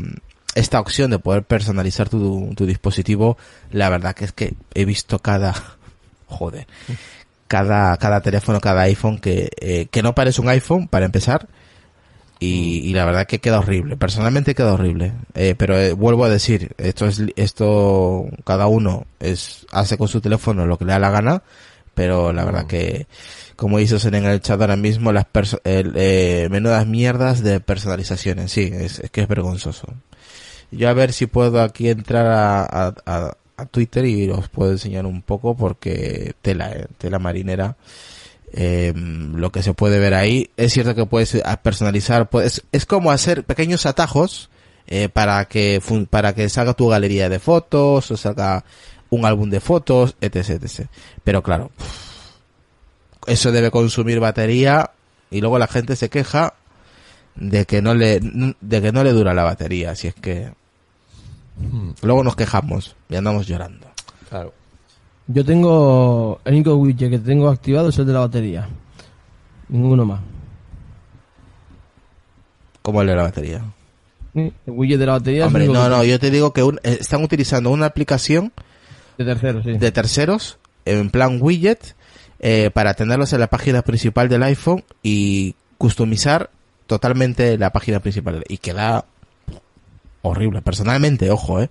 esta 0.55 0.79
opción 0.79 1.11
de 1.11 1.19
poder 1.19 1.43
personalizar 1.43 2.09
tu, 2.09 2.53
tu 2.55 2.65
dispositivo, 2.65 3.37
la 3.71 3.89
verdad 3.89 4.15
que 4.15 4.25
es 4.25 4.31
que 4.31 4.53
he 4.73 4.85
visto 4.85 5.19
cada, 5.19 5.53
joder, 6.27 6.67
cada, 7.47 7.95
cada 7.97 8.21
teléfono, 8.21 8.59
cada 8.59 8.83
iPhone 8.83 9.19
que, 9.19 9.49
eh, 9.59 9.87
que 9.91 10.01
no 10.01 10.15
parece 10.15 10.41
un 10.41 10.49
iPhone 10.49 10.87
para 10.87 11.05
empezar. 11.05 11.47
Y, 12.37 12.79
y, 12.79 12.93
la 12.93 13.05
verdad 13.05 13.27
que 13.27 13.39
queda 13.39 13.59
horrible. 13.59 13.95
Personalmente 13.95 14.55
queda 14.55 14.73
horrible. 14.73 15.13
Eh, 15.35 15.55
pero 15.57 15.79
eh, 15.79 15.93
vuelvo 15.93 16.25
a 16.25 16.29
decir, 16.29 16.75
esto 16.77 17.05
es, 17.05 17.21
esto, 17.37 18.25
cada 18.43 18.67
uno 18.67 19.05
es, 19.21 19.65
hace 19.71 19.97
con 19.97 20.09
su 20.09 20.19
teléfono 20.19 20.65
lo 20.65 20.77
que 20.77 20.83
le 20.83 20.91
da 20.91 20.99
la 20.99 21.11
gana 21.11 21.43
pero 21.95 22.33
la 22.33 22.45
verdad 22.45 22.67
que 22.67 23.07
como 23.55 23.79
dices 23.79 24.05
en 24.05 24.13
el 24.15 24.41
chat 24.41 24.61
ahora 24.61 24.75
mismo 24.75 25.11
las 25.11 25.25
eh, 25.63 26.47
menudas 26.51 26.85
mierdas 26.85 27.41
de 27.41 27.61
personalizaciones 27.61 28.51
sí 28.51 28.69
es, 28.71 29.01
que 29.11 29.21
es 29.21 29.27
vergonzoso 29.27 29.87
yo 30.72 30.89
a 30.89 30.93
ver 30.93 31.13
si 31.13 31.26
puedo 31.28 31.61
aquí 31.61 31.89
entrar 31.89 32.26
a, 32.28 32.93
a, 33.05 33.36
Twitter 33.72 34.05
y 34.05 34.30
os 34.30 34.49
puedo 34.49 34.72
enseñar 34.72 35.05
un 35.05 35.22
poco 35.22 35.55
porque 35.55 36.34
tela 36.41 36.72
eh, 36.74 36.88
tela 36.97 37.20
marinera 37.20 37.78
eh, 38.51 38.91
lo 38.95 39.49
que 39.51 39.63
se 39.63 39.74
puede 39.74 39.97
ver 39.97 40.13
ahí 40.13 40.49
es 40.57 40.74
cierto 40.74 40.93
que 40.93 41.05
puedes 41.05 41.41
personalizar 41.63 42.30
puedes 42.30 42.63
es 42.74 42.86
como 42.86 43.11
hacer 43.11 43.45
pequeños 43.45 43.86
atajos 43.86 44.49
eh, 44.88 45.09
para 45.09 45.45
que 45.45 45.82
para 46.09 46.36
que 46.36 46.49
salga 46.49 46.74
tu 46.74 46.89
galería 46.89 47.30
de 47.30 47.39
fotos 47.39 48.11
o 48.11 48.18
salga 48.18 48.66
un 49.09 49.26
álbum 49.26 49.49
de 49.49 49.59
fotos, 49.59 50.16
etc, 50.22 50.49
etc. 50.61 50.88
Pero 51.24 51.41
claro, 51.41 51.72
eso 53.28 53.51
debe 53.51 53.72
consumir 53.72 54.20
batería 54.20 54.91
y 55.32 55.41
luego 55.41 55.57
la 55.57 55.68
gente 55.68 55.95
se 55.95 56.09
queja 56.09 56.53
de 57.36 57.65
que 57.65 57.81
no 57.81 57.93
le 57.93 58.19
de 58.19 58.81
que 58.81 58.91
no 58.91 59.03
le 59.03 59.11
dura 59.11 59.33
la 59.33 59.43
batería, 59.43 59.91
así 59.91 60.07
es 60.07 60.15
que 60.15 60.51
hmm. 61.57 61.91
luego 62.01 62.23
nos 62.23 62.36
quejamos 62.36 62.95
y 63.09 63.15
andamos 63.15 63.47
llorando. 63.47 63.88
Claro. 64.29 64.53
Yo 65.27 65.43
tengo 65.43 66.39
el 66.45 66.53
único 66.53 66.75
widget 66.75 67.09
que 67.09 67.19
tengo 67.19 67.49
activado 67.49 67.89
es 67.89 67.97
el 67.97 68.05
de 68.05 68.13
la 68.13 68.19
batería. 68.19 68.69
Ninguno 69.69 70.05
más. 70.05 70.21
¿Cómo 72.81 73.01
el 73.01 73.07
de 73.07 73.15
la 73.15 73.23
batería? 73.23 73.63
El 74.36 74.53
widget 74.67 74.99
de 74.99 75.05
la 75.05 75.13
batería. 75.13 75.47
Hombre, 75.47 75.67
no, 75.67 75.89
no, 75.89 76.03
yo 76.03 76.19
te 76.19 76.29
digo 76.29 76.53
que 76.53 76.61
eh, 76.61 76.97
están 76.99 77.23
utilizando 77.23 77.71
una 77.71 77.88
aplicación 77.88 78.53
de 79.17 79.25
terceros, 79.25 79.63
sí. 79.63 79.71
De 79.77 79.91
terceros, 79.91 80.59
en 80.83 81.09
plan 81.09 81.39
widget, 81.41 81.95
eh, 82.39 82.69
para 82.73 82.93
tenerlos 82.93 83.33
en 83.33 83.39
la 83.39 83.47
página 83.47 83.81
principal 83.81 84.29
del 84.29 84.43
iPhone 84.43 84.83
y 85.01 85.55
customizar 85.77 86.49
totalmente 86.88 87.57
la 87.57 87.71
página 87.71 87.99
principal. 87.99 88.43
Y 88.47 88.57
queda 88.57 89.05
horrible. 90.21 90.61
Personalmente, 90.61 91.31
ojo, 91.31 91.61
eh. 91.61 91.69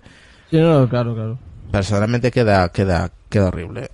Sí, 0.49 0.57
no, 0.57 0.87
claro, 0.87 1.13
claro. 1.13 1.39
Personalmente 1.71 2.31
queda, 2.31 2.69
queda, 2.69 3.11
queda 3.29 3.47
horrible. 3.47 3.89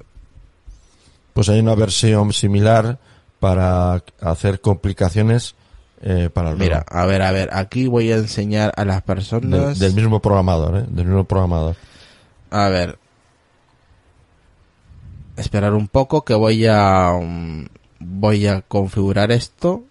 Pues 1.34 1.50
hay 1.50 1.60
una 1.60 1.76
versión 1.76 2.34
similar 2.34 3.00
para 3.40 4.04
hacer 4.20 4.62
complicaciones 4.62 5.56
eh, 6.04 6.30
para 6.34 6.52
el 6.52 6.58
Mira, 6.58 6.84
a 6.88 7.06
ver, 7.06 7.22
a 7.22 7.32
ver, 7.32 7.50
aquí 7.54 7.88
voy 7.88 8.12
a 8.12 8.18
enseñar 8.18 8.74
a 8.76 8.86
las 8.86 9.02
personas. 9.04 9.80
del 9.80 9.94
mismo 9.94 10.20
programador, 10.20 10.78
¿eh? 10.78 10.86
Del 10.90 11.06
mismo 11.06 11.24
programador. 11.24 11.76
A 12.50 12.70
ver, 12.70 12.98
esperar 15.38 15.74
un 15.74 15.88
poco 15.88 16.24
que 16.24 16.34
voy 16.34 16.66
a 16.68 17.12
um, 17.14 17.68
voy 18.00 18.48
a 18.48 18.62
configurar 18.62 19.32
esto 19.32 19.84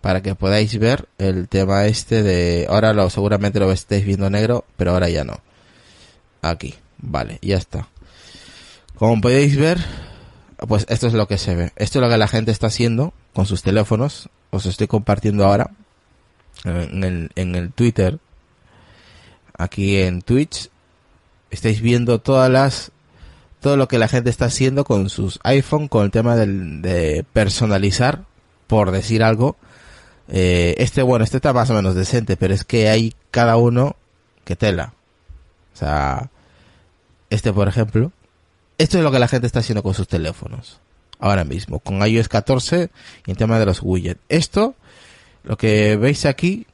para 0.00 0.22
que 0.22 0.34
podáis 0.34 0.78
ver 0.78 1.08
el 1.18 1.48
tema 1.48 1.86
este 1.86 2.22
de 2.22 2.66
ahora 2.68 2.92
lo 2.92 3.10
seguramente 3.10 3.58
lo 3.58 3.70
estáis 3.72 4.04
viendo 4.04 4.30
negro 4.30 4.64
pero 4.76 4.92
ahora 4.92 5.08
ya 5.08 5.24
no. 5.24 5.40
Aquí 6.42 6.74
vale 6.98 7.38
ya 7.42 7.56
está. 7.56 7.88
Como 8.96 9.20
podéis 9.20 9.56
ver 9.56 9.78
pues 10.66 10.86
esto 10.88 11.06
es 11.06 11.12
lo 11.12 11.28
que 11.28 11.38
se 11.38 11.54
ve. 11.54 11.72
Esto 11.76 11.98
es 11.98 12.02
lo 12.02 12.10
que 12.10 12.18
la 12.18 12.28
gente 12.28 12.50
está 12.50 12.66
haciendo 12.66 13.12
con 13.32 13.46
sus 13.46 13.62
teléfonos. 13.62 14.28
Os 14.50 14.66
estoy 14.66 14.86
compartiendo 14.86 15.44
ahora 15.44 15.70
en 16.64 17.04
el, 17.04 17.30
en 17.36 17.54
el 17.54 17.72
Twitter. 17.72 18.18
Aquí 19.56 20.00
en 20.00 20.22
Twitch 20.22 20.70
estáis 21.50 21.80
viendo 21.80 22.20
todas 22.20 22.50
las 22.50 22.92
todo 23.60 23.76
lo 23.76 23.88
que 23.88 23.98
la 23.98 24.08
gente 24.08 24.30
está 24.30 24.46
haciendo 24.46 24.84
con 24.84 25.10
sus 25.10 25.40
iPhone, 25.42 25.88
con 25.88 26.04
el 26.04 26.10
tema 26.10 26.36
del, 26.36 26.80
de 26.80 27.24
personalizar, 27.32 28.24
por 28.66 28.90
decir 28.92 29.22
algo. 29.22 29.56
Eh, 30.28 30.74
este, 30.78 31.02
bueno, 31.02 31.24
este 31.24 31.38
está 31.38 31.52
más 31.52 31.70
o 31.70 31.74
menos 31.74 31.94
decente, 31.94 32.36
pero 32.36 32.54
es 32.54 32.64
que 32.64 32.88
hay 32.88 33.14
cada 33.30 33.56
uno 33.56 33.96
que 34.44 34.56
tela. 34.56 34.94
O 35.74 35.76
sea, 35.76 36.30
este 37.30 37.52
por 37.52 37.68
ejemplo, 37.68 38.12
esto 38.78 38.98
es 38.98 39.04
lo 39.04 39.10
que 39.10 39.18
la 39.18 39.28
gente 39.28 39.46
está 39.46 39.60
haciendo 39.60 39.82
con 39.82 39.94
sus 39.94 40.08
teléfonos. 40.08 40.80
Ahora 41.18 41.44
mismo, 41.44 41.80
con 41.80 42.06
iOS 42.06 42.28
14 42.28 42.90
y 43.26 43.30
el 43.30 43.36
tema 43.36 43.58
de 43.58 43.66
los 43.66 43.80
widgets. 43.82 44.20
Esto, 44.28 44.74
lo 45.42 45.56
que 45.56 45.96
veis 45.96 46.26
aquí, 46.26 46.66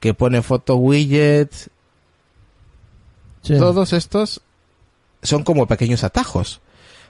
que 0.00 0.14
pone 0.14 0.40
foto 0.40 0.76
widgets, 0.76 1.68
todos 3.42 3.92
estos 3.92 4.40
son 5.22 5.42
como 5.42 5.66
pequeños 5.66 6.04
atajos. 6.04 6.60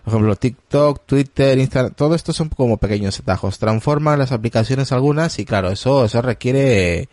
Por 0.04 0.14
ejemplo, 0.14 0.34
TikTok, 0.34 1.06
Twitter, 1.06 1.58
Instagram, 1.58 1.94
todo 1.94 2.14
esto 2.14 2.32
son 2.32 2.48
como 2.48 2.76
pequeños 2.76 3.20
atajos. 3.20 3.58
Transforman 3.58 4.18
las 4.18 4.32
aplicaciones 4.32 4.90
algunas 4.90 5.38
y 5.38 5.44
claro, 5.44 5.70
eso, 5.70 6.04
eso 6.04 6.22
requiere 6.22 7.08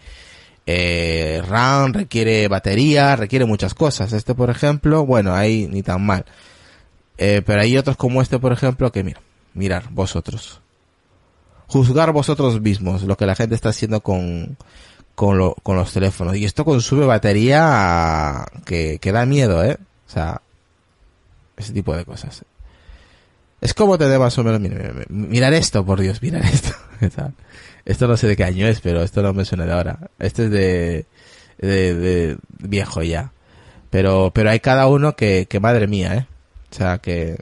eh, 0.66 1.44
RAM, 1.48 1.94
requiere 1.94 2.48
batería, 2.48 3.16
requiere 3.16 3.46
muchas 3.46 3.74
cosas. 3.76 4.14
Este, 4.14 4.34
por 4.34 4.50
ejemplo, 4.50 5.06
bueno, 5.06 5.36
ahí 5.36 5.68
ni 5.68 5.84
tan 5.84 6.06
mal. 6.06 6.26
Eh, 7.18 7.44
pero 7.46 7.62
hay 7.62 7.78
otros 7.78 7.98
como 7.98 8.22
este, 8.22 8.40
por 8.40 8.54
ejemplo, 8.54 8.92
que 8.92 9.04
mira, 9.04 9.22
mirar 9.54 9.90
vosotros. 9.92 10.62
Juzgar 11.68 12.12
vosotros 12.12 12.60
mismos 12.62 13.04
lo 13.04 13.18
que 13.18 13.26
la 13.28 13.36
gente 13.36 13.54
está 13.54 13.70
haciendo 13.70 14.02
con, 14.02 14.58
con, 15.16 15.38
lo, 15.38 15.56
con 15.62 15.76
los 15.76 15.94
teléfonos. 15.94 16.36
Y 16.38 16.46
esto 16.46 16.66
consume 16.66 17.06
batería 17.06 18.46
que, 18.66 19.00
que 19.00 19.12
da 19.12 19.26
miedo, 19.26 19.64
¿eh? 19.64 19.78
O 20.08 20.12
sea, 20.12 20.42
ese 21.58 21.74
tipo 21.74 21.96
de 21.96 22.06
cosas. 22.06 22.44
Es 23.62 23.74
como 23.74 23.98
te 23.98 24.18
más 24.18 24.38
o 24.38 24.44
menos, 24.44 24.62
mirar 25.10 25.54
esto, 25.54 25.86
por 25.86 26.00
Dios, 26.00 26.22
mirar 26.22 26.46
esto. 26.46 26.72
esto 27.86 28.08
no 28.08 28.18
sé 28.18 28.28
de 28.28 28.38
qué 28.38 28.44
año 28.44 28.68
es, 28.68 28.80
pero 28.82 29.04
esto 29.04 29.22
no 29.22 29.34
me 29.34 29.46
suena 29.46 29.66
de 29.66 29.74
ahora. 29.74 30.00
Este 30.18 30.46
es 30.46 30.52
de, 30.52 31.06
de, 31.60 32.38
viejo 32.60 33.04
ya. 33.04 33.34
Pero, 33.90 34.32
pero 34.34 34.50
hay 34.50 34.60
cada 34.60 34.88
uno 34.88 35.16
que, 35.16 35.48
que 35.50 35.60
madre 35.60 35.88
mía, 35.88 36.16
eh. 36.16 36.28
O 36.72 36.76
sea 36.76 37.00
que, 37.00 37.38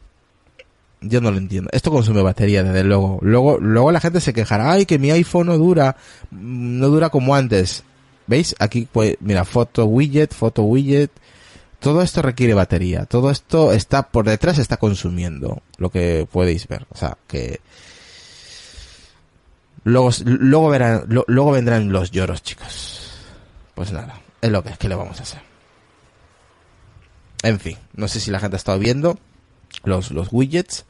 yo 1.01 1.21
no 1.21 1.31
lo 1.31 1.37
entiendo. 1.37 1.69
Esto 1.73 1.91
consume 1.91 2.21
batería, 2.21 2.63
desde 2.63 2.83
luego. 2.83 3.19
Luego, 3.21 3.57
luego 3.59 3.91
la 3.91 3.99
gente 3.99 4.21
se 4.21 4.33
quejará, 4.33 4.71
ay, 4.71 4.85
que 4.85 4.99
mi 4.99 5.11
iPhone 5.11 5.47
no 5.47 5.57
dura, 5.57 5.95
no 6.31 6.87
dura 6.87 7.09
como 7.09 7.35
antes. 7.35 7.83
¿Veis? 8.25 8.55
Aquí, 8.59 8.87
pues, 8.91 9.17
mira, 9.19 9.45
foto 9.45 9.85
widget, 9.85 10.33
foto 10.33 10.63
widget, 10.63 11.11
todo 11.79 12.01
esto 12.01 12.21
requiere 12.21 12.53
batería, 12.53 13.05
todo 13.05 13.29
esto 13.29 13.71
está 13.71 14.09
por 14.09 14.25
detrás 14.25 14.57
está 14.57 14.77
consumiendo 14.77 15.61
lo 15.77 15.89
que 15.89 16.27
podéis 16.31 16.67
ver, 16.67 16.85
o 16.89 16.97
sea 16.97 17.17
que 17.27 17.61
luego 19.83 20.09
luego 20.25 20.69
verán 20.69 21.05
luego 21.07 21.51
vendrán 21.51 21.91
los 21.91 22.11
lloros, 22.11 22.43
chicos. 22.43 23.11
Pues 23.75 23.91
nada, 23.91 24.19
es 24.41 24.49
lo 24.49 24.63
que 24.63 24.69
es 24.69 24.77
que 24.77 24.89
le 24.89 24.95
vamos 24.95 25.19
a 25.19 25.23
hacer. 25.23 25.41
En 27.43 27.59
fin, 27.59 27.77
no 27.93 28.07
sé 28.07 28.19
si 28.19 28.31
la 28.31 28.39
gente 28.39 28.55
ha 28.55 28.57
estado 28.57 28.79
viendo 28.79 29.19
los 29.83 30.11
los 30.11 30.29
widgets. 30.31 30.85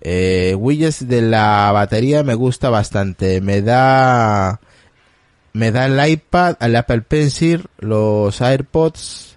Eh, 0.00 0.54
widgets 0.58 1.08
de 1.08 1.22
la 1.22 1.70
batería 1.72 2.22
me 2.22 2.34
gusta 2.34 2.68
bastante, 2.68 3.40
me 3.40 3.62
da 3.62 4.60
me 5.52 5.70
da 5.72 5.86
el 5.86 6.10
iPad, 6.10 6.56
el 6.60 6.76
Apple 6.76 7.00
Pencil, 7.00 7.64
los 7.78 8.40
AirPods, 8.42 9.35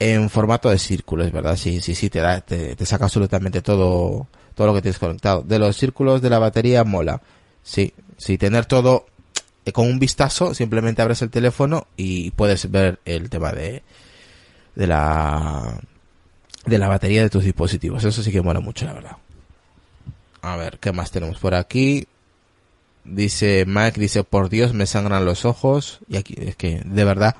en 0.00 0.30
formato 0.30 0.70
de 0.70 0.78
círculo, 0.78 1.24
es 1.24 1.30
verdad, 1.30 1.56
sí, 1.56 1.80
sí, 1.82 1.94
sí, 1.94 2.08
te 2.08 2.20
da, 2.20 2.40
te, 2.40 2.74
saca 2.86 3.04
absolutamente 3.04 3.60
todo, 3.60 4.26
todo 4.54 4.66
lo 4.66 4.74
que 4.74 4.80
tienes 4.80 4.98
conectado. 4.98 5.42
De 5.42 5.58
los 5.58 5.76
círculos 5.76 6.22
de 6.22 6.30
la 6.30 6.38
batería 6.38 6.84
mola. 6.84 7.20
Sí, 7.62 7.92
sí, 8.16 8.38
tener 8.38 8.64
todo 8.64 9.04
eh, 9.66 9.72
con 9.72 9.86
un 9.86 9.98
vistazo, 9.98 10.54
simplemente 10.54 11.02
abres 11.02 11.20
el 11.20 11.28
teléfono 11.28 11.86
y 11.98 12.30
puedes 12.30 12.70
ver 12.70 12.98
el 13.04 13.28
tema 13.28 13.52
de, 13.52 13.82
de 14.74 14.86
la, 14.86 15.78
de 16.64 16.78
la 16.78 16.88
batería 16.88 17.22
de 17.22 17.30
tus 17.30 17.44
dispositivos. 17.44 18.02
Eso 18.02 18.22
sí 18.22 18.32
que 18.32 18.40
mola 18.40 18.60
mucho, 18.60 18.86
la 18.86 18.94
verdad. 18.94 19.16
A 20.40 20.56
ver, 20.56 20.78
¿qué 20.78 20.92
más 20.92 21.10
tenemos 21.10 21.38
por 21.38 21.54
aquí? 21.54 22.06
Dice 23.10 23.64
Mac, 23.66 23.96
dice, 23.96 24.22
por 24.22 24.48
Dios 24.48 24.72
me 24.72 24.86
sangran 24.86 25.24
los 25.24 25.44
ojos. 25.44 25.98
Y 26.08 26.16
aquí, 26.16 26.34
es 26.38 26.54
que, 26.54 26.80
de 26.84 27.04
verdad, 27.04 27.34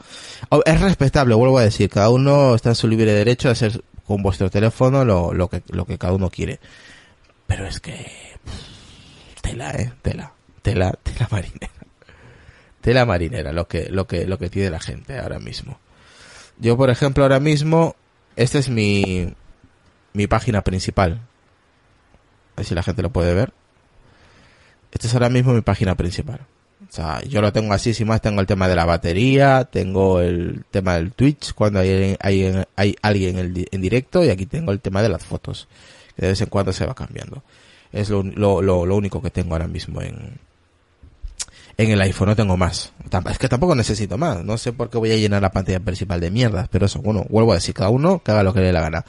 oh, 0.49 0.63
es 0.67 0.81
respetable, 0.81 1.35
vuelvo 1.37 1.59
a 1.59 1.63
decir, 1.63 1.89
cada 1.89 2.11
uno 2.11 2.57
está 2.57 2.71
en 2.71 2.75
su 2.75 2.89
libre 2.89 3.13
derecho 3.13 3.49
de 3.49 3.53
hacer 3.53 3.85
con 4.05 4.23
vuestro 4.23 4.51
teléfono 4.51 5.05
lo, 5.05 5.33
lo 5.33 5.49
que, 5.49 5.63
lo 5.69 5.87
que 5.87 5.97
cada 5.97 6.13
uno 6.13 6.29
quiere. 6.29 6.59
Pero 7.47 7.67
es 7.67 7.79
que, 7.79 8.11
tela, 9.41 9.71
eh, 9.71 9.93
tela, 10.03 10.33
tela, 10.63 10.93
tela 11.03 11.29
marinera. 11.31 11.73
Tela 12.81 13.07
marinera, 13.07 13.53
lo 13.53 13.69
que, 13.69 13.89
lo 13.91 14.09
que, 14.09 14.27
lo 14.27 14.39
que 14.39 14.51
tiene 14.51 14.71
la 14.71 14.81
gente 14.81 15.19
ahora 15.19 15.39
mismo. 15.39 15.79
Yo, 16.59 16.77
por 16.77 16.91
ejemplo, 16.91 17.23
ahora 17.23 17.39
mismo, 17.39 17.95
esta 18.35 18.59
es 18.59 18.69
mi, 18.69 19.33
mi 20.13 20.27
página 20.27 20.63
principal. 20.63 21.21
A 22.55 22.57
ver 22.57 22.67
si 22.67 22.75
la 22.75 22.83
gente 22.83 23.03
lo 23.03 23.11
puede 23.11 23.35
ver. 23.35 23.53
Esta 24.93 25.07
es 25.07 25.15
ahora 25.15 25.29
mismo 25.29 25.53
mi 25.53 25.61
página 25.61 25.95
principal. 25.95 26.41
O 26.89 26.93
sea, 26.93 27.23
yo 27.23 27.41
lo 27.41 27.53
tengo 27.53 27.73
así, 27.73 27.95
sin 27.95 28.09
más, 28.09 28.21
tengo 28.21 28.41
el 28.41 28.49
tema 28.49 28.67
de 28.67 28.75
la 28.75 28.85
batería, 28.85 29.69
tengo 29.71 30.21
el 30.21 30.65
tema 30.73 30.95
del 30.95 31.13
Twitch, 31.13 31.55
cuando 31.55 31.79
hay, 31.79 32.17
hay, 32.19 32.65
hay 32.75 32.97
alguien 33.01 33.39
en, 33.39 33.67
en 33.71 33.81
directo, 33.81 34.25
y 34.25 34.31
aquí 34.31 34.47
tengo 34.47 34.73
el 34.73 34.81
tema 34.81 35.01
de 35.01 35.09
las 35.09 35.25
fotos, 35.25 35.69
que 36.17 36.23
de 36.23 36.29
vez 36.29 36.41
en 36.41 36.49
cuando 36.49 36.73
se 36.73 36.85
va 36.87 36.95
cambiando. 36.95 37.45
Es 37.93 38.11
lo, 38.11 38.25
lo, 38.25 38.61
lo, 38.63 38.97
único 38.97 39.23
que 39.23 39.31
tengo 39.31 39.55
ahora 39.55 39.69
mismo 39.69 40.03
en, 40.03 40.39
en 41.77 41.91
el 41.91 42.01
iPhone, 42.01 42.29
no 42.29 42.37
tengo 42.37 42.57
más. 42.57 42.93
Es 43.31 43.39
que 43.39 43.49
tampoco 43.49 43.77
necesito 43.77 44.19
más, 44.19 44.45
no 44.45 44.59
sé 44.59 44.73
por 44.73 44.91
qué 44.91 44.99
voy 44.99 45.13
a 45.13 45.17
llenar 45.17 45.43
la 45.43 45.53
pantalla 45.53 45.79
principal 45.79 46.19
de 46.19 46.33
mierdas, 46.33 46.69
pero 46.71 46.87
eso, 46.87 47.01
bueno, 47.01 47.25
vuelvo 47.29 47.53
a 47.53 47.57
decir, 47.57 47.73
cada 47.73 47.91
uno 47.91 48.21
que 48.21 48.33
haga 48.33 48.43
lo 48.43 48.53
que 48.53 48.61
le 48.61 48.67
dé 48.67 48.73
la 48.73 48.81
gana. 48.81 49.05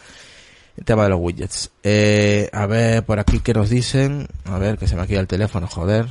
El 0.78 0.86
tema 0.86 1.04
de 1.04 1.10
los 1.10 1.20
widgets. 1.20 1.72
Eh, 1.84 2.50
a 2.54 2.66
ver, 2.66 3.04
por 3.04 3.20
aquí 3.20 3.40
que 3.40 3.54
nos 3.54 3.70
dicen. 3.70 4.28
A 4.46 4.58
ver, 4.58 4.78
que 4.78 4.88
se 4.88 4.96
me 4.96 5.02
ha 5.02 5.08
quedado 5.08 5.22
el 5.22 5.28
teléfono, 5.28 5.68
joder. 5.68 6.08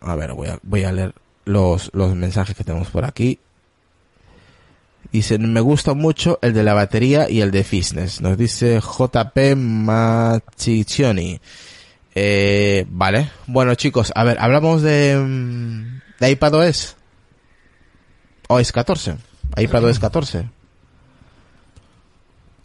A 0.00 0.14
ver, 0.16 0.32
voy 0.32 0.48
a, 0.48 0.58
voy 0.62 0.84
a 0.84 0.92
leer 0.92 1.14
los, 1.44 1.90
los 1.94 2.14
mensajes 2.14 2.56
que 2.56 2.64
tenemos 2.64 2.88
por 2.88 3.04
aquí. 3.04 3.38
Dicen, 5.12 5.52
me 5.52 5.60
gusta 5.60 5.94
mucho 5.94 6.38
el 6.42 6.54
de 6.54 6.62
la 6.62 6.74
batería 6.74 7.28
y 7.28 7.40
el 7.40 7.50
de 7.50 7.64
fitness. 7.64 8.20
Nos 8.20 8.38
dice 8.38 8.80
JP 8.80 9.56
Machiccioni. 9.56 11.40
Eh, 12.14 12.86
vale. 12.88 13.30
Bueno, 13.46 13.74
chicos, 13.74 14.12
a 14.14 14.24
ver, 14.24 14.38
hablamos 14.40 14.82
de, 14.82 15.16
de 16.18 16.30
iPadOS. 16.30 16.96
OS 18.48 18.72
14. 18.72 19.16
iPadOS 19.56 19.98
14. 19.98 20.48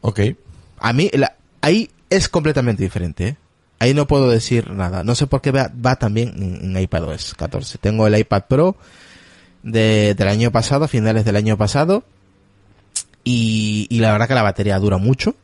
Ok. 0.01 0.19
A 0.79 0.93
mí, 0.93 1.09
la- 1.13 1.35
ahí 1.61 1.89
es 2.09 2.29
completamente 2.29 2.83
diferente. 2.83 3.27
¿eh? 3.27 3.37
Ahí 3.79 3.93
no 3.93 4.07
puedo 4.07 4.29
decir 4.29 4.71
nada. 4.71 5.03
No 5.03 5.15
sé 5.15 5.27
por 5.27 5.41
qué 5.41 5.51
va, 5.51 5.71
va 5.85 5.97
también 5.97 6.33
en, 6.37 6.75
en 6.75 6.81
iPadOS 6.81 7.35
14. 7.35 7.77
Tengo 7.77 8.07
el 8.07 8.17
iPad 8.17 8.43
Pro 8.47 8.75
de, 9.63 10.15
del 10.15 10.27
año 10.27 10.51
pasado, 10.51 10.87
finales 10.87 11.25
del 11.25 11.35
año 11.35 11.57
pasado. 11.57 12.03
Y, 13.23 13.87
la 13.99 14.13
verdad 14.13 14.27
que 14.27 14.35
la 14.35 14.41
batería 14.41 14.79
dura 14.79 14.97
mucho. 14.97 15.35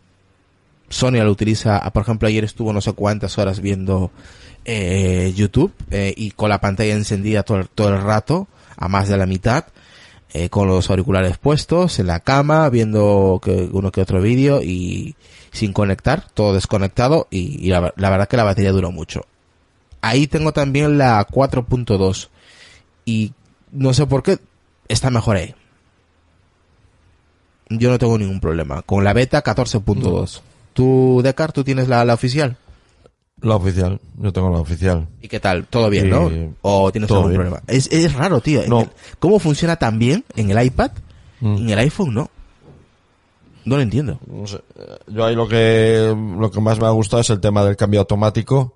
Sony 0.87 1.21
lo 1.23 1.31
utiliza, 1.31 1.77
ah, 1.77 1.91
por 1.91 2.03
ejemplo, 2.03 2.27
ayer 2.27 2.43
estuvo 2.43 2.71
no 2.71 2.79
sé 2.79 2.93
cuántas 2.93 3.37
horas 3.37 3.59
viendo 3.59 4.11
eh, 4.63 5.33
YouTube 5.35 5.73
eh, 5.91 6.13
y 6.15 6.31
con 6.31 6.49
la 6.49 6.61
pantalla 6.61 6.93
encendida 6.93 7.43
todo, 7.43 7.65
todo 7.65 7.89
el 7.89 8.01
rato, 8.01 8.47
a 8.77 8.87
más 8.87 9.09
de 9.09 9.17
la 9.17 9.25
mitad, 9.25 9.65
eh, 10.33 10.49
con 10.49 10.67
los 10.67 10.89
auriculares 10.89 11.37
puestos, 11.37 11.99
en 11.99 12.07
la 12.07 12.19
cama, 12.19 12.67
viendo 12.69 13.39
que 13.43 13.69
uno 13.71 13.91
que 13.91 14.01
otro 14.01 14.19
vídeo 14.19 14.61
y 14.63 15.15
sin 15.51 15.73
conectar, 15.73 16.27
todo 16.33 16.55
desconectado 16.55 17.27
y, 17.29 17.63
y 17.63 17.69
la, 17.69 17.93
la 17.95 18.09
verdad 18.09 18.27
que 18.27 18.37
la 18.37 18.43
batería 18.43 18.71
duró 18.71 18.91
mucho. 18.91 19.25
Ahí 20.01 20.25
tengo 20.25 20.51
también 20.51 20.97
la 20.97 21.25
4.2 21.27 22.29
y 23.05 23.33
no 23.71 23.93
sé 23.93 24.07
por 24.07 24.23
qué 24.23 24.39
está 24.87 25.11
mejor 25.11 25.37
ahí. 25.37 25.55
Yo 27.69 27.89
no 27.89 27.99
tengo 27.99 28.17
ningún 28.17 28.39
problema. 28.39 28.81
Con 28.81 29.03
la 29.03 29.13
beta 29.13 29.43
14.2. 29.43 30.41
¿Tú, 30.73 31.21
Decar, 31.23 31.51
tú 31.51 31.63
tienes 31.63 31.87
la, 31.87 32.03
la 32.05 32.15
oficial? 32.15 32.57
La 33.43 33.55
oficial. 33.57 33.99
Yo 34.17 34.31
tengo 34.33 34.49
la 34.49 34.59
oficial. 34.59 35.07
¿Y 35.21 35.27
qué 35.27 35.39
tal? 35.39 35.65
¿Todo 35.67 35.89
bien, 35.89 36.09
no? 36.09 36.31
¿O 36.61 36.91
tienes 36.91 37.11
algún 37.11 37.27
bien. 37.29 37.41
problema? 37.41 37.61
Es, 37.67 37.87
es 37.91 38.13
raro, 38.13 38.39
tío. 38.41 38.61
No. 38.67 38.81
el- 38.81 38.89
¿Cómo 39.19 39.37
funciona 39.39 39.75
tan 39.75 39.99
bien 39.99 40.23
en 40.35 40.49
el 40.49 40.65
iPad 40.65 40.91
Mm. 41.41 41.57
en 41.57 41.69
el 41.71 41.79
iPhone 41.79 42.13
no? 42.13 42.29
No 43.65 43.75
lo 43.77 43.81
entiendo. 43.81 44.19
No 44.27 44.45
sé, 44.47 44.57
eh, 44.77 44.97
Yo 45.07 45.25
ahí 45.25 45.35
lo 45.35 45.47
que, 45.47 46.15
lo 46.39 46.51
que 46.51 46.59
más 46.61 46.79
me 46.79 46.85
ha 46.85 46.89
gustado 46.91 47.21
es 47.21 47.29
el 47.29 47.39
tema 47.39 47.63
del 47.65 47.75
cambio 47.77 47.99
automático 48.01 48.73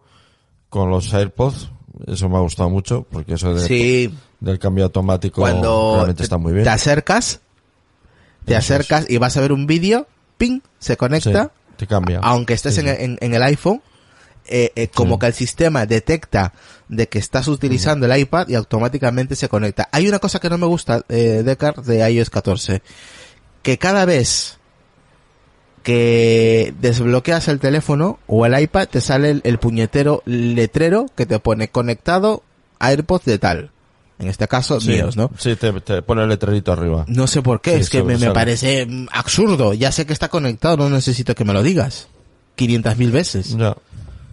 con 0.70 0.90
los 0.90 1.14
AirPods. 1.14 1.72
Eso 2.08 2.30
me 2.30 2.38
ha 2.38 2.42
gustado 2.42 2.70
mucho 2.70 3.06
porque 3.10 3.34
eso 3.36 3.54
de- 3.54 3.68
Sí, 3.68 4.14
del 4.40 4.60
cambio 4.60 4.84
automático 4.86 5.42
cuando 5.42 5.94
realmente 5.96 6.18
te, 6.20 6.24
está 6.24 6.38
muy 6.38 6.54
bien. 6.54 6.64
te 6.64 6.70
acercas, 6.70 7.42
te 8.46 8.56
acercas 8.56 9.10
y 9.10 9.18
vas 9.18 9.36
a 9.38 9.42
ver 9.42 9.52
un 9.52 9.66
vídeo, 9.66 10.08
ping, 10.38 10.60
se 10.80 10.94
Sí, 10.94 10.98
conecta, 10.98 11.52
te 11.76 11.88
cambia. 11.88 12.20
aunque 12.22 12.54
estés 12.54 12.76
Sí, 12.76 12.82
en, 12.82 12.88
en- 12.88 13.18
en 13.20 13.34
el 13.34 13.44
iPhone, 13.44 13.82
eh, 14.48 14.72
eh, 14.76 14.88
como 14.88 15.16
Sí. 15.16 15.20
que 15.20 15.26
el 15.28 15.34
sistema 15.34 15.86
detecta 15.86 16.54
de 16.88 17.08
que 17.08 17.20
estás 17.20 17.48
utilizando 17.48 18.06
el 18.06 18.20
iPad 18.20 18.48
y 18.48 18.56
automáticamente 18.56 19.36
se 19.36 19.50
conecta. 19.50 19.90
Hay 19.92 20.08
una 20.08 20.20
cosa 20.20 20.40
que 20.40 20.50
no 20.50 20.58
me 20.58 20.66
gusta, 20.66 21.04
eh, 21.10 21.44
Decar, 21.46 21.82
de 21.84 22.10
iOS 22.12 22.30
14, 22.30 22.82
que 23.62 23.78
cada 23.78 24.06
vez 24.06 24.58
que 25.84 26.74
desbloqueas 26.80 27.48
el 27.48 27.60
teléfono 27.60 28.20
o 28.28 28.46
el 28.46 28.60
iPad 28.60 28.88
te 28.90 29.02
sale 29.02 29.30
el, 29.32 29.42
el 29.46 29.58
puñetero 29.58 30.22
letrero 30.26 31.06
que 31.16 31.26
te 31.26 31.40
pone 31.40 31.70
conectado 31.70 32.44
a 32.80 32.88
AirPods 32.88 33.26
de 33.26 33.40
tal. 33.40 33.72
En 34.20 34.28
este 34.28 34.48
caso, 34.48 34.82
Sí, 34.82 34.90
míos, 34.90 35.16
¿no? 35.16 35.30
Sí, 35.38 35.56
te, 35.56 35.72
te 35.82 36.02
pone 36.02 36.24
el 36.24 36.30
letrerito 36.30 36.72
arriba. 36.72 37.06
No 37.08 37.28
sé 37.28 37.42
por 37.44 37.62
qué, 37.62 37.76
Sí, 37.76 37.82
es 37.82 37.90
que 37.92 38.04
me, 38.04 38.18
parece 38.32 38.86
mm, 38.86 39.08
absurdo. 39.12 39.74
Ya 39.76 39.92
sé 39.92 40.06
que 40.08 40.14
está 40.14 40.28
conectado, 40.30 40.76
no 40.78 40.90
necesito 40.90 41.36
que 41.36 41.46
me 41.46 41.54
lo 41.54 41.62
digas. 41.62 42.08
500.000 42.58 43.12
veces. 43.12 43.56
Ya. 43.56 43.78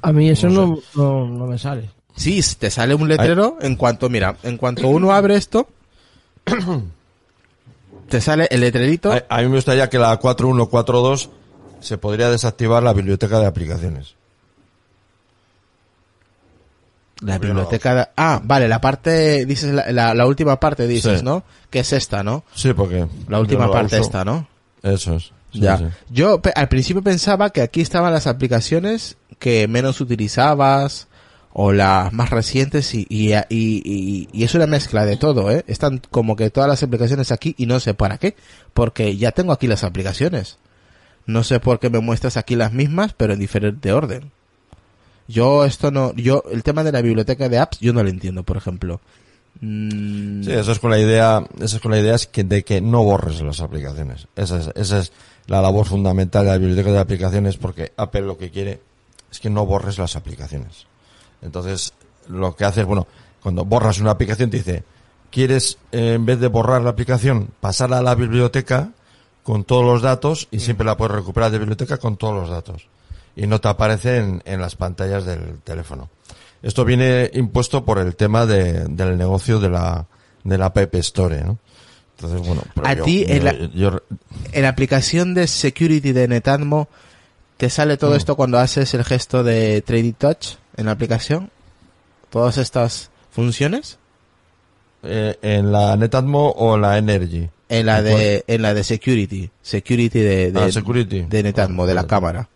A 0.05 0.13
mí 0.13 0.29
eso 0.29 0.49
No 0.49 0.67
no, 0.67 0.79
no, 0.95 1.27
no 1.27 1.47
me 1.47 1.59
sale. 1.59 1.91
Sí, 2.17 2.41
te 2.59 2.71
sale 2.71 2.95
un 2.95 3.09
letrero 3.09 3.59
en 3.61 3.75
cuanto, 3.77 4.09
mira, 4.09 4.37
en 4.45 4.57
cuanto 4.57 4.87
uno 4.89 5.13
abre 5.13 5.35
esto, 5.37 5.67
te 8.09 8.21
sale 8.21 8.47
el 8.51 8.61
letrerito. 8.61 9.13
A, 9.13 9.25
a 9.29 9.39
mí 9.43 9.49
me 9.49 9.57
gustaría 9.57 9.89
que 9.91 9.99
la 9.99 10.17
4142 10.17 11.31
se 11.81 11.99
podría 11.99 12.31
desactivar 12.31 12.83
la 12.83 12.93
biblioteca 12.93 13.39
de 13.41 13.47
aplicaciones. 13.47 14.15
La 17.21 17.39
biblioteca 17.39 17.95
de- 17.95 18.07
Ah, 18.17 18.41
vale, 18.45 18.69
la 18.69 18.81
parte, 18.81 19.47
dices, 19.47 19.73
la, 19.73 19.91
la, 19.93 20.15
la 20.15 20.27
última 20.27 20.61
parte 20.61 20.87
dices, 20.87 21.21
Sí. 21.21 21.25
¿no? 21.25 21.43
Que 21.71 21.81
es 21.81 21.93
esta, 21.93 22.23
¿no? 22.23 22.45
Sí, 22.55 22.73
porque... 22.75 23.07
La 23.29 23.41
última 23.41 23.71
parte 23.71 23.97
uso. 23.97 24.05
esta, 24.05 24.25
¿no? 24.25 24.47
Eso 24.83 25.15
es. 25.15 25.33
Sí, 25.53 25.61
ya. 25.61 25.79
sí. 25.79 25.85
Yo 26.11 26.41
al 26.55 26.69
principio 26.69 27.03
pensaba 27.03 27.51
que 27.51 27.63
aquí 27.63 27.81
estaban 27.81 28.13
las 28.13 28.27
aplicaciones 28.27 29.17
que 29.45 29.69
menos 29.69 30.01
utilizabas 30.01 31.07
o 31.53 31.71
las 31.73 32.11
más 32.15 32.31
recientes 32.31 32.95
y, 32.95 33.07
y, 33.11 33.35
y, 33.35 34.27
y- 34.33 34.43
es 34.43 34.55
una 34.55 34.67
mezcla 34.67 35.05
de 35.05 35.19
todo, 35.19 35.51
¿eh? 35.51 35.63
Están 35.67 36.01
como 36.11 36.35
que 36.35 36.49
todas 36.49 36.67
las 36.67 36.83
aplicaciones 36.83 37.31
aquí 37.31 37.55
y 37.59 37.67
no 37.67 37.79
sé 37.79 37.93
para 37.93 38.17
qué, 38.17 38.37
porque 38.73 39.19
ya 39.19 39.33
tengo 39.33 39.53
aquí 39.53 39.67
las 39.67 39.85
aplicaciones. 39.85 40.57
No 41.27 41.45
sé 41.45 41.61
por 41.61 41.79
qué 41.79 41.91
me 41.91 41.99
muestras 42.01 42.39
aquí 42.39 42.57
las 42.57 42.73
mismas, 42.73 43.13
pero 43.13 43.35
en 43.35 43.39
diferente 43.39 43.93
orden. 43.93 44.31
Yo 45.29 45.67
esto 45.67 45.91
no, 45.91 46.15
yo 46.17 46.43
el 46.51 46.63
tema 46.63 46.83
de 46.83 46.93
la 46.93 47.03
biblioteca 47.03 47.51
de 47.51 47.59
apps 47.59 47.81
yo 47.81 47.93
no 47.93 48.03
lo 48.03 48.09
entiendo, 48.09 48.45
por 48.45 48.57
ejemplo. 48.57 49.03
Mm, 49.61 50.43
Sí, 50.43 50.53
eso 50.53 50.73
es 50.73 50.79
con 50.79 50.91
la 50.91 50.99
idea, 50.99 51.45
eso 51.61 51.77
es 51.77 51.83
con 51.83 51.93
la 51.93 52.01
idea 52.01 52.15
es 52.15 52.27
que 52.27 52.45
de 52.45 52.65
que 52.65 52.81
no 52.81 53.05
borres 53.05 53.43
las 53.43 53.61
aplicaciones. 53.61 54.27
Esa 54.37 54.59
es, 54.61 54.71
esa 54.75 54.99
es 55.01 55.13
la 55.47 55.61
labor 55.61 55.85
fundamental 55.87 56.47
de 56.47 56.51
la 56.53 56.59
biblioteca 56.59 56.91
de 56.93 56.99
aplicaciones 56.99 57.59
porque 57.59 57.93
Apple 57.99 58.23
lo 58.23 58.39
que 58.39 58.51
quiere 58.51 58.81
es 59.35 59.41
que 59.41 59.51
no 59.51 59.66
borres 59.66 59.99
las 59.99 60.14
aplicaciones. 60.16 60.87
Entonces, 61.43 61.93
lo 62.28 62.55
que 62.57 62.64
hace 62.64 62.80
es, 62.82 62.87
bueno, 62.87 63.07
cuando 63.43 63.64
borras 63.64 63.99
una 64.01 64.12
aplicación 64.12 64.49
te 64.51 64.59
dice, 64.59 64.85
¿quieres, 65.30 65.76
eh, 65.93 66.14
en 66.14 66.24
vez 66.24 66.39
de 66.41 66.47
borrar 66.49 66.82
la 66.82 66.91
aplicación, 66.91 67.51
pasarla 67.61 67.99
a 67.99 68.03
la 68.03 68.14
biblioteca 68.14 68.91
con 69.43 69.64
todos 69.64 69.85
los 69.85 70.01
datos 70.03 70.49
y 70.51 70.61
siempre 70.61 70.87
la 70.87 70.97
puedes 70.97 71.14
recuperar 71.16 71.51
de 71.51 71.59
biblioteca 71.59 71.99
con 71.99 72.16
todos 72.16 72.35
los 72.35 72.49
datos? 72.49 72.87
Y 73.37 73.47
no 73.49 73.61
te 73.61 73.68
aparece 73.68 74.18
en, 74.18 74.43
en 74.45 74.61
las 74.61 74.76
pantallas 74.76 75.24
del 75.26 75.59
teléfono. 75.64 76.09
Esto 76.62 76.85
viene 76.85 77.30
impuesto 77.35 77.85
por 77.85 77.99
el 77.99 78.14
tema 78.16 78.47
de, 78.47 78.85
del 78.89 79.18
negocio 79.18 79.59
de 79.59 79.68
la, 79.68 80.07
de 80.45 80.57
la 80.57 80.66
App 80.66 80.95
Store, 80.95 81.43
¿no? 81.43 81.59
Entonces, 82.16 82.47
bueno, 82.47 82.62
pero 82.74 82.87
A 82.87 82.95
ti, 83.05 83.24
en 83.28 83.45
la- 83.45 83.59
yo- 83.74 84.01
en 84.53 84.62
la 84.62 84.68
aplicación 84.68 85.35
de 85.35 85.49
security 85.49 86.12
de 86.12 86.28
Netatmo 86.28 86.89
te 87.57 87.71
sale 87.71 87.97
todo 87.97 88.13
Mm. 88.13 88.17
esto 88.17 88.37
cuando 88.37 88.59
haces 88.59 88.93
el 88.95 89.05
gesto 89.05 89.43
de 89.45 89.81
Trading 89.83 90.13
Touch 90.15 90.57
en 90.77 90.87
la 90.87 90.93
aplicación. 90.93 91.51
Todas 92.31 92.59
estas 92.59 93.11
funciones 93.31 93.99
eh, 95.03 95.39
en 95.43 95.71
la 95.71 95.97
Netatmo 95.97 96.49
o 96.51 96.75
en 96.77 96.81
la 96.83 96.99
Energy. 96.99 97.49
en 97.69 97.87
la 97.87 97.99
¿En 97.99 98.05
de 98.05 98.45
en 98.47 98.63
la 98.63 98.75
de 98.75 98.85
security, 98.85 99.51
security 99.63 100.19
de 100.21 100.53
de, 100.53 100.61
Ah, 100.63 100.73
security. 100.73 101.23
de 101.23 101.43
Netatmo 101.43 101.87
de 101.87 101.95
la 101.95 102.07
cámara. 102.07 102.49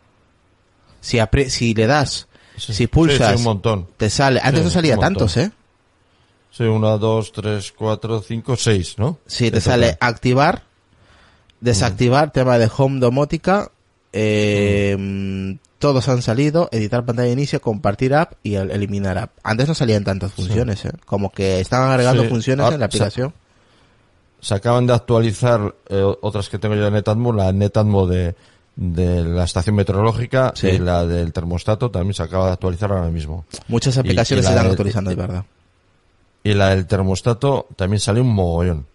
Si 1.00 1.18
apre- 1.18 1.48
si 1.48 1.74
le 1.74 1.86
das 1.86 2.26
Sí. 2.56 2.72
Si 2.74 2.86
pulsas, 2.88 3.28
Sí, 3.30 3.32
sí, 3.34 3.38
un 3.38 3.44
montón. 3.44 3.86
te 3.96 4.10
sale. 4.10 4.40
Antes 4.42 4.64
no 4.64 4.70
salía 4.70 4.96
tantos, 4.96 5.36
¿eh? 5.36 5.52
Sí, 6.50 6.64
una, 6.64 6.96
dos, 6.96 7.30
tres, 7.30 7.70
cuatro, 7.70 8.20
cinco, 8.20 8.56
seis, 8.56 8.96
¿no? 8.98 9.18
Sí, 9.28 9.48
te 9.52 9.60
sale 9.60 9.96
activar, 10.00 10.64
desactivar, 11.60 12.32
tema 12.32 12.58
de 12.58 12.68
home 12.76 12.98
domótica, 12.98 13.70
eh, 14.12 15.56
todos 15.78 16.08
han 16.08 16.22
salido, 16.22 16.68
editar 16.72 17.04
pantalla 17.04 17.26
de 17.26 17.32
inicio, 17.34 17.60
compartir 17.60 18.14
app 18.14 18.32
y 18.42 18.54
el- 18.56 18.70
eliminar 18.70 19.16
app. 19.18 19.30
Antes 19.42 19.68
no 19.68 19.74
salían 19.74 20.04
tantas 20.04 20.32
funciones, 20.32 20.84
¿eh? 20.84 20.90
Como 21.06 21.30
que 21.30 21.60
estaban 21.60 21.90
agregando 21.90 22.24
Sí. 22.24 22.28
funciones 22.28 22.66
Ah, 22.66 22.74
en 22.74 22.80
la 22.80 22.86
aplicación. 22.86 23.32
Se 24.40 24.54
acaban 24.54 24.86
de 24.86 24.94
actualizar 24.94 25.74
eh, 25.88 26.02
otras 26.20 26.48
que 26.48 26.58
tengo 26.58 26.74
yo 26.74 26.84
de 26.84 26.90
Netatmo, 26.90 27.32
la 27.32 27.52
Netatmo 27.52 28.06
de, 28.06 28.34
de 28.76 29.24
la 29.24 29.44
estación 29.44 29.76
meteorológica 29.76 30.52
Sí. 30.54 30.68
y 30.68 30.78
la 30.78 31.04
del 31.06 31.32
termostato 31.32 31.90
también 31.90 32.14
se 32.14 32.22
acaba 32.22 32.46
de 32.46 32.52
actualizar 32.52 32.90
ahora 32.92 33.08
mismo. 33.10 33.44
Muchas 33.68 33.98
aplicaciones 33.98 34.44
y 34.44 34.46
se 34.46 34.52
están 34.52 34.66
de- 34.66 34.70
actualizando, 34.72 35.10
es 35.10 35.16
verdad. 35.16 35.44
Y 36.44 36.54
la 36.54 36.70
del 36.70 36.86
termostato 36.86 37.66
también 37.76 38.00
sale 38.00 38.20
un 38.20 38.32
mogollón. 38.34 38.86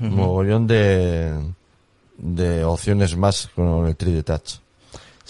Un 0.00 0.14
mogollón 0.14 0.66
de, 0.66 1.32
de 2.16 2.64
opciones 2.64 3.16
más 3.16 3.50
con 3.54 3.86
el 3.86 3.96
3D 3.96 4.24
Touch. 4.24 4.61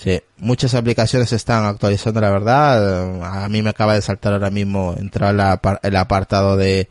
Sí, 0.03 0.20
muchas 0.38 0.74
aplicaciones 0.74 1.28
se 1.28 1.36
están 1.36 1.64
actualizando, 1.64 2.20
la 2.20 2.30
verdad. 2.30 3.44
A 3.44 3.48
mí 3.48 3.62
me 3.62 3.70
acaba 3.70 3.94
de 3.94 4.03
saltar 4.03 4.32
ahora 4.32 4.50
mismo 4.50 4.94
entrar 4.98 5.32
la 5.34 5.61
el 5.82 5.96
apartado 5.96 6.57
de, 6.57 6.88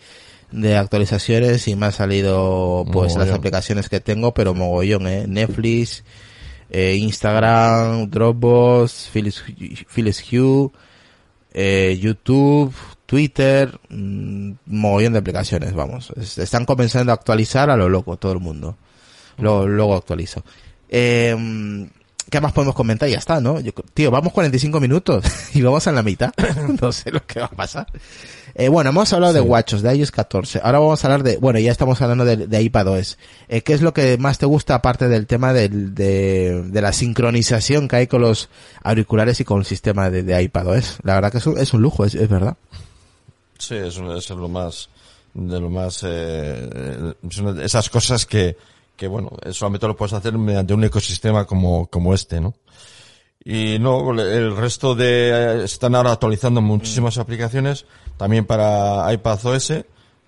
de 0.51 0.77
actualizaciones 0.77 1.67
y 1.67 1.75
me 1.75 1.87
ha 1.87 1.91
salido 1.91 2.85
pues 2.91 3.15
las 3.17 3.27
aplicaciones 3.31 3.89
que 3.89 3.99
tengo, 3.99 4.33
pero 4.33 4.53
mogollón, 4.53 5.07
eh. 5.07 5.25
Netflix, 5.27 6.05
eh, 6.69 6.95
Instagram, 6.95 8.09
Dropbox, 8.09 9.09
Philips, 9.11 9.43
Philips 9.93 10.23
Hue, 10.31 10.69
eh, 11.53 11.99
YouTube, 12.01 12.73
Twitter, 13.05 13.77
mm, 13.89 14.51
mogollón 14.67 15.11
de 15.13 15.19
aplicaciones, 15.19 15.73
vamos. 15.73 16.13
Es- 16.15 16.37
Están 16.37 16.63
comenzando 16.63 17.11
a 17.11 17.15
actualizar 17.15 17.69
a 17.69 17.75
lo 17.75 17.89
loco 17.89 18.15
todo 18.15 18.31
el 18.31 18.39
mundo. 18.39 18.77
Luego, 19.37 19.67
luego 19.67 19.95
actualizo. 19.95 20.45
Eh, 20.87 21.35
¿Qué 22.31 22.41
más 22.41 22.53
podemos 22.53 22.73
comentar? 22.73 23.07
Ya 23.09 23.17
está, 23.19 23.39
¿no? 23.39 23.59
Yo- 23.59 23.73
tío, 23.93 24.09
vamos 24.09 24.33
45 24.33 24.79
minutos 24.79 25.23
y 25.53 25.61
vamos 25.61 25.85
a 25.85 25.91
la 25.91 26.01
mitad. 26.01 26.31
no 26.81 26.91
sé 26.91 27.11
lo 27.11 27.23
que 27.25 27.39
va 27.41 27.45
a 27.45 27.49
pasar. 27.51 27.85
Eh, 28.55 28.67
bueno, 28.69 28.89
hemos 28.89 29.13
hablado 29.13 29.33
de 29.33 29.41
WatchOS, 29.41 29.81
de 29.81 29.95
iOS 29.95 30.11
14. 30.11 30.59
Ahora 30.63 30.79
vamos 30.79 31.03
a 31.03 31.07
hablar 31.07 31.23
de, 31.23 31.37
bueno, 31.37 31.59
ya 31.59 31.71
estamos 31.71 32.01
hablando 32.01 32.25
de, 32.25 32.35
de 32.47 32.61
iPadOS. 32.63 33.17
Eh, 33.47 33.61
¿Qué 33.61 33.73
es 33.73 33.81
lo 33.81 33.93
que 33.93 34.17
más 34.17 34.39
te 34.39 34.45
gusta 34.45 34.75
aparte 34.75 35.07
del 35.07 35.27
tema 35.27 35.53
del, 35.53 35.93
de, 35.93 36.63
de 36.65 36.81
la 36.81 36.91
sincronización 36.93 37.87
que 37.87 37.95
hay 37.97 38.07
con 38.07 38.21
los 38.21 38.49
auriculares 38.83 39.39
y 39.39 39.45
con 39.45 39.59
el 39.59 39.65
sistema 39.65 40.09
de, 40.09 40.23
de 40.23 40.41
iPadOS? 40.43 40.97
La 41.03 41.15
verdad 41.15 41.31
que 41.31 41.37
es 41.37 41.45
un, 41.47 41.57
es 41.57 41.73
un 41.73 41.81
lujo, 41.81 42.03
es, 42.05 42.15
es 42.15 42.27
verdad. 42.29 42.57
Sí, 43.57 43.75
eso 43.75 44.15
es 44.15 44.29
lo 44.31 44.49
más, 44.49 44.89
de 45.33 45.59
lo 45.59 45.69
más, 45.69 46.01
eh, 46.05 47.13
son 47.29 47.61
esas 47.61 47.89
cosas 47.89 48.25
que, 48.25 48.57
que 49.01 49.07
bueno, 49.07 49.31
solamente 49.49 49.87
lo 49.87 49.95
puedes 49.95 50.13
hacer 50.13 50.37
mediante 50.37 50.75
un 50.75 50.83
ecosistema 50.83 51.45
como, 51.45 51.87
como 51.87 52.13
este, 52.13 52.39
¿no? 52.39 52.53
Y 53.43 53.79
no, 53.79 54.11
el 54.21 54.55
resto 54.55 54.93
de, 54.93 55.63
están 55.65 55.95
ahora 55.95 56.11
actualizando 56.11 56.61
muchísimas 56.61 57.17
aplicaciones, 57.17 57.85
también 58.15 58.45
para 58.45 59.11
iPadOS, 59.11 59.73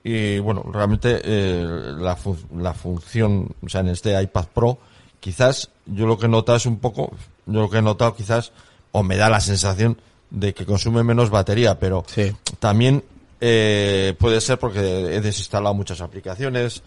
y 0.04 0.40
bueno, 0.40 0.64
realmente, 0.74 1.22
eh, 1.24 1.64
la, 2.00 2.16
fu- 2.16 2.36
la 2.58 2.74
función, 2.74 3.48
o 3.64 3.70
sea, 3.70 3.82
en 3.82 3.90
este 3.90 4.20
iPad 4.20 4.46
Pro, 4.52 4.80
quizás 5.20 5.70
yo 5.86 6.08
lo 6.08 6.18
que 6.18 6.26
he 6.26 6.30
notado 6.30 6.56
es 6.58 6.66
un 6.66 6.80
poco, 6.80 7.12
yo 7.46 7.62
lo 7.62 7.70
que 7.70 7.78
he 7.78 7.82
notado 7.84 8.16
quizás, 8.16 8.52
o 8.92 9.04
me 9.04 9.18
da 9.18 9.30
la 9.30 9.40
sensación 9.40 10.02
de 10.32 10.56
que 10.56 10.66
consume 10.66 11.04
menos 11.04 11.30
batería, 11.30 11.78
pero 11.78 12.04
Sí. 12.08 12.32
también 12.58 13.04
eh, 13.40 14.16
puede 14.18 14.42
ser 14.42 14.58
porque 14.58 14.80
he 14.80 15.22
desinstalado 15.22 15.76
muchas 15.76 16.02
aplicaciones, 16.02 16.82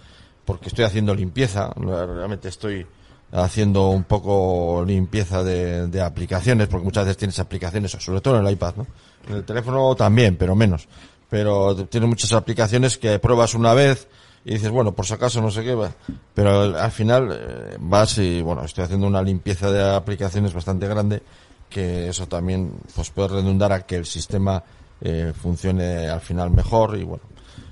porque 0.46 0.68
estoy 0.68 0.84
haciendo 0.84 1.14
limpieza, 1.14 1.70
realmente 1.76 2.48
estoy 2.48 2.86
haciendo 3.32 3.90
un 3.90 4.04
poco 4.04 4.84
limpieza 4.86 5.42
de, 5.42 6.00
aplicaciones, 6.00 6.68
porque 6.68 6.84
muchas 6.84 7.04
veces 7.04 7.16
tienes 7.18 7.38
aplicaciones, 7.38 7.90
sobre 7.90 8.20
todo 8.20 8.38
en 8.38 8.46
el 8.46 8.52
iPad, 8.52 8.74
¿no? 8.76 8.86
En 9.28 9.36
el 9.36 9.44
teléfono 9.44 9.94
también, 9.96 10.36
pero 10.36 10.54
menos. 10.54 10.88
Pero 11.28 11.74
tienes 11.86 12.08
muchas 12.08 12.32
aplicaciones 12.32 12.96
que 12.96 13.18
pruebas 13.18 13.54
una 13.54 13.74
vez 13.74 14.06
y 14.44 14.54
dices, 14.54 14.70
bueno, 14.70 14.92
por 14.92 15.04
si 15.04 15.14
acaso 15.14 15.42
no 15.42 15.50
sé 15.50 15.64
qué, 15.64 15.74
va. 15.74 15.90
pero 16.32 16.60
al- 16.60 16.76
al 16.76 16.92
final 16.92 17.28
eh, 17.32 17.76
vas 17.80 18.16
y, 18.18 18.40
bueno, 18.42 18.64
estoy 18.64 18.84
haciendo 18.84 19.08
una 19.08 19.20
limpieza 19.22 19.72
de 19.72 19.94
aplicaciones 19.96 20.54
bastante 20.54 20.86
grande, 20.86 21.20
que 21.68 22.08
eso 22.08 22.28
también 22.28 22.70
pues 22.94 23.10
puede 23.10 23.28
redundar 23.28 23.72
a 23.72 23.84
que 23.84 23.96
el 23.96 24.06
sistema 24.06 24.62
eh, 25.00 25.32
funcione 25.34 26.08
al 26.08 26.20
final 26.20 26.52
mejor 26.52 26.96
y 26.96 27.02
bueno, 27.02 27.24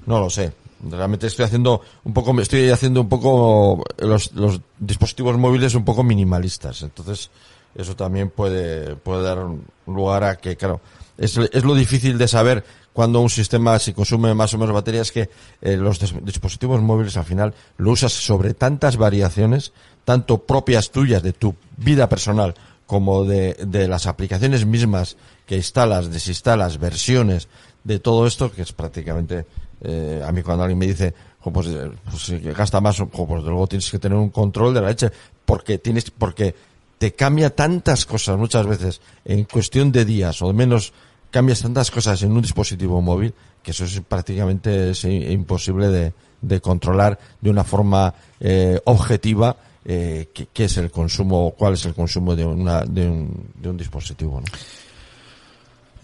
no 0.06 0.18
lo 0.18 0.28
sé. 0.28 0.52
Realmente 0.90 1.26
estoy 1.26 1.44
haciendo 1.44 1.80
un 2.04 2.12
poco, 2.12 2.38
estoy 2.40 2.70
haciendo 2.70 3.00
un 3.02 3.08
poco 3.08 3.82
los, 3.98 4.32
los 4.32 4.60
dispositivos 4.78 5.36
móviles 5.38 5.74
un 5.74 5.84
poco 5.84 6.02
minimalistas. 6.02 6.82
Entonces, 6.82 7.30
eso 7.74 7.96
también 7.96 8.30
puede, 8.30 8.96
puede 8.96 9.22
dar 9.22 9.46
lugar 9.86 10.24
a 10.24 10.36
que, 10.36 10.56
claro, 10.56 10.80
es, 11.16 11.36
es 11.36 11.64
lo 11.64 11.74
difícil 11.74 12.18
de 12.18 12.28
saber 12.28 12.64
cuando 12.92 13.20
un 13.20 13.30
sistema 13.30 13.78
si 13.78 13.92
consume 13.92 14.34
más 14.34 14.54
o 14.54 14.58
menos 14.58 14.74
batería 14.74 15.02
es 15.02 15.10
que 15.10 15.28
eh, 15.62 15.76
los 15.76 16.00
dis- 16.00 16.20
dispositivos 16.22 16.80
móviles 16.80 17.16
al 17.16 17.24
final 17.24 17.54
lo 17.76 17.90
usas 17.90 18.12
sobre 18.12 18.54
tantas 18.54 18.96
variaciones, 18.96 19.72
tanto 20.04 20.38
propias 20.38 20.90
tuyas 20.90 21.22
de 21.22 21.32
tu 21.32 21.54
vida 21.76 22.08
personal 22.08 22.54
como 22.86 23.24
de, 23.24 23.54
de 23.66 23.88
las 23.88 24.06
aplicaciones 24.06 24.66
mismas 24.66 25.16
que 25.46 25.56
instalas, 25.56 26.12
desinstalas, 26.12 26.78
versiones 26.78 27.48
de 27.82 27.98
todo 27.98 28.26
esto, 28.26 28.52
que 28.52 28.62
es 28.62 28.72
prácticamente, 28.72 29.46
eh, 29.84 30.22
a 30.26 30.32
mí 30.32 30.42
cuando 30.42 30.64
alguien 30.64 30.78
me 30.78 30.86
dice, 30.86 31.14
"Jo, 31.40 31.52
pues, 31.52 31.68
eh, 31.68 31.90
pues 32.10 32.56
gasta 32.56 32.80
más, 32.80 32.98
jo, 32.98 33.06
pues 33.08 33.44
luego 33.44 33.66
tienes 33.66 33.90
que 33.90 33.98
tener 33.98 34.18
un 34.18 34.30
control 34.30 34.74
de 34.74 34.80
la 34.80 34.88
leche, 34.88 35.10
porque 35.44 35.78
tienes, 35.78 36.10
porque 36.10 36.54
te 36.98 37.12
cambia 37.12 37.54
tantas 37.54 38.06
cosas 38.06 38.38
muchas 38.38 38.66
veces 38.66 39.00
en 39.24 39.44
cuestión 39.44 39.92
de 39.92 40.04
días 40.04 40.40
o 40.42 40.46
de 40.46 40.54
menos 40.54 40.92
cambias 41.30 41.62
tantas 41.62 41.90
cosas 41.90 42.22
en 42.22 42.32
un 42.32 42.42
dispositivo 42.42 43.02
móvil 43.02 43.34
que 43.62 43.72
eso 43.72 43.84
es 43.84 44.00
prácticamente 44.00 44.90
es 44.90 45.04
imposible 45.04 45.88
de, 45.88 46.12
de 46.40 46.60
controlar 46.60 47.18
de 47.40 47.50
una 47.50 47.64
forma 47.64 48.14
eh, 48.40 48.80
objetiva 48.84 49.56
eh, 49.84 50.30
qué, 50.32 50.64
es 50.64 50.76
el 50.76 50.90
consumo 50.90 51.54
cuál 51.58 51.74
es 51.74 51.84
el 51.84 51.94
consumo 51.94 52.36
de 52.36 52.44
una 52.44 52.84
de 52.84 53.08
un, 53.08 53.50
de 53.54 53.68
un 53.68 53.76
dispositivo 53.76 54.40
¿no? 54.40 54.46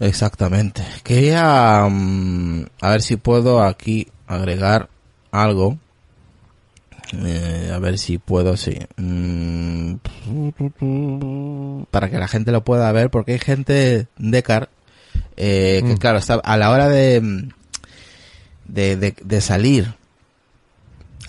Exactamente. 0.01 0.83
Quería 1.03 1.87
mm, 1.87 2.65
a 2.81 2.89
ver 2.89 3.03
si 3.03 3.17
puedo 3.17 3.61
aquí 3.61 4.07
agregar 4.25 4.89
algo. 5.31 5.77
Eh, 7.13 7.69
a 7.71 7.77
ver 7.77 7.99
si 7.99 8.17
puedo, 8.17 8.57
sí. 8.57 8.79
Mm, 8.97 9.93
para 11.91 12.09
que 12.09 12.17
la 12.17 12.27
gente 12.27 12.51
lo 12.51 12.63
pueda 12.63 12.91
ver, 12.91 13.11
porque 13.11 13.33
hay 13.33 13.39
gente 13.39 14.07
de 14.17 14.43
car 14.43 14.69
eh, 15.37 15.83
que 15.85 15.97
claro, 15.97 16.17
está 16.17 16.35
a 16.35 16.57
la 16.57 16.71
hora 16.71 16.89
de 16.89 17.21
mm, 17.21 17.49
de, 18.65 18.95
de, 18.95 19.15
de 19.23 19.41
salir 19.41 19.93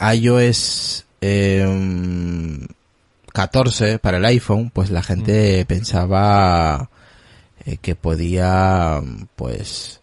iOS 0.01 1.05
eh, 1.21 2.67
14 3.35 3.99
para 3.99 4.17
el 4.17 4.25
iPhone, 4.25 4.71
pues 4.71 4.91
la 4.91 5.03
gente 5.03 5.67
pensaba 5.67 6.89
eh, 7.65 7.77
que 7.79 7.95
podía, 7.95 9.01
pues, 9.37 10.01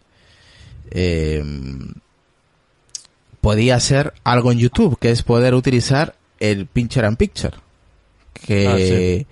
eh, 0.91 1.43
podía 3.41 3.79
ser 3.79 4.13
algo 4.23 4.51
en 4.51 4.59
YouTube, 4.59 4.97
que 4.99 5.11
es 5.11 5.23
poder 5.23 5.53
utilizar 5.53 6.15
el 6.39 6.67
Picture 6.67 7.07
and 7.07 7.17
Picture, 7.17 7.57
que, 8.33 9.25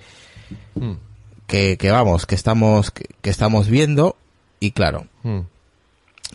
Mm, 0.76 0.94
que, 1.48 1.78
que 1.78 1.92
vamos, 1.92 2.26
que 2.26 2.36
estamos, 2.36 2.92
que, 2.92 3.06
que 3.22 3.30
estamos 3.30 3.68
viendo, 3.68 4.16
y 4.60 4.72
claro, 4.72 5.08
mm. 5.24 5.40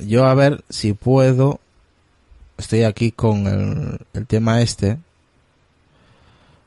yo 0.06 0.24
a 0.24 0.34
ver 0.34 0.64
si 0.68 0.92
puedo, 0.92 1.60
estoy 2.58 2.84
aquí 2.84 3.12
con 3.12 3.46
el, 3.46 4.06
el 4.14 4.26
tema 4.26 4.62
este, 4.62 4.98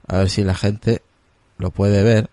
a 0.07 0.17
ver 0.17 0.29
si 0.29 0.43
la 0.43 0.55
gente 0.55 1.01
lo 1.57 1.71
puede 1.71 2.03
ver. 2.03 2.29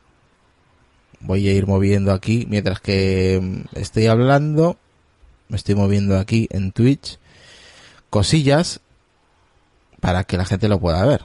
Voy 1.22 1.48
a 1.48 1.52
ir 1.52 1.66
moviendo 1.66 2.12
aquí, 2.12 2.46
mientras 2.48 2.80
que 2.80 3.40
mm, 3.40 3.78
estoy 3.78 4.06
hablando, 4.06 4.76
me 5.48 5.56
estoy 5.56 5.74
moviendo 5.74 6.18
aquí 6.18 6.48
en 6.50 6.72
Twitch, 6.72 7.18
cosillas 8.10 8.80
para 10.00 10.24
que 10.24 10.36
la 10.36 10.44
gente 10.44 10.68
lo 10.68 10.80
pueda 10.80 11.04
ver. 11.06 11.22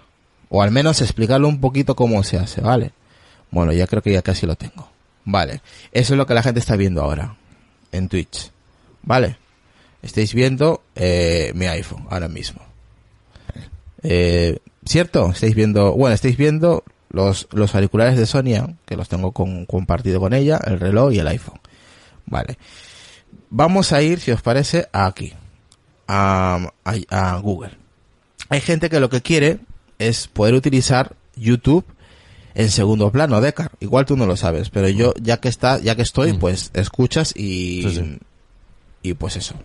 O 0.49 0.61
al 0.61 0.71
menos 0.71 1.01
explicarlo 1.01 1.47
un 1.47 1.59
poquito 1.59 1.95
cómo 1.95 2.23
se 2.23 2.37
hace, 2.37 2.61
¿vale? 2.61 2.91
Bueno, 3.51 3.73
ya 3.73 3.87
creo 3.87 4.01
que 4.01 4.13
ya 4.13 4.21
casi 4.21 4.45
lo 4.45 4.55
tengo. 4.55 4.89
Vale. 5.25 5.61
Eso 5.91 6.13
es 6.13 6.17
lo 6.17 6.25
que 6.25 6.33
la 6.33 6.43
gente 6.43 6.59
está 6.59 6.75
viendo 6.75 7.01
ahora. 7.01 7.35
En 7.91 8.07
Twitch. 8.07 8.51
¿Vale? 9.01 9.37
Estáis 10.01 10.33
viendo 10.33 10.83
eh, 10.95 11.51
mi 11.55 11.65
iPhone 11.65 12.05
ahora 12.09 12.27
mismo. 12.27 12.61
Eh, 14.03 14.59
¿Cierto? 14.85 15.31
Estáis 15.31 15.55
viendo, 15.55 15.93
bueno, 15.93 16.13
estáis 16.13 16.37
viendo 16.37 16.83
los, 17.09 17.47
los 17.51 17.73
auriculares 17.75 18.17
de 18.17 18.25
Sonia, 18.25 18.75
que 18.85 18.95
los 18.97 19.09
tengo 19.09 19.31
con, 19.31 19.65
compartido 19.65 20.19
con 20.19 20.33
ella, 20.33 20.59
el 20.65 20.79
reloj 20.79 21.13
y 21.13 21.19
el 21.19 21.27
iPhone. 21.27 21.59
Vale. 22.25 22.57
Vamos 23.49 23.91
a 23.93 24.01
ir, 24.01 24.19
si 24.19 24.31
os 24.31 24.41
parece, 24.41 24.87
aquí. 24.91 25.33
A, 26.07 26.71
a, 26.85 26.95
a 27.09 27.37
Google. 27.39 27.71
Hay 28.49 28.61
gente 28.61 28.89
que 28.89 28.99
lo 28.99 29.09
que 29.09 29.21
quiere 29.21 29.59
es 29.99 30.27
poder 30.27 30.53
utilizar 30.53 31.15
YouTube 31.35 31.85
en 32.55 32.69
segundo 32.71 33.11
plano, 33.11 33.39
Decar. 33.41 33.71
Igual 33.79 34.05
tú 34.05 34.15
no 34.17 34.25
lo 34.25 34.35
sabes, 34.37 34.69
pero 34.69 34.87
yo, 34.89 35.13
ya 35.21 35.37
que 35.37 35.47
está, 35.49 35.79
ya 35.79 35.95
que 35.95 36.01
estoy, 36.01 36.33
Mm. 36.33 36.39
pues 36.39 36.71
escuchas 36.73 37.33
y, 37.35 37.83
Sí, 37.83 37.95
sí. 37.95 38.19
y 39.03 39.13
pues 39.13 39.35
eso. 39.35 39.55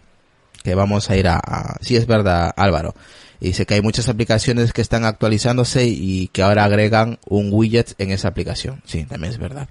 Que 0.62 0.74
vamos 0.74 1.10
a 1.10 1.16
ir 1.16 1.26
a, 1.28 1.36
a- 1.42 1.76
sí 1.80 1.96
es 1.96 2.06
verdad, 2.06 2.52
Álvaro. 2.56 2.94
Y 3.42 3.46
dice 3.46 3.66
que 3.66 3.74
hay 3.74 3.82
muchas 3.82 4.08
aplicaciones 4.08 4.72
que 4.72 4.82
están 4.82 5.04
actualizándose 5.04 5.84
y 5.88 6.28
que 6.28 6.42
ahora 6.42 6.62
agregan 6.62 7.18
un 7.26 7.48
widget 7.50 7.96
en 7.98 8.12
esa 8.12 8.28
aplicación. 8.28 8.82
Sí, 8.86 9.02
también 9.02 9.32
es 9.32 9.38
verdad. 9.40 9.68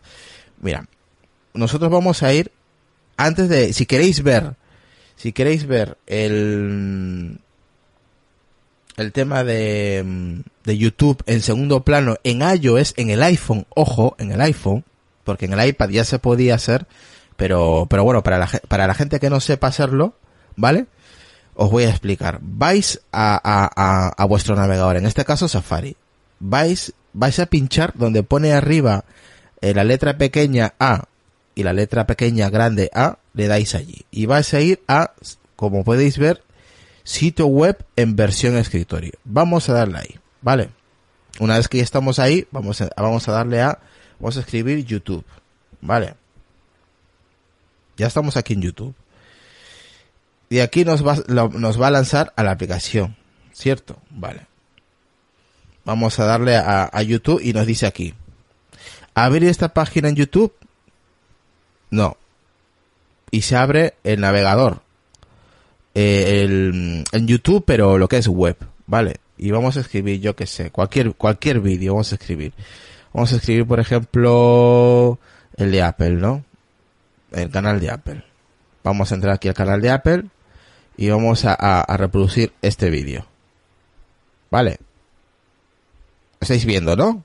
Mira, 0.59 0.89
nosotros 1.53 1.89
vamos 1.89 2.21
a 2.21 2.33
ir 2.33 2.51
antes 3.15 3.47
de, 3.47 3.71
si 3.71 3.85
queréis 3.85 4.23
ver, 4.23 4.55
si 5.15 5.31
queréis 5.31 5.67
ver 5.67 5.97
el, 6.05 7.39
el 8.97 9.11
tema 9.13 9.45
de, 9.45 10.43
de 10.65 10.77
YouTube 10.77 11.23
en 11.25 11.39
segundo 11.39 11.85
plano 11.85 12.17
en 12.25 12.41
iOS, 12.41 12.93
en 12.97 13.09
el 13.09 13.23
iPhone, 13.23 13.67
ojo, 13.69 14.17
en 14.19 14.33
el 14.33 14.41
iPhone, 14.41 14.83
porque 15.23 15.45
en 15.45 15.53
el 15.53 15.65
iPad 15.65 15.87
ya 15.91 16.03
se 16.03 16.19
podía 16.19 16.55
hacer, 16.55 16.87
pero, 17.37 17.87
pero 17.89 18.03
bueno, 18.03 18.21
para 18.21 18.37
la, 18.37 18.49
para 18.67 18.85
la 18.85 18.95
gente 18.95 19.21
que 19.21 19.29
no 19.29 19.39
sepa 19.39 19.67
hacerlo, 19.67 20.13
¿vale? 20.57 20.87
Os 21.55 21.69
voy 21.69 21.83
a 21.83 21.89
explicar. 21.89 22.39
Vais 22.41 23.01
a, 23.11 23.39
a, 23.43 24.09
a, 24.09 24.25
vuestro 24.25 24.55
navegador, 24.55 24.97
en 24.97 25.05
este 25.05 25.25
caso 25.25 25.47
Safari. 25.47 25.95
Vais, 26.39 26.93
vais 27.13 27.39
a 27.39 27.45
pinchar 27.45 27.93
donde 27.95 28.23
pone 28.23 28.53
arriba 28.53 29.05
eh, 29.61 29.73
la 29.73 29.83
letra 29.83 30.17
pequeña 30.17 30.73
A 30.79 31.05
y 31.53 31.63
la 31.63 31.73
letra 31.73 32.07
pequeña 32.07 32.49
grande 32.49 32.89
A, 32.93 33.19
le 33.33 33.47
dais 33.47 33.75
allí. 33.75 34.05
Y 34.11 34.25
vais 34.25 34.53
a 34.53 34.61
ir 34.61 34.81
a, 34.87 35.11
como 35.55 35.83
podéis 35.83 36.17
ver, 36.17 36.43
sitio 37.03 37.47
web 37.47 37.85
en 37.95 38.15
versión 38.15 38.57
escritorio. 38.57 39.13
Vamos 39.23 39.69
a 39.69 39.73
darle 39.73 39.99
ahí, 39.99 40.19
¿vale? 40.41 40.69
Una 41.39 41.57
vez 41.57 41.67
que 41.67 41.77
ya 41.77 41.83
estamos 41.83 42.19
ahí, 42.19 42.47
vamos 42.51 42.83
vamos 42.97 43.27
a 43.27 43.31
darle 43.31 43.61
a, 43.61 43.79
vamos 44.19 44.37
a 44.37 44.41
escribir 44.41 44.85
YouTube, 44.85 45.25
¿vale? 45.81 46.15
Ya 47.97 48.07
estamos 48.07 48.37
aquí 48.37 48.53
en 48.53 48.61
YouTube. 48.61 48.95
Y 50.51 50.59
aquí 50.59 50.83
nos 50.83 51.07
va, 51.07 51.15
nos 51.29 51.81
va 51.81 51.87
a 51.87 51.91
lanzar 51.91 52.33
a 52.35 52.43
la 52.43 52.51
aplicación, 52.51 53.15
¿cierto? 53.53 53.97
Vale. 54.09 54.47
Vamos 55.85 56.19
a 56.19 56.25
darle 56.25 56.57
a, 56.57 56.89
a 56.91 57.01
YouTube 57.03 57.39
y 57.41 57.53
nos 57.53 57.65
dice 57.65 57.85
aquí. 57.85 58.13
¿Abrir 59.13 59.45
esta 59.45 59.73
página 59.73 60.09
en 60.09 60.17
YouTube? 60.17 60.53
No. 61.89 62.17
Y 63.31 63.43
se 63.43 63.55
abre 63.55 63.93
el 64.03 64.19
navegador. 64.19 64.81
Eh, 65.95 66.41
el, 66.43 67.05
en 67.13 67.27
YouTube, 67.27 67.63
pero 67.65 67.97
lo 67.97 68.09
que 68.09 68.17
es 68.17 68.27
web, 68.27 68.57
¿vale? 68.87 69.21
Y 69.37 69.51
vamos 69.51 69.77
a 69.77 69.79
escribir, 69.79 70.19
yo 70.19 70.35
que 70.35 70.47
sé, 70.47 70.69
cualquier, 70.69 71.13
cualquier 71.15 71.61
vídeo 71.61 71.93
vamos 71.93 72.11
a 72.11 72.15
escribir. 72.15 72.51
Vamos 73.13 73.31
a 73.31 73.37
escribir, 73.37 73.65
por 73.65 73.79
ejemplo, 73.79 75.17
el 75.55 75.71
de 75.71 75.81
Apple, 75.81 76.11
¿no? 76.11 76.43
El 77.31 77.49
canal 77.49 77.79
de 77.79 77.89
Apple. 77.89 78.25
Vamos 78.83 79.13
a 79.13 79.15
entrar 79.15 79.35
aquí 79.35 79.47
al 79.47 79.53
canal 79.53 79.79
de 79.79 79.89
Apple 79.91 80.25
y 81.01 81.09
vamos 81.09 81.45
a, 81.45 81.83
reproducir 81.97 82.53
este 82.61 82.91
vídeo. 82.91 83.25
¿Vale? 84.51 84.77
Estáis 86.39 86.63
viendo, 86.63 86.95
¿no? 86.95 87.23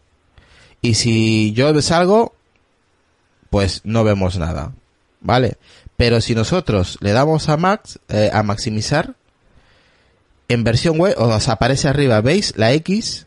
Y 0.81 0.95
si 0.95 1.53
yo 1.53 1.83
salgo, 1.83 2.35
pues 3.51 3.83
no 3.85 4.03
vemos 4.03 4.39
nada. 4.39 4.73
¿Vale? 5.21 5.59
Pero 5.99 6.23
si 6.23 6.35
nosotros 6.35 6.97
le 7.03 7.13
damos 7.13 7.51
a 7.51 7.59
max, 7.59 7.99
eh, 8.09 8.31
a 8.33 8.43
maximizar, 8.43 9.15
en 10.49 10.65
versión 10.65 10.99
web 10.99 11.15
os 11.19 11.47
aparece 11.49 11.87
arriba, 11.87 12.23
¿veis? 12.23 12.55
La 12.57 12.73
X 12.73 13.27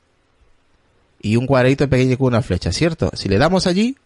y 1.21 1.35
un 1.35 1.45
cuadradito 1.45 1.87
pequeño 1.87 2.17
con 2.17 2.29
una 2.29 2.41
flecha, 2.41 2.71
¿cierto? 2.71 3.11
Si 3.13 3.29
le 3.29 3.37
damos 3.37 3.67
allí, 3.67 3.97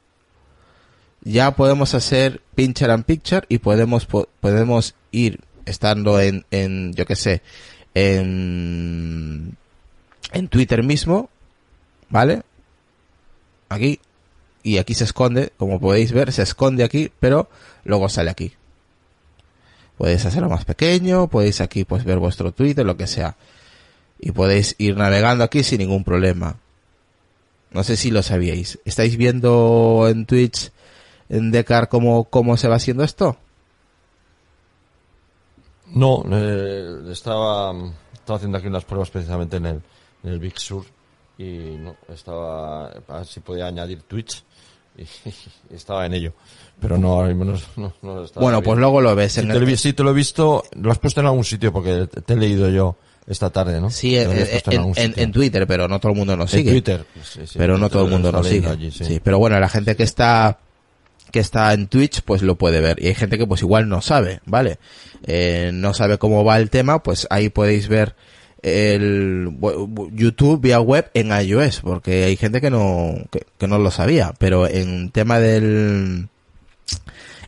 ya 1.22 1.56
podemos 1.56 1.94
hacer 1.94 2.42
pincher 2.54 2.92
and 2.92 3.06
picture 3.06 3.46
y 3.48 3.60
podemos, 3.60 4.06
po- 4.06 4.28
podemos 4.42 4.94
ir 5.14 5.40
estando 5.66 6.20
en, 6.20 6.46
en 6.52 6.94
yo 6.94 7.06
qué 7.06 7.16
sé, 7.16 7.42
en, 7.94 9.56
en 10.32 10.48
Twitter 10.48 10.84
mismo, 10.84 11.30
¿vale? 12.10 12.44
Aquí. 13.70 14.00
Y 14.66 14.78
aquí 14.78 14.94
se 14.94 15.04
esconde, 15.04 15.52
como 15.58 15.80
podéis 15.80 16.14
ver, 16.14 16.32
se 16.32 16.42
esconde 16.42 16.84
aquí, 16.86 17.12
pero 17.20 17.50
luego 17.84 18.08
sale 18.08 18.32
aquí. 18.32 18.54
Podéis 19.98 20.26
hacerlo 20.26 20.50
más 20.50 20.66
pequeño, 20.66 21.28
podéis 21.28 21.60
aquí 21.60 21.84
pues 21.84 22.04
ver 22.06 22.18
vuestro 22.18 22.52
Twitter, 22.54 22.86
lo 22.86 22.96
que 22.96 23.08
sea. 23.08 23.36
Y 24.20 24.32
podéis 24.32 24.76
ir 24.78 24.96
navegando 24.96 25.44
aquí 25.44 25.64
sin 25.64 25.80
ningún 25.80 26.04
problema. 26.04 26.56
No 27.72 27.84
sé 27.84 27.98
si 27.98 28.10
lo 28.10 28.24
sabíais. 28.24 28.80
¿Estáis 28.86 29.18
viendo 29.18 30.08
en 30.10 30.26
Twitch, 30.26 30.72
en 31.28 31.52
Decar, 31.52 31.90
cómo, 31.90 32.24
cómo 32.26 32.56
se 32.56 32.68
va 32.68 32.76
haciendo 32.76 33.04
esto? 33.04 33.38
No, 35.94 36.24
eh, 36.32 37.04
estaba, 37.12 37.74
estaba 38.14 38.38
haciendo 38.38 38.58
aquí 38.58 38.68
unas 38.68 38.86
pruebas 38.86 39.10
precisamente 39.10 39.58
en 39.58 39.66
el, 39.68 39.82
en 40.24 40.30
el 40.32 40.40
Big 40.40 40.60
Sur 40.60 40.86
y 41.38 41.76
no, 41.80 41.96
estaba, 42.14 42.88
a 42.88 43.18
ver 43.18 43.26
si 43.26 43.40
podía 43.40 43.68
añadir 43.68 44.02
Twitch 44.04 44.44
y, 44.98 45.04
estaba 45.76 46.06
en 46.06 46.14
ello. 46.14 46.34
Pero 46.80 46.98
no, 46.98 47.14
ahora 47.14 47.28
mismo 47.30 47.46
no, 47.46 47.54
no, 47.78 47.94
no 48.02 48.16
lo 48.16 48.26
estaba 48.26 48.44
Bueno, 48.44 48.62
pues 48.62 48.78
luego 48.80 49.02
lo 49.02 49.16
ves 49.16 49.34
Sí 49.34 49.40
en 49.42 49.48
te, 49.50 49.60
lo, 49.60 49.68
el... 49.68 49.78
sí, 49.78 49.94
te 49.94 50.04
lo 50.04 50.10
he 50.12 50.14
visto, 50.14 50.64
lo 50.82 50.92
has 50.92 51.00
puesto 51.00 51.22
en 51.22 51.28
algún 51.28 51.44
sitio 51.44 51.72
porque 51.72 52.08
te, 52.08 52.22
te 52.22 52.34
he 52.34 52.38
leído 52.38 52.70
yo 52.70 52.96
esta 53.28 53.50
tarde, 53.52 53.80
¿no? 53.80 53.90
Sí, 53.90 54.12
Te 54.12 54.24
en, 54.24 54.30
lo 54.82 54.88
en- 54.88 54.94
en- 54.98 55.14
en 55.18 55.32
Twitter, 55.32 55.66
pero 55.66 55.88
no 55.88 56.00
todo 56.00 56.12
el 56.12 56.18
mundo 56.18 56.36
nos 56.36 56.54
En 56.54 56.60
sigue. 56.60 56.72
Twitter. 56.72 57.06
Sí, 57.24 57.48
sí, 57.48 57.58
pero 57.58 57.78
no 57.78 57.90
todo 57.90 58.04
el 58.06 58.12
mundo 58.12 58.32
lo 58.32 58.40
nos 58.40 58.48
sigue. 58.48 58.68
allí, 58.68 58.92
sí. 58.92 59.06
sí. 59.06 59.20
pero 59.24 59.40
bueno, 59.40 59.58
la 59.60 59.70
gente 59.70 59.96
que 59.96 60.04
está 60.04 60.60
que 61.34 61.40
está 61.40 61.74
en 61.74 61.88
Twitch 61.88 62.22
pues 62.22 62.44
lo 62.44 62.60
puede 62.60 62.80
ver 62.80 63.02
y 63.02 63.08
hay 63.08 63.16
gente 63.16 63.40
que 63.40 63.48
pues 63.48 63.64
igual 63.64 63.90
no 63.90 64.02
sabe, 64.02 64.40
¿vale? 64.46 64.78
Eh, 65.26 65.72
no 65.74 65.96
sabe 65.96 66.20
cómo 66.20 66.46
va 66.46 66.58
el 66.58 66.70
tema, 66.70 67.02
pues 67.02 67.26
ahí 67.32 67.50
podéis 67.50 67.88
ver 67.88 68.16
el 68.62 69.50
YouTube 70.12 70.62
vía 70.62 70.80
web 70.80 71.10
en 71.16 71.32
iOS, 71.32 71.82
porque 71.82 72.26
hay 72.26 72.38
gente 72.38 72.62
que 72.62 72.70
no 72.70 73.16
que, 73.32 73.48
que 73.58 73.68
no 73.68 73.80
lo 73.80 73.90
sabía, 73.90 74.34
pero 74.38 74.70
en 74.70 75.10
tema 75.10 75.40
del 75.40 76.30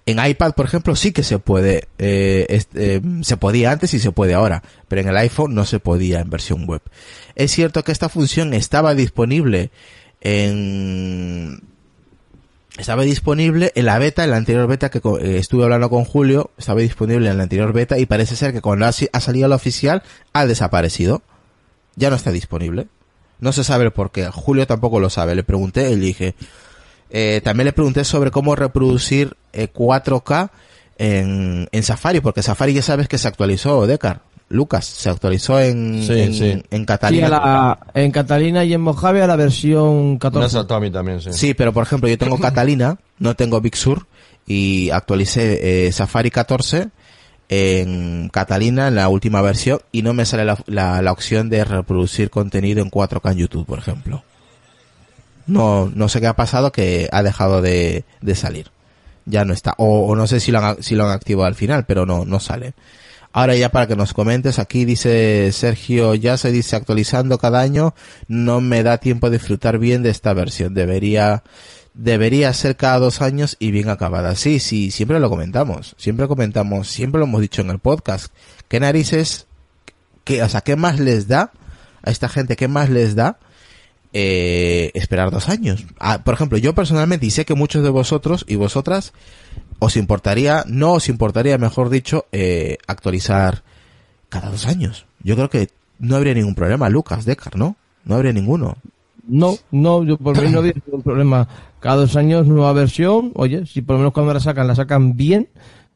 en 0.07 0.25
iPad, 0.25 0.53
por 0.53 0.65
ejemplo, 0.65 0.95
sí 0.95 1.11
que 1.11 1.23
se 1.23 1.37
puede, 1.37 1.87
eh, 1.99 2.61
eh, 2.73 3.01
se 3.21 3.37
podía 3.37 3.71
antes 3.71 3.93
y 3.93 3.99
se 3.99 4.11
puede 4.11 4.33
ahora, 4.33 4.63
pero 4.87 5.01
en 5.01 5.09
el 5.09 5.17
iPhone 5.17 5.53
no 5.53 5.65
se 5.65 5.79
podía 5.79 6.21
en 6.21 6.29
versión 6.31 6.65
web. 6.65 6.81
Es 7.35 7.51
cierto 7.51 7.83
que 7.83 7.91
esta 7.91 8.09
función 8.09 8.53
estaba 8.53 8.95
disponible 8.95 9.69
en, 10.21 11.61
estaba 12.77 13.03
disponible 13.03 13.71
en 13.75 13.85
la 13.85 13.97
beta, 13.99 14.23
en 14.23 14.31
la 14.31 14.37
anterior 14.37 14.67
beta 14.67 14.89
que 14.89 14.97
eh, 14.97 15.37
estuve 15.37 15.63
hablando 15.63 15.89
con 15.89 16.03
Julio, 16.03 16.51
estaba 16.57 16.81
disponible 16.81 17.29
en 17.29 17.37
la 17.37 17.43
anterior 17.43 17.71
beta 17.73 17.97
y 17.97 18.05
parece 18.05 18.35
ser 18.35 18.53
que 18.53 18.61
cuando 18.61 18.85
ha, 18.85 18.89
ha 18.89 19.19
salido 19.19 19.47
la 19.47 19.55
oficial 19.55 20.03
ha 20.33 20.45
desaparecido. 20.45 21.21
Ya 21.95 22.09
no 22.09 22.17
está 22.17 22.31
disponible. 22.31 22.87
No 23.39 23.53
se 23.53 23.63
sabe 23.63 23.89
por 23.91 24.11
qué. 24.11 24.27
Julio 24.27 24.67
tampoco 24.67 24.99
lo 24.99 25.09
sabe. 25.09 25.35
Le 25.35 25.43
pregunté 25.43 25.89
y 25.91 25.95
le 25.95 26.05
dije, 26.05 26.35
eh, 27.09 27.39
también 27.43 27.65
le 27.65 27.73
pregunté 27.73 28.03
sobre 28.03 28.31
cómo 28.31 28.55
reproducir 28.55 29.37
eh, 29.53 29.71
4K 29.71 30.49
en, 30.97 31.69
en 31.71 31.83
Safari, 31.83 32.19
porque 32.19 32.43
Safari 32.43 32.73
ya 32.73 32.81
sabes 32.81 33.07
que 33.07 33.17
se 33.17 33.27
actualizó, 33.27 33.87
Decar. 33.87 34.23
Lucas, 34.49 34.85
se 34.85 35.09
actualizó 35.09 35.59
en, 35.59 36.03
Sí, 36.05 36.19
en, 36.19 36.33
sí. 36.33 36.49
en 36.69 36.79
Sí, 36.81 36.85
Catalina. 36.85 37.29
la- 37.29 37.79
en 37.95 38.11
Catalina 38.11 38.63
y 38.63 38.73
en 38.73 38.81
Mojave 38.81 39.21
a 39.23 39.27
la 39.27 39.35
versión 39.35 40.09
Me 40.11 40.15
ha 40.15 40.19
14. 40.19 40.49
saltado 40.53 40.77
a 40.77 40.81
mí 40.81 40.91
también, 40.91 41.19
sí. 41.21 41.33
Sí, 41.33 41.53
pero 41.55 41.73
por 41.73 41.83
ejemplo, 41.83 42.07
yo 42.07 42.17
tengo 42.17 42.37
Catalina, 42.39 42.97
no 43.17 43.35
tengo 43.35 43.59
Big 43.61 43.75
Sur, 43.75 44.05
y 44.45 44.91
actualicé 44.91 45.87
eh, 45.87 45.91
Safari 45.91 46.29
14 46.29 46.89
en 47.49 48.29
Catalina, 48.29 48.87
en 48.87 48.95
la 48.95 49.09
última 49.09 49.41
versión, 49.41 49.79
y 49.91 50.01
no 50.03 50.13
me 50.13 50.25
sale 50.25 50.45
la, 50.45 50.57
la, 50.67 51.01
la 51.01 51.11
opción 51.11 51.49
de 51.49 51.63
reproducir 51.63 52.29
contenido 52.29 52.81
en 52.83 52.89
4K 52.91 53.31
en 53.31 53.37
YouTube, 53.39 53.65
por 53.65 53.79
ejemplo. 53.79 54.23
No, 55.47 55.91
no 55.93 56.09
sé 56.09 56.21
qué 56.21 56.27
ha 56.27 56.35
pasado 56.35 56.71
que 56.71 57.07
ha 57.11 57.21
dejado 57.23 57.61
de, 57.61 58.03
de 58.21 58.35
salir. 58.35 58.71
Ya 59.25 59.45
no 59.45 59.53
está. 59.53 59.73
O, 59.77 60.07
o 60.07 60.15
no 60.15 60.27
sé 60.27 60.39
si 60.39 60.51
lo, 60.51 60.59
han, 60.59 60.81
si 60.83 60.95
lo 60.95 61.05
han 61.05 61.11
activado 61.11 61.45
al 61.47 61.55
final, 61.55 61.85
pero 61.85 62.05
no, 62.05 62.25
no 62.25 62.39
sale. 62.39 62.73
Ahora 63.35 63.53
ya 63.57 63.67
para 63.67 63.85
que 63.85 63.97
nos 63.97 64.13
comentes, 64.13 64.59
aquí 64.59 64.85
dice 64.85 65.51
Sergio, 65.51 66.15
ya 66.15 66.37
se 66.37 66.53
dice 66.53 66.77
actualizando 66.77 67.37
cada 67.37 67.59
año, 67.59 67.93
no 68.29 68.61
me 68.61 68.81
da 68.81 68.99
tiempo 68.99 69.29
de 69.29 69.39
disfrutar 69.39 69.77
bien 69.77 70.03
de 70.03 70.09
esta 70.09 70.33
versión. 70.33 70.73
Debería, 70.73 71.43
debería 71.93 72.53
ser 72.53 72.77
cada 72.77 72.97
dos 72.97 73.21
años 73.21 73.57
y 73.59 73.71
bien 73.71 73.89
acabada. 73.89 74.35
Sí, 74.35 74.59
sí, 74.59 74.89
siempre 74.89 75.19
lo 75.19 75.29
comentamos. 75.29 75.95
Siempre 75.97 76.29
comentamos, 76.29 76.87
siempre 76.87 77.19
lo 77.19 77.25
hemos 77.25 77.41
dicho 77.41 77.61
en 77.61 77.71
el 77.71 77.79
podcast. 77.79 78.31
¿Qué 78.69 78.79
narices, 78.79 79.47
qué, 80.23 80.41
o 80.41 80.47
sea, 80.47 80.61
qué 80.61 80.77
más 80.77 81.01
les 81.01 81.27
da 81.27 81.51
a 82.03 82.11
esta 82.11 82.29
gente, 82.29 82.55
qué 82.55 82.69
más 82.69 82.89
les 82.89 83.15
da 83.15 83.39
eh, 84.13 84.91
esperar 84.93 85.29
dos 85.29 85.49
años? 85.49 85.85
Ah, 85.99 86.23
por 86.23 86.35
ejemplo, 86.35 86.57
yo 86.57 86.73
personalmente, 86.73 87.25
y 87.25 87.31
sé 87.31 87.43
que 87.43 87.53
muchos 87.53 87.83
de 87.83 87.89
vosotros 87.89 88.45
y 88.47 88.55
vosotras 88.55 89.11
os 89.79 89.97
importaría, 89.97 90.63
no 90.67 90.93
os 90.93 91.09
importaría, 91.09 91.57
mejor 91.57 91.89
dicho, 91.89 92.25
eh, 92.31 92.77
actualizar 92.87 93.63
cada 94.29 94.49
dos 94.49 94.65
años. 94.65 95.05
Yo 95.21 95.35
creo 95.35 95.49
que 95.49 95.69
no 95.99 96.15
habría 96.15 96.33
ningún 96.33 96.55
problema, 96.55 96.89
Lucas, 96.89 97.25
Decar, 97.25 97.55
¿no? 97.55 97.75
No 98.03 98.15
habría 98.15 98.33
ninguno. 98.33 98.77
No, 99.27 99.57
no, 99.71 100.03
yo 100.03 100.17
por 100.17 100.39
mí 100.39 100.49
no 100.49 100.59
había 100.59 100.73
ningún 100.85 101.01
problema. 101.01 101.47
Cada 101.79 101.97
dos 101.97 102.15
años 102.15 102.47
nueva 102.47 102.73
versión, 102.73 103.31
oye, 103.35 103.65
si 103.65 103.81
por 103.81 103.95
lo 103.95 103.99
menos 103.99 104.13
cuando 104.13 104.33
la 104.33 104.39
sacan, 104.39 104.67
la 104.67 104.75
sacan 104.75 105.17
bien, 105.17 105.49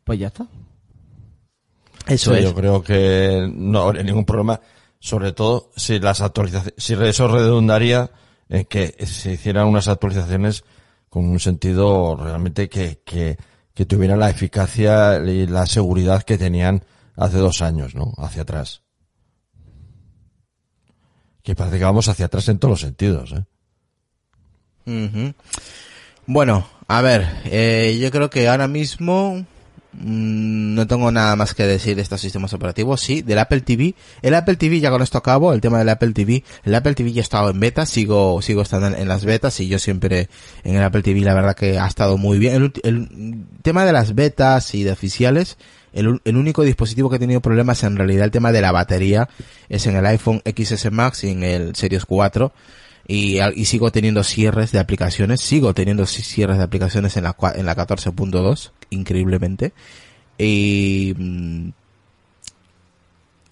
pues 0.04 0.20
ya 0.20 0.28
está. 0.28 0.48
Eso 2.08 2.34
Sí, 2.34 2.40
es. 2.40 2.44
Yo 2.46 2.56
creo 2.56 2.82
que 2.82 3.48
no 3.54 3.82
habría 3.84 4.04
ningún 4.04 4.26
problema, 4.26 4.60
sobre 5.00 5.32
todo 5.32 5.70
si 5.76 6.00
las 6.00 6.22
actualizaciones, 6.22 6.74
si 6.78 6.94
eso 6.94 7.28
redundaría 7.28 8.10
en 8.50 8.66
que 8.66 8.96
se 9.06 9.34
hicieran 9.34 9.68
unas 9.68 9.88
actualizaciones 9.88 10.64
con 11.10 11.26
un 11.26 11.40
sentido 11.40 12.16
realmente 12.16 12.68
que, 12.68 13.00
que, 13.06 13.38
que 13.80 13.86
tuviera 13.86 14.18
la 14.18 14.30
eficacia 14.30 15.20
y 15.20 15.48
la 15.48 15.66
seguridad 15.66 16.24
que 16.24 16.38
tenían 16.38 16.84
hace 17.16 17.38
dos 17.38 17.62
años, 17.62 17.96
¿no? 17.96 18.12
Hacia 18.18 18.42
atrás. 18.42 18.82
Que 21.44 21.56
parece 21.56 21.78
que 21.78 21.86
vamos 21.86 22.10
hacia 22.10 22.26
atrás 22.26 22.50
en 22.50 22.60
todos 22.60 22.74
los 22.74 22.82
sentidos, 22.82 23.34
¿eh? 24.86 25.34
Bueno, 26.26 26.68
a 26.90 27.02
ver, 27.02 27.26
eh, 27.46 27.98
yo 28.02 28.12
creo 28.12 28.30
que 28.30 28.50
ahora 28.50 28.68
mismo 28.68 29.46
no 29.94 30.86
tengo 30.88 31.12
nada 31.12 31.36
más 31.36 31.54
que 31.54 31.64
decir 31.66 31.96
de 31.96 32.02
estos 32.02 32.22
sistemas 32.22 32.54
operativos. 32.54 33.02
Sí, 33.02 33.22
del 33.22 33.40
Apple 33.40 33.62
TV. 33.62 33.96
El 34.22 34.36
Apple 34.36 34.56
TV, 34.56 34.80
ya 34.80 34.92
con 34.92 35.02
esto 35.02 35.18
acabo, 35.18 35.52
el 35.54 35.62
tema 35.62 35.80
del 35.80 35.90
Apple 35.90 36.12
TV. 36.14 36.44
El 36.64 36.76
Apple 36.76 36.94
TV 36.94 37.12
ya 37.12 37.22
ha 37.22 37.24
estado 37.24 37.50
en 37.50 37.60
beta, 37.60 37.86
sigo, 37.86 38.42
sigo 38.42 38.62
estando 38.62 38.88
en, 38.96 39.08
las 39.08 39.26
betas 39.26 39.60
y 39.60 39.68
yo 39.68 39.80
siempre 39.80 40.30
en 40.64 40.76
el 40.76 40.84
Apple 40.84 41.02
TV 41.02 41.22
la 41.22 41.34
verdad 41.34 41.56
que 41.56 41.80
ha 41.80 41.88
estado 41.88 42.18
muy 42.18 42.38
bien. 42.38 42.72
El, 42.84 43.46
tema 43.62 43.86
de 43.86 43.92
las 43.92 44.16
betas 44.16 44.74
y 44.76 44.84
de 44.84 44.92
oficiales, 44.92 45.58
el, 45.92 46.22
el 46.24 46.38
único 46.38 46.64
dispositivo 46.64 47.10
que 47.10 47.16
he 47.16 47.20
tenido 47.20 47.42
problemas 47.42 47.84
en 47.84 47.96
realidad 47.98 48.26
el 48.26 48.32
tema 48.32 48.52
de 48.52 48.62
la 48.62 48.72
batería 48.72 49.28
es 49.70 49.88
en 49.88 49.96
el 49.96 50.06
iPhone 50.06 50.42
XS 50.46 50.92
Max 50.92 51.24
y 51.24 51.30
en 51.30 51.44
el 51.44 51.76
Series 51.76 52.06
4 52.06 52.54
y, 53.08 53.40
y 53.56 53.66
sigo 53.66 53.92
teniendo 53.92 54.24
cierres 54.24 54.72
de 54.72 54.78
aplicaciones, 54.78 55.42
sigo 55.42 55.74
teniendo 55.74 56.04
ci- 56.04 56.22
cierres 56.24 56.58
de 56.58 56.64
aplicaciones 56.64 57.18
en 57.18 57.24
la, 57.24 57.36
en 57.56 57.66
la 57.66 57.76
14.2, 57.76 58.72
increíblemente. 58.90 59.74
Y 60.38 61.14
mm, 61.18 61.70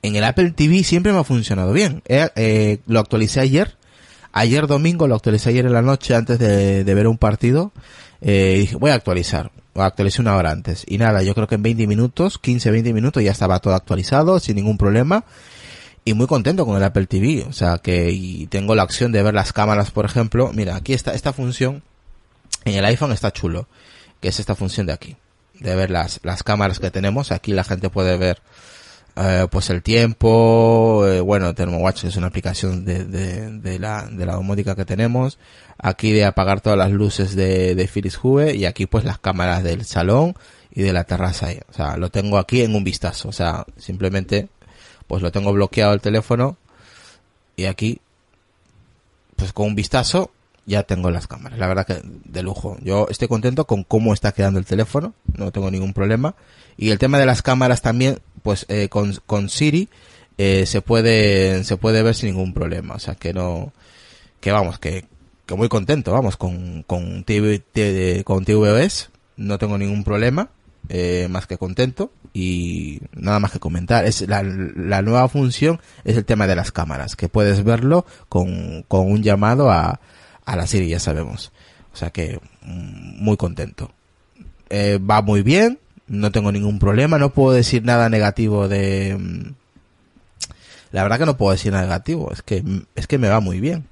en 0.03 0.15
el 0.15 0.23
Apple 0.23 0.51
TV 0.51 0.83
siempre 0.83 1.11
me 1.11 1.19
ha 1.19 1.23
funcionado 1.23 1.73
bien. 1.73 2.01
Eh, 2.07 2.29
eh, 2.35 2.79
lo 2.87 2.99
actualicé 2.99 3.39
ayer, 3.39 3.75
ayer 4.31 4.67
domingo, 4.67 5.07
lo 5.07 5.15
actualicé 5.15 5.49
ayer 5.49 5.65
en 5.65 5.73
la 5.73 5.81
noche 5.81 6.15
antes 6.15 6.39
de, 6.39 6.83
ver 6.83 7.07
un 7.07 7.17
partido. 7.17 7.71
Eh, 8.21 8.57
dije, 8.59 8.75
voy 8.75 8.91
a 8.91 8.95
actualizar. 8.95 9.51
Actualicé 9.75 10.21
una 10.21 10.35
hora 10.35 10.51
antes. 10.51 10.85
Y 10.87 10.97
nada, 10.97 11.21
yo 11.23 11.35
creo 11.35 11.47
que 11.47 11.55
en 11.55 11.61
20 11.61 11.87
minutos, 11.87 12.39
15, 12.39 12.71
20 12.71 12.93
minutos 12.93 13.23
ya 13.23 13.31
estaba 13.31 13.59
todo 13.59 13.75
actualizado, 13.75 14.39
sin 14.39 14.55
ningún 14.55 14.77
problema 14.77 15.23
y 16.07 16.13
muy 16.13 16.25
contento 16.25 16.65
con 16.65 16.77
el 16.77 16.83
Apple 16.83 17.05
TV. 17.05 17.45
O 17.49 17.51
sea, 17.51 17.79
que 17.79 18.47
tengo 18.49 18.75
la 18.75 18.83
opción 18.85 19.11
de 19.11 19.21
ver 19.21 19.33
las 19.33 19.51
cámaras, 19.51 19.91
por 19.91 20.05
ejemplo. 20.05 20.51
Mira, 20.53 20.77
aquí 20.77 20.93
está 20.93 21.13
esta 21.13 21.33
función. 21.33 21.83
En 22.63 22.75
el 22.75 22.85
iPhone 22.85 23.11
está 23.11 23.33
chulo. 23.33 23.67
Que 24.21 24.29
es 24.29 24.39
esta 24.39 24.55
función 24.55 24.87
de 24.87 24.93
aquí. 24.93 25.17
De 25.59 25.75
ver 25.75 25.89
las, 25.89 26.19
las 26.23 26.43
cámaras 26.43 26.79
que 26.79 26.91
tenemos. 26.91 27.31
Aquí 27.31 27.53
la 27.53 27.63
gente 27.63 27.89
puede 27.89 28.17
ver, 28.17 28.39
eh, 29.15 29.47
pues 29.49 29.69
el 29.69 29.81
tiempo. 29.81 31.05
eh, 31.07 31.21
bueno, 31.21 31.53
ThermoWatch 31.53 32.05
es 32.05 32.15
una 32.15 32.27
aplicación 32.27 32.85
de, 32.85 33.05
de, 33.05 33.79
la, 33.79 34.07
de 34.09 34.25
la 34.25 34.33
domótica 34.33 34.75
que 34.75 34.85
tenemos. 34.85 35.39
Aquí 35.77 36.11
de 36.11 36.25
apagar 36.25 36.61
todas 36.61 36.77
las 36.77 36.91
luces 36.91 37.35
de, 37.35 37.75
de 37.75 37.87
Philips 37.87 38.19
Hue. 38.21 38.55
Y 38.55 38.65
aquí 38.65 38.85
pues 38.85 39.03
las 39.03 39.19
cámaras 39.19 39.63
del 39.63 39.85
salón 39.85 40.35
y 40.71 40.83
de 40.83 40.93
la 40.93 41.03
terraza. 41.05 41.47
O 41.69 41.73
sea, 41.73 41.97
lo 41.97 42.09
tengo 42.09 42.37
aquí 42.37 42.61
en 42.61 42.75
un 42.75 42.83
vistazo. 42.83 43.29
O 43.29 43.33
sea, 43.33 43.65
simplemente 43.77 44.49
pues 45.07 45.21
lo 45.23 45.31
tengo 45.31 45.53
bloqueado 45.53 45.93
el 45.93 46.01
teléfono 46.01 46.57
y 47.55 47.63
aquí 47.63 48.01
pues 49.37 49.53
con 49.53 49.67
un 49.67 49.75
vistazo 49.75 50.31
ya 50.67 50.83
tengo 50.83 51.09
las 51.09 51.27
cámaras. 51.27 51.57
La 51.57 51.67
verdad 51.67 51.87
que 51.87 52.01
de 52.03 52.43
lujo. 52.43 52.77
Yo 52.81 53.07
estoy 53.09 53.29
contento 53.29 53.65
con 53.65 53.83
cómo 53.83 54.13
está 54.13 54.33
quedando 54.33 54.59
el 54.59 54.65
teléfono, 54.65 55.13
no 55.37 55.51
tengo 55.51 55.71
ningún 55.71 55.93
problema. 55.93 56.35
Y 56.75 56.91
el 56.91 56.99
tema 56.99 57.17
de 57.17 57.25
las 57.25 57.41
cámaras 57.41 57.81
también, 57.81 58.19
pues 58.43 58.65
eh, 58.67 58.89
con, 58.89 59.15
con 59.25 59.49
Siri 59.49 59.89
eh, 60.37 60.65
se 60.67 60.81
puede 60.81 61.63
se 61.63 61.77
puede 61.77 62.03
ver 62.03 62.13
sin 62.13 62.29
ningún 62.29 62.53
problema. 62.53 62.95
O 62.95 62.99
sea 62.99 63.15
que 63.15 63.33
no 63.33 63.71
que 64.41 64.51
vamos 64.51 64.77
que, 64.77 65.05
que 65.45 65.55
muy 65.55 65.69
contento, 65.69 66.11
vamos 66.11 66.35
con 66.35 66.83
con 66.83 67.23
TV, 67.23 67.59
TV 67.59 68.23
con 68.25 68.43
tvOS 68.43 69.09
no 69.37 69.57
tengo 69.59 69.77
ningún 69.77 70.03
problema, 70.03 70.49
eh, 70.89 71.27
más 71.29 71.47
que 71.47 71.57
contento 71.57 72.11
y 72.33 72.99
nada 73.13 73.39
más 73.39 73.51
que 73.51 73.59
comentar. 73.59 74.05
Es 74.05 74.27
la, 74.27 74.43
la 74.43 75.01
nueva 75.01 75.29
función 75.29 75.79
es 76.03 76.17
el 76.17 76.25
tema 76.25 76.45
de 76.45 76.55
las 76.55 76.71
cámaras, 76.71 77.15
que 77.15 77.29
puedes 77.29 77.63
verlo 77.63 78.05
con, 78.27 78.83
con 78.87 79.09
un 79.09 79.23
llamado 79.23 79.71
a, 79.71 80.01
a 80.47 80.55
la 80.55 80.65
Siri, 80.65 80.87
ya 80.87 80.99
sabemos. 80.99 81.51
O 81.93 81.97
sea 81.97 82.09
que 82.09 82.39
mm, 82.63 83.23
muy 83.23 83.37
contento. 83.37 83.91
Eh, 84.69 84.97
va 84.97 85.21
muy 85.21 85.43
bien, 85.43 85.77
no 86.07 86.31
tengo 86.31 86.51
ningún 86.51 86.79
problema, 86.79 87.19
no 87.19 87.31
puedo 87.33 87.51
decir 87.51 87.83
nada 87.83 88.09
negativo 88.09 88.67
de... 88.67 89.15
mm, 89.19 89.53
La 90.91 91.03
verdad 91.03 91.19
que 91.19 91.25
no 91.25 91.37
puedo 91.37 91.51
decir 91.51 91.71
nada 91.71 91.83
negativo, 91.83 92.31
es 92.31 92.41
que, 92.41 92.63
es 92.95 93.07
que 93.07 93.17
me 93.17 93.29
va 93.29 93.39
muy 93.41 93.59
bien. 93.59 93.85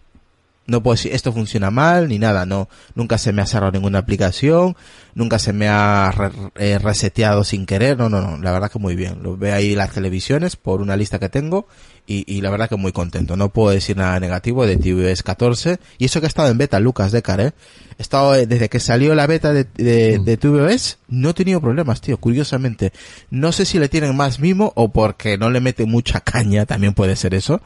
No 0.66 0.82
puedo 0.82 0.96
decir 0.96 1.14
esto 1.14 1.32
funciona 1.32 1.70
mal 1.72 2.08
ni 2.08 2.18
nada, 2.18 2.46
no, 2.46 2.70
nunca 2.96 3.18
se 3.20 3.32
me 3.34 3.42
ha 3.42 3.46
cerrado 3.46 3.74
ninguna 3.74 4.00
aplicación, 4.00 4.76
nunca 5.16 5.40
se 5.40 5.54
me 5.54 5.68
ha 5.68 6.12
re- 6.12 6.30
eh, 6.58 6.78
reseteado 6.78 7.44
sin 7.44 7.66
querer, 7.66 7.98
no, 7.98 8.10
no, 8.10 8.22
no, 8.22 8.38
la 8.44 8.52
verdad 8.52 8.70
que 8.70 8.78
muy 8.80 8.96
bien. 8.96 9.24
Lo 9.24 9.36
veo 9.38 9.56
ahí 9.56 9.74
las 9.76 9.92
televisiones 9.92 10.56
por 10.56 10.82
una 10.82 10.96
lista 10.96 11.18
que 11.20 11.30
tengo 11.30 11.68
y, 12.06 12.24
y 12.32 12.42
la 12.42 12.52
verdad 12.52 12.70
que 12.70 12.76
muy 12.76 12.92
contento. 12.92 13.36
No 13.36 13.50
puedo 13.50 13.72
decir 13.72 13.98
nada 13.98 14.20
negativo 14.20 14.68
de 14.68 14.78
tvOS 14.78 15.24
14 15.24 15.80
y 15.98 16.06
eso 16.06 16.20
que 16.20 16.26
he 16.26 16.28
estado 16.28 16.50
en 16.50 16.58
beta, 16.58 16.80
Lucas 16.80 17.12
Decar, 17.12 17.40
eh. 17.42 17.54
He 17.98 18.02
estado 18.02 18.36
eh, 18.36 18.46
desde 18.46 18.68
que 18.68 18.82
salió 18.82 19.16
la 19.16 19.26
beta 19.26 19.54
de, 19.54 19.64
de, 19.76 20.20
de 20.20 20.38
tvOS, 20.38 20.98
no 21.08 21.30
he 21.30 21.34
tenido 21.34 21.62
problemas, 21.62 22.02
tío, 22.02 22.18
curiosamente. 22.18 22.92
No 23.30 23.54
sé 23.54 23.64
si 23.66 23.80
le 23.80 23.88
tienen 23.88 24.16
más 24.18 24.40
mimo 24.42 24.74
o 24.76 24.90
porque 24.90 25.38
no 25.38 25.50
le 25.50 25.62
meten 25.62 25.90
mucha 25.90 26.20
caña, 26.20 26.66
también 26.66 26.94
puede 26.94 27.16
ser 27.16 27.34
eso. 27.34 27.62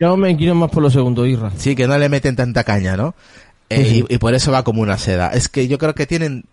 Yo 0.00 0.16
me 0.16 0.30
inclino 0.30 0.54
más 0.54 0.70
por 0.70 0.82
lo 0.82 0.90
segundo, 0.90 1.26
Irra. 1.26 1.52
Sí, 1.58 1.76
que 1.76 1.86
no 1.86 1.98
le 1.98 2.08
meten 2.08 2.36
tanta 2.36 2.64
caña, 2.64 2.96
¿no? 2.96 3.14
Eh, 3.68 4.04
y, 4.08 4.14
y 4.14 4.18
por 4.18 4.32
eso 4.34 4.50
va 4.50 4.64
como 4.64 4.80
una 4.80 4.96
seda. 4.96 5.28
Es 5.34 5.48
que 5.48 5.68
yo 5.68 5.76
creo 5.76 5.94
que 5.94 6.06
tienen, 6.06 6.44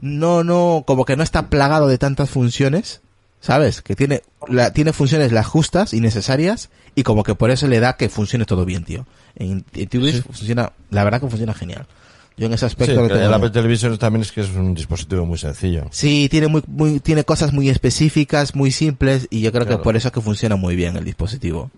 no, 0.00 0.44
no, 0.44 0.84
como 0.86 1.04
que 1.04 1.16
no 1.16 1.22
está 1.22 1.48
plagado 1.48 1.86
de 1.88 1.98
tantas 1.98 2.30
funciones, 2.30 3.00
¿sabes? 3.40 3.82
Que 3.82 3.96
tiene, 3.96 4.22
la, 4.48 4.72
tiene 4.72 4.92
funciones 4.92 5.32
las 5.32 5.46
justas 5.46 5.92
y 5.94 6.00
necesarias 6.00 6.70
y 6.94 7.02
como 7.02 7.22
que 7.22 7.34
por 7.34 7.50
eso 7.50 7.66
le 7.68 7.80
da 7.80 7.96
que 7.96 8.08
funcione 8.08 8.44
todo 8.44 8.64
bien, 8.64 8.84
tío. 8.84 9.06
En, 9.36 9.64
en 9.74 9.90
Sí. 9.90 10.22
funciona, 10.22 10.72
la 10.90 11.04
verdad 11.04 11.20
que 11.20 11.28
funciona 11.28 11.54
genial. 11.54 11.86
Yo 12.36 12.46
en 12.46 12.54
ese 12.54 12.60
Sí, 12.60 12.66
aspecto 12.66 13.02
que 13.02 13.08
tengo- 13.14 13.26
el 13.26 13.34
Apple 13.34 13.50
Television 13.50 13.98
también 13.98 14.22
es 14.22 14.32
que 14.32 14.40
es 14.40 14.48
un 14.50 14.74
dispositivo 14.74 15.26
muy 15.26 15.36
sencillo. 15.36 15.86
Sí, 15.90 16.28
tiene 16.30 16.48
muy, 16.48 16.62
muy, 16.66 16.98
tiene 17.00 17.24
cosas 17.24 17.52
muy 17.52 17.68
específicas, 17.68 18.54
muy 18.54 18.70
simples 18.70 19.26
y 19.30 19.40
yo 19.42 19.52
creo 19.52 19.66
que 19.66 19.76
por 19.76 19.94
eso 19.96 20.08
es 20.08 20.14
que 20.14 20.20
funciona 20.22 20.56
muy 20.56 20.74
bien 20.74 20.96
el 20.96 21.04
dispositivo. 21.04 21.70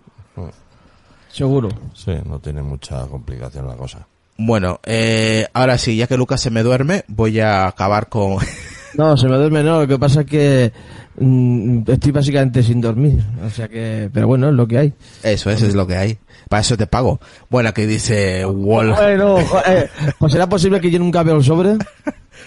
Seguro. 1.31 1.69
Sí, 1.95 2.11
no 2.25 2.39
tiene 2.39 2.61
mucha 2.61 3.05
complicación 3.07 3.67
la 3.67 3.75
cosa. 3.75 4.07
Bueno, 4.37 4.79
eh, 4.83 5.47
ahora 5.53 5.77
sí, 5.77 5.95
ya 5.95 6.07
que 6.07 6.17
Lucas 6.17 6.41
se 6.41 6.49
me 6.49 6.63
duerme, 6.63 7.03
voy 7.07 7.39
a 7.39 7.67
acabar 7.67 8.09
con, 8.09 8.37
No, 8.95 9.17
se 9.17 9.27
me 9.27 9.37
duerme, 9.37 9.63
no. 9.63 9.81
Lo 9.81 9.87
que 9.87 9.97
pasa 9.97 10.21
es 10.21 10.27
que 10.27 10.71
mm, 11.17 11.81
estoy 11.87 12.11
básicamente 12.11 12.61
sin 12.63 12.81
dormir. 12.81 13.23
O 13.45 13.49
sea 13.49 13.67
que, 13.67 14.09
pero 14.13 14.27
bueno, 14.27 14.49
es 14.49 14.55
lo 14.55 14.67
que 14.67 14.77
hay. 14.77 14.93
Eso, 15.23 15.49
eso 15.49 15.65
es 15.65 15.75
lo 15.75 15.87
que 15.87 15.95
hay. 15.95 16.17
Para 16.49 16.61
eso 16.61 16.77
te 16.77 16.87
pago. 16.87 17.19
Bueno, 17.49 17.69
aquí 17.69 17.85
dice 17.85 18.45
Wolf. 18.45 18.97
Bueno, 18.97 19.39
eh, 19.65 19.89
pues 20.19 20.31
será 20.31 20.47
posible 20.47 20.79
que 20.79 20.91
yo 20.91 20.99
nunca 20.99 21.23
veo 21.23 21.37
el 21.37 21.43
sobre. 21.43 21.77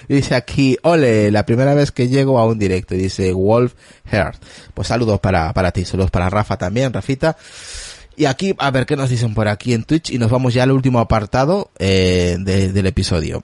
Dice 0.08 0.34
aquí, 0.34 0.76
ole, 0.82 1.30
la 1.32 1.46
primera 1.46 1.74
vez 1.74 1.90
que 1.90 2.08
llego 2.08 2.38
a 2.38 2.46
un 2.46 2.58
directo. 2.58 2.94
Dice 2.94 3.32
Wolf 3.32 3.74
Heart. 4.12 4.40
Pues 4.74 4.88
saludos 4.88 5.18
para, 5.18 5.52
para 5.52 5.72
ti, 5.72 5.84
saludos 5.84 6.10
para 6.10 6.30
Rafa 6.30 6.56
también, 6.56 6.92
Rafita. 6.92 7.36
Y 8.16 8.24
aquí, 8.24 8.54
a 8.58 8.70
ver 8.70 8.86
qué 8.86 8.96
nos 8.96 9.10
dicen 9.10 9.34
por 9.34 9.46
aquí 9.48 9.74
en 9.74 9.84
Twitch. 9.84 10.10
Y 10.10 10.18
nos 10.18 10.30
vamos 10.30 10.54
ya 10.54 10.62
al 10.62 10.72
último 10.72 10.98
apartado 11.00 11.70
eh, 11.78 12.36
de- 12.40 12.72
del 12.72 12.86
episodio. 12.86 13.42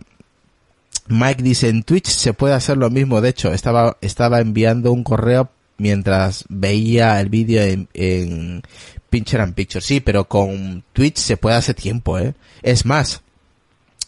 Mike 1.08 1.42
dice, 1.42 1.68
en 1.68 1.82
Twitch 1.82 2.06
se 2.08 2.32
puede 2.32 2.54
hacer 2.54 2.76
lo 2.76 2.88
mismo. 2.90 3.20
De 3.20 3.28
hecho, 3.30 3.52
estaba, 3.52 3.96
estaba 4.00 4.40
enviando 4.40 4.92
un 4.92 5.04
correo 5.04 5.50
mientras 5.78 6.44
veía 6.48 7.20
el 7.20 7.28
vídeo 7.28 7.62
en, 7.62 7.88
en 7.92 8.62
Picture 9.10 9.42
and 9.42 9.54
Picture. 9.54 9.82
Sí, 9.84 10.00
pero 10.00 10.26
con 10.28 10.84
Twitch 10.92 11.16
se 11.18 11.36
puede 11.36 11.56
hace 11.56 11.74
tiempo, 11.74 12.18
¿eh? 12.18 12.34
Es 12.62 12.86
más, 12.86 13.20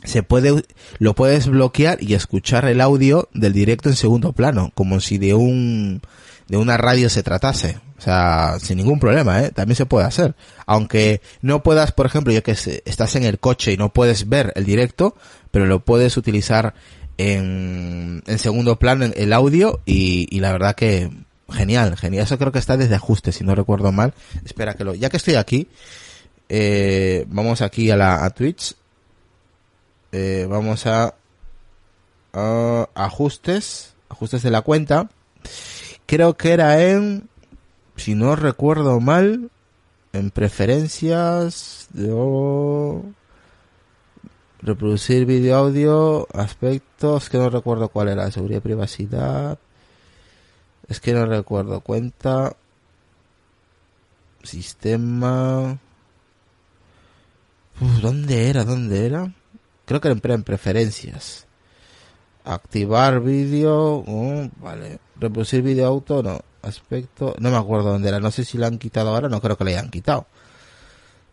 se 0.04 0.22
puede, 0.22 0.62
lo 0.98 1.14
puedes 1.14 1.48
bloquear 1.48 2.02
y 2.02 2.14
escuchar 2.14 2.64
el 2.66 2.80
audio 2.80 3.28
del 3.34 3.52
directo 3.52 3.88
en 3.88 3.96
segundo 3.96 4.32
plano, 4.32 4.70
como 4.74 5.00
si 5.00 5.18
de 5.18 5.34
un, 5.34 6.00
de 6.48 6.56
una 6.56 6.76
radio 6.76 7.10
se 7.10 7.22
tratase. 7.22 7.78
O 7.96 8.00
sea, 8.00 8.58
sin 8.60 8.78
ningún 8.78 8.98
problema, 8.98 9.42
¿eh? 9.42 9.50
También 9.50 9.76
se 9.76 9.86
puede 9.86 10.06
hacer. 10.06 10.34
Aunque 10.66 11.20
no 11.42 11.62
puedas, 11.62 11.92
por 11.92 12.06
ejemplo, 12.06 12.32
yo 12.32 12.42
que 12.42 12.52
estás 12.84 13.16
en 13.16 13.24
el 13.24 13.38
coche 13.38 13.72
y 13.72 13.76
no 13.76 13.92
puedes 13.92 14.28
ver 14.28 14.52
el 14.56 14.64
directo, 14.64 15.16
pero 15.50 15.66
lo 15.66 15.80
puedes 15.84 16.16
utilizar 16.16 16.74
en, 17.18 18.22
en 18.26 18.38
segundo 18.38 18.78
plano 18.78 19.06
el 19.14 19.32
audio 19.32 19.80
y, 19.86 20.40
la 20.40 20.52
verdad 20.52 20.74
que 20.74 21.10
genial, 21.52 21.96
genial. 21.96 22.24
Eso 22.24 22.38
creo 22.38 22.52
que 22.52 22.58
está 22.58 22.76
desde 22.76 22.96
ajustes, 22.96 23.36
si 23.36 23.44
no 23.44 23.54
recuerdo 23.54 23.92
mal. 23.92 24.14
Espera 24.44 24.74
que 24.74 24.84
lo, 24.84 24.94
ya 24.94 25.08
que 25.08 25.16
estoy 25.16 25.36
aquí, 25.36 25.68
eh, 26.48 27.24
vamos 27.28 27.62
aquí 27.62 27.90
a 27.90 27.96
la 27.96 28.28
Twitch. 28.30 28.74
Eh, 30.12 30.46
vamos 30.48 30.86
a 30.86 31.14
ajustes, 32.94 33.94
ajustes 34.08 34.42
de 34.42 34.50
la 34.50 34.62
cuenta. 34.62 35.08
Creo 36.06 36.36
que 36.36 36.52
era 36.52 36.82
en, 36.82 37.28
si 37.96 38.14
no 38.14 38.36
recuerdo 38.36 39.00
mal, 39.00 39.50
en 40.12 40.30
preferencias 40.30 41.88
de 41.92 42.12
reproducir 44.60 45.26
vídeo 45.26 45.56
audio, 45.56 46.28
aspectos 46.32 47.28
que 47.28 47.38
no 47.38 47.50
recuerdo 47.50 47.88
cuál 47.88 48.08
era, 48.08 48.30
seguridad 48.30 48.62
privacidad. 48.62 49.58
Es 50.88 51.00
que 51.00 51.12
no 51.12 51.26
recuerdo, 51.26 51.80
cuenta, 51.80 52.56
sistema. 54.42 55.78
¿Dónde 58.00 58.48
era? 58.48 58.64
¿Dónde 58.64 59.06
era? 59.06 59.32
Creo 59.84 60.00
que 60.00 60.08
era 60.08 60.34
en 60.34 60.44
preferencias. 60.44 61.46
Activar 62.44 63.20
vídeo, 63.20 64.04
oh, 64.06 64.48
vale. 64.60 64.98
Reproducir 65.18 65.62
vídeo 65.62 65.86
auto, 65.86 66.22
no. 66.22 66.40
Aspecto, 66.64 67.34
no 67.38 67.50
me 67.50 67.56
acuerdo 67.56 67.90
dónde 67.90 68.08
era. 68.08 68.20
No 68.20 68.30
sé 68.30 68.44
si 68.44 68.58
la 68.58 68.66
han 68.66 68.78
quitado 68.78 69.10
ahora, 69.10 69.28
no 69.28 69.40
creo 69.40 69.56
que 69.56 69.64
la 69.64 69.70
hayan 69.70 69.90
quitado. 69.90 70.26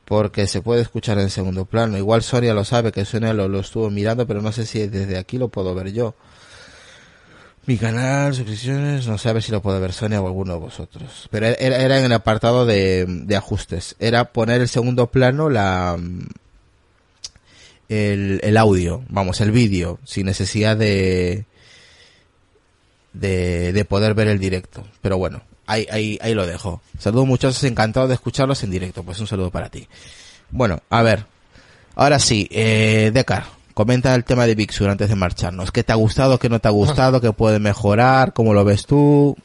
Porque 0.05 0.47
se 0.47 0.61
puede 0.61 0.82
escuchar 0.82 1.19
en 1.19 1.29
segundo 1.29 1.65
plano. 1.65 1.97
Igual 1.97 2.23
Sonia 2.23 2.53
lo 2.53 2.65
sabe, 2.65 2.91
que 2.91 3.05
Sonia 3.05 3.34
lo, 3.34 3.47
lo 3.47 3.59
estuvo 3.59 3.89
mirando, 3.89 4.27
pero 4.27 4.41
no 4.41 4.51
sé 4.51 4.65
si 4.65 4.88
desde 4.88 5.17
aquí 5.17 5.38
lo 5.38 5.47
puedo 5.47 5.73
ver 5.73 5.93
yo. 5.93 6.15
Mi 7.65 7.77
canal, 7.77 8.34
suscripciones, 8.34 9.07
no 9.07 9.17
sé 9.17 9.29
a 9.29 9.34
ver 9.34 9.43
si 9.43 9.51
lo 9.51 9.61
puede 9.61 9.79
ver 9.79 9.93
Sonia 9.93 10.21
o 10.21 10.27
alguno 10.27 10.53
de 10.53 10.59
vosotros. 10.59 11.27
Pero 11.32 11.45
era, 11.45 11.77
era 11.77 11.99
en 11.99 12.05
el 12.05 12.13
apartado 12.13 12.65
de, 12.65 13.05
de 13.07 13.36
ajustes. 13.36 13.95
Era 13.99 14.34
poner 14.34 14.61
el 14.61 14.67
segundo 14.67 15.07
plano 15.07 15.49
la 15.49 15.97
el, 17.91 18.39
el 18.41 18.57
audio, 18.57 19.03
vamos, 19.09 19.41
el 19.41 19.51
vídeo, 19.51 19.99
sin 20.05 20.25
necesidad 20.25 20.77
de, 20.77 21.45
de, 23.14 23.74
de 23.74 23.86
poder 23.86 24.14
ver 24.14 24.28
el 24.28 24.39
directo. 24.39 24.84
Pero 25.01 25.18
bueno, 25.18 25.41
ahí, 25.66 25.88
ahí, 25.91 26.20
ahí 26.22 26.34
lo 26.34 26.45
dejo. 26.45 26.82
Saludos 26.97 27.28
muchachos, 27.28 27.64
encantado 27.64 28.07
de 28.07 28.16
escucharlos 28.16 28.64
en 28.64 28.72
directo. 28.72 29.03
Pues 29.03 29.20
un 29.20 29.28
saludo 29.28 29.49
para 29.49 29.70
ti. 29.70 29.88
Bueno, 30.49 30.82
a 30.89 31.01
ver. 31.01 31.26
Ahora 31.95 32.20
sí, 32.20 32.47
eh, 32.51 33.12
Decar, 33.14 33.45
comenta 33.74 34.16
el 34.16 34.24
tema 34.24 34.45
de 34.45 34.55
Big 34.55 34.72
Sur 34.72 34.89
antes 34.89 35.09
de 35.09 35.16
marcharnos. 35.16 35.72
¿Qué 35.72 35.84
te 35.84 35.91
ha 35.91 35.95
gustado, 35.95 36.39
qué 36.39 36.49
no 36.49 36.59
te 36.59 36.68
ha 36.68 36.72
gustado, 36.72 37.22
qué 37.22 37.32
puede 37.34 37.59
mejorar, 37.59 38.34
cómo 38.34 38.53
lo 38.53 38.64
ves 38.64 38.86
tú? 38.86 39.36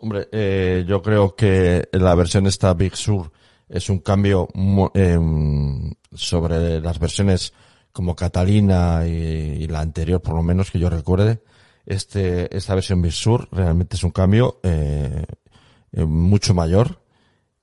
Hombre, 0.00 0.28
eh, 0.30 0.84
yo 0.86 1.02
creo 1.02 1.34
que 1.34 1.88
la 1.92 2.14
versión 2.14 2.46
esta 2.46 2.74
Big 2.74 2.96
Sur 2.96 3.32
es 3.68 3.88
un 3.90 3.98
cambio 3.98 4.48
em, 4.94 5.92
sobre 6.14 6.80
las 6.80 6.98
versiones 6.98 7.52
como 7.92 8.14
Catalina 8.14 9.04
y 9.06 9.66
la 9.66 9.80
anterior, 9.80 10.20
por 10.20 10.34
lo 10.34 10.42
menos 10.42 10.70
que 10.70 10.78
yo 10.78 10.88
recuerde. 10.88 11.40
Este, 11.88 12.54
esta 12.54 12.74
versión 12.74 13.00
Big 13.00 13.14
Sur 13.14 13.48
realmente 13.50 13.96
es 13.96 14.04
un 14.04 14.10
cambio 14.10 14.60
eh, 14.62 15.24
eh, 15.92 16.04
mucho 16.04 16.52
mayor, 16.52 17.00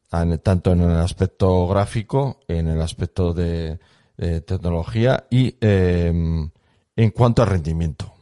tanto 0.09 0.71
en 0.71 0.81
el 0.81 0.97
aspecto 0.97 1.67
gráfico, 1.67 2.39
en 2.47 2.67
el 2.67 2.81
aspecto 2.81 3.33
de, 3.33 3.77
de 4.17 4.41
tecnología 4.41 5.27
y 5.29 5.55
em, 5.61 6.49
en 6.95 7.11
cuanto 7.11 7.43
a 7.43 7.45
rendimiento. 7.45 8.13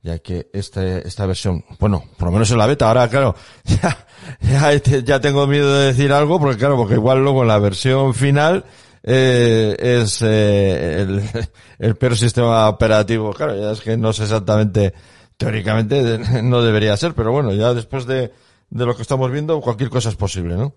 Ya 0.00 0.20
que 0.20 0.48
este, 0.52 1.06
esta 1.08 1.26
versión, 1.26 1.64
bueno, 1.80 2.04
por 2.16 2.28
lo 2.28 2.32
menos 2.32 2.48
en 2.52 2.58
la 2.58 2.66
beta, 2.66 2.86
ahora 2.86 3.08
claro, 3.08 3.34
ya, 3.64 4.06
ya, 4.40 4.78
ya 4.78 5.20
tengo 5.20 5.44
miedo 5.48 5.76
de 5.76 5.86
decir 5.86 6.12
algo, 6.12 6.38
porque 6.38 6.56
claro, 6.56 6.76
porque 6.76 6.94
igual 6.94 7.20
luego 7.24 7.42
en 7.42 7.48
la 7.48 7.58
versión 7.58 8.14
final 8.14 8.64
eh, 9.02 9.76
es 9.78 10.20
eh, 10.22 11.02
el, 11.02 11.22
el 11.78 11.96
peor 11.96 12.16
sistema 12.16 12.68
operativo, 12.68 13.32
claro, 13.32 13.56
ya 13.58 13.72
es 13.72 13.80
que 13.80 13.96
no 13.96 14.12
sé 14.12 14.24
exactamente, 14.24 14.92
teóricamente 15.36 16.18
no 16.42 16.62
debería 16.62 16.96
ser, 16.96 17.14
pero 17.14 17.32
bueno, 17.32 17.52
ya 17.52 17.74
después 17.74 18.06
de, 18.06 18.32
de 18.70 18.86
lo 18.86 18.94
que 18.96 19.02
estamos 19.02 19.30
viendo, 19.30 19.60
cualquier 19.60 19.90
cosa 19.90 20.08
es 20.10 20.16
posible, 20.16 20.56
¿no? 20.56 20.74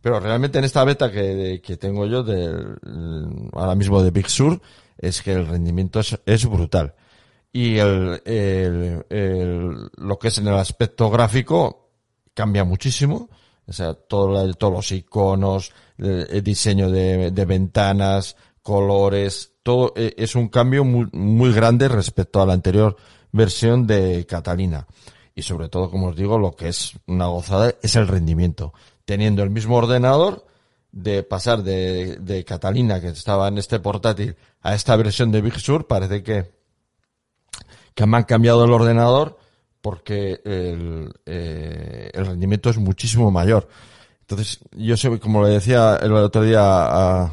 Pero 0.00 0.20
realmente 0.20 0.58
en 0.58 0.64
esta 0.64 0.84
beta 0.84 1.10
que, 1.10 1.62
que 1.64 1.76
tengo 1.78 2.06
yo 2.06 2.22
del, 2.22 2.76
ahora 3.54 3.74
mismo 3.74 4.02
de 4.02 4.10
Big 4.10 4.28
Sur, 4.28 4.60
es 4.98 5.22
que 5.22 5.32
el 5.32 5.46
rendimiento 5.46 6.00
es, 6.00 6.18
es 6.26 6.46
brutal 6.46 6.94
y 7.52 7.78
el, 7.78 8.20
el, 8.24 9.06
el- 9.08 9.90
lo 9.96 10.18
que 10.18 10.28
es 10.28 10.38
en 10.38 10.48
el 10.48 10.54
aspecto 10.54 11.08
gráfico 11.10 11.88
cambia 12.34 12.64
muchísimo. 12.64 13.30
O 13.66 13.72
sea, 13.72 13.94
todo, 13.94 14.52
todos 14.54 14.72
los 14.72 14.92
iconos, 14.92 15.72
el, 15.98 16.26
el 16.30 16.42
diseño 16.42 16.90
de, 16.90 17.30
de 17.30 17.44
ventanas, 17.44 18.36
colores, 18.62 19.52
todo 19.62 19.92
eh, 19.96 20.14
es 20.16 20.34
un 20.34 20.48
cambio 20.48 20.84
muy, 20.84 21.08
muy 21.12 21.52
grande 21.52 21.88
respecto 21.88 22.40
a 22.40 22.46
la 22.46 22.52
anterior 22.52 22.96
versión 23.32 23.86
de 23.86 24.26
Catalina. 24.26 24.86
Y 25.34 25.42
sobre 25.42 25.68
todo, 25.68 25.90
como 25.90 26.08
os 26.08 26.16
digo, 26.16 26.38
lo 26.38 26.54
que 26.54 26.68
es 26.68 26.92
una 27.06 27.26
gozada 27.26 27.74
es 27.82 27.96
el 27.96 28.06
rendimiento. 28.06 28.72
Teniendo 29.04 29.42
el 29.42 29.50
mismo 29.50 29.76
ordenador, 29.76 30.46
de 30.92 31.24
pasar 31.24 31.64
de, 31.64 32.18
de 32.18 32.44
Catalina, 32.44 33.00
que 33.00 33.08
estaba 33.08 33.48
en 33.48 33.58
este 33.58 33.80
portátil, 33.80 34.36
a 34.62 34.74
esta 34.74 34.94
versión 34.94 35.32
de 35.32 35.40
Big 35.40 35.58
Sur, 35.58 35.88
parece 35.88 36.22
que, 36.22 36.52
que 37.94 38.06
me 38.06 38.16
han 38.16 38.22
cambiado 38.24 38.64
el 38.64 38.70
ordenador 38.70 39.38
porque 39.84 40.40
el, 40.46 41.12
eh, 41.26 42.10
el 42.14 42.24
rendimiento 42.24 42.70
es 42.70 42.78
muchísimo 42.78 43.30
mayor. 43.30 43.68
Entonces, 44.22 44.60
yo 44.72 44.96
sé, 44.96 45.20
como 45.20 45.44
le 45.44 45.50
decía 45.50 45.98
el 46.00 46.10
otro 46.14 46.40
día 46.40 46.62
a, 46.62 47.30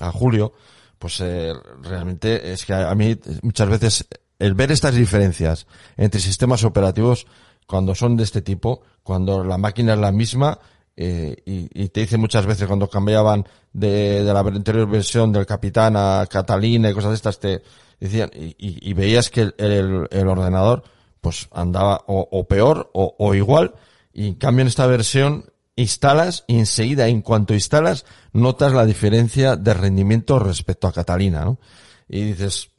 a, 0.00 0.10
Julio, 0.10 0.52
pues 0.98 1.20
eh, 1.20 1.52
realmente 1.80 2.52
es 2.52 2.64
que 2.64 2.74
a, 2.74 2.92
mí 2.96 3.16
muchas 3.42 3.68
veces 3.68 4.08
el 4.40 4.54
ver 4.54 4.72
estas 4.72 4.96
diferencias 4.96 5.68
entre 5.96 6.20
sistemas 6.20 6.64
operativos 6.64 7.28
cuando 7.68 7.94
son 7.94 8.16
de 8.16 8.24
este 8.24 8.42
tipo, 8.42 8.82
cuando 9.04 9.44
la 9.44 9.58
máquina 9.58 9.92
es 9.92 10.00
la 10.00 10.10
misma, 10.10 10.58
eh, 10.96 11.36
y, 11.46 11.88
te 11.90 12.00
dice 12.00 12.16
muchas 12.16 12.46
veces 12.46 12.66
cuando 12.66 12.90
cambiaban 12.90 13.46
de, 13.72 14.24
la 14.24 14.40
anterior 14.40 14.90
versión 14.90 15.30
del 15.30 15.46
Capitán 15.46 15.94
a 15.96 16.26
Catalina 16.28 16.90
y 16.90 16.94
cosas 16.94 17.10
de 17.10 17.16
estas, 17.16 17.38
te 17.38 17.62
decían, 18.00 18.28
y, 18.34 18.92
veías 18.92 19.30
que 19.30 19.52
el 19.56 20.28
ordenador 20.28 20.95
pues 21.26 21.48
andaba 21.50 22.04
o, 22.06 22.46
peor 22.46 22.88
o, 22.94 23.34
igual, 23.34 23.74
y 24.12 24.28
en 24.28 24.34
cambio 24.34 24.62
en 24.62 24.68
esta 24.68 24.86
versión 24.86 25.46
instalas 25.74 26.44
y 26.46 26.60
enseguida 26.60 27.08
en 27.08 27.20
cuanto 27.20 27.52
instalas 27.52 28.04
notas 28.32 28.72
la 28.72 28.86
diferencia 28.86 29.56
de 29.56 29.74
rendimiento 29.74 30.38
respecto 30.38 30.86
a 30.86 30.92
Catalina, 30.92 31.44
¿no? 31.44 31.58
Y 32.08 32.22
dices, 32.22 32.70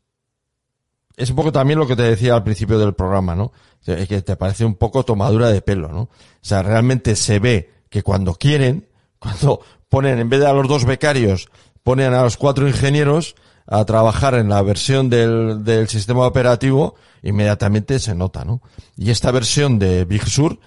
es 1.18 1.30
un 1.30 1.36
poco 1.36 1.52
también 1.52 1.78
lo 1.78 1.88
que 1.88 1.98
te 1.98 2.04
decía 2.04 2.36
al 2.36 2.44
principio 2.46 2.80
del 2.80 2.94
programa, 2.94 3.36
¿no? 3.36 3.52
Que 3.86 4.22
te 4.22 4.38
parece 4.38 4.64
un 4.64 4.76
poco 4.76 5.04
tomadura 5.04 5.50
de 5.50 5.62
pelo, 5.62 5.90
¿no? 5.90 6.04
O 6.04 6.10
sea, 6.40 6.64
realmente 6.64 7.18
se 7.18 7.40
ve 7.40 7.74
que 7.90 8.02
cuando 8.02 8.34
quieren, 8.36 8.88
cuando 9.20 9.60
ponen, 9.90 10.20
en 10.20 10.30
vez 10.30 10.40
de 10.40 10.48
a 10.48 10.54
los 10.54 10.70
dos 10.70 10.86
becarios, 10.86 11.50
ponen 11.84 12.14
a 12.14 12.24
los 12.24 12.38
cuatro 12.38 12.66
ingenieros 12.66 13.36
a 13.68 13.86
trabajar 13.86 14.36
en 14.36 14.50
la 14.50 14.62
versión 14.62 15.10
del, 15.10 15.64
del 15.64 15.88
sistema 15.88 16.26
operativo, 16.26 16.96
inmediatamente 17.22 18.00
se 18.00 18.16
nota, 18.16 18.46
¿no? 18.46 18.62
Y 18.96 19.12
esta 19.12 19.32
versión 19.32 19.78
de 19.78 20.06
Big 20.06 20.26
Sur, 20.26 20.60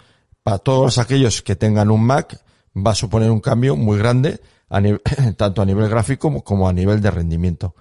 para 0.43 0.59
todos 0.59 0.99
aquellos 0.99 1.43
que 1.43 1.57
tengan 1.57 1.91
un 1.91 2.05
Mac, 2.05 2.41
va 2.77 2.93
a 2.93 2.95
suponer 2.95 3.31
un 3.31 3.41
cambio 3.41 3.75
muy 3.75 3.99
grande, 3.99 4.41
tanto 5.37 5.63
a 5.63 5.65
nivel 5.65 5.89
gráfico 5.89 6.21
como, 6.21 6.45
como 6.45 6.69
a 6.69 6.73
nivel 6.73 7.01
de 7.01 7.11
rendimiento 7.11 7.75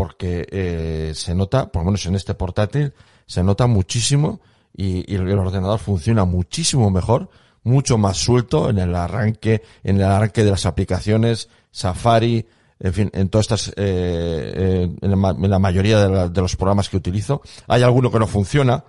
porque 0.00 0.46
eh, 0.50 1.12
se 1.14 1.34
nota, 1.34 1.70
por 1.70 1.82
lo 1.82 1.86
menos 1.86 2.06
en 2.06 2.14
este 2.14 2.32
portátil, 2.32 2.94
se 3.26 3.42
nota 3.42 3.66
muchísimo 3.66 4.40
y, 4.74 5.04
y 5.12 5.16
el 5.16 5.38
ordenador 5.38 5.78
funciona 5.78 6.24
muchísimo 6.24 6.90
mejor, 6.90 7.28
mucho 7.64 7.98
más 7.98 8.16
suelto 8.16 8.70
en 8.70 8.78
el 8.78 8.94
arranque, 8.94 9.60
en 9.84 9.96
el 9.96 10.04
arranque 10.04 10.42
de 10.42 10.52
las 10.52 10.64
aplicaciones, 10.64 11.50
Safari, 11.70 12.46
en 12.80 12.92
fin, 12.94 13.10
en 13.12 13.28
todas 13.28 13.44
estas, 13.44 13.68
eh, 13.68 13.72
eh, 13.76 14.90
en, 15.02 15.20
la, 15.22 15.30
en 15.30 15.50
la 15.50 15.58
mayoría 15.58 16.00
de, 16.02 16.08
la- 16.08 16.28
de 16.28 16.40
los 16.40 16.56
programas 16.56 16.88
que 16.88 16.96
utilizo. 16.96 17.42
Hay 17.68 17.82
alguno 17.82 18.10
que 18.10 18.18
no 18.18 18.26
funciona, 18.26 18.84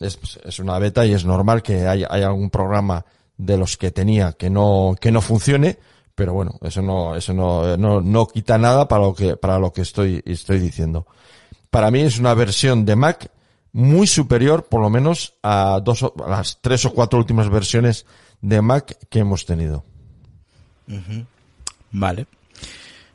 es, 0.00 0.18
es 0.44 0.58
una 0.58 0.78
beta 0.78 1.04
y 1.06 1.12
es 1.14 1.24
normal 1.24 1.62
que 1.62 1.86
haya, 1.86 2.06
haya 2.10 2.26
algún 2.26 2.50
programa 2.50 3.04
de 3.38 3.56
los 3.56 3.76
que 3.76 3.90
tenía 3.90 4.32
que 4.34 4.50
no, 4.50 4.94
que 5.00 5.10
no 5.10 5.20
funcione, 5.20 5.78
pero 6.14 6.34
bueno, 6.34 6.58
eso 6.60 6.82
no, 6.82 7.16
eso 7.16 7.32
no, 7.32 7.76
no, 7.78 8.00
no 8.02 8.26
quita 8.28 8.58
nada 8.58 8.86
para 8.86 9.02
lo 9.02 9.14
que, 9.14 9.36
para 9.36 9.58
lo 9.58 9.72
que 9.72 9.80
estoy, 9.80 10.22
estoy 10.26 10.58
diciendo. 10.58 11.06
Para 11.70 11.90
mí 11.90 12.00
es 12.00 12.18
una 12.18 12.34
versión 12.34 12.84
de 12.84 12.96
Mac 12.96 13.30
muy 13.72 14.06
superior, 14.06 14.64
por 14.66 14.82
lo 14.82 14.90
menos, 14.90 15.34
a 15.42 15.80
dos, 15.82 16.02
a 16.02 16.28
las 16.28 16.58
tres 16.60 16.84
o 16.84 16.92
cuatro 16.92 17.18
últimas 17.18 17.48
versiones 17.48 18.04
de 18.42 18.60
Mac 18.60 18.98
que 19.08 19.20
hemos 19.20 19.46
tenido. 19.46 19.82
Vale. 21.92 22.26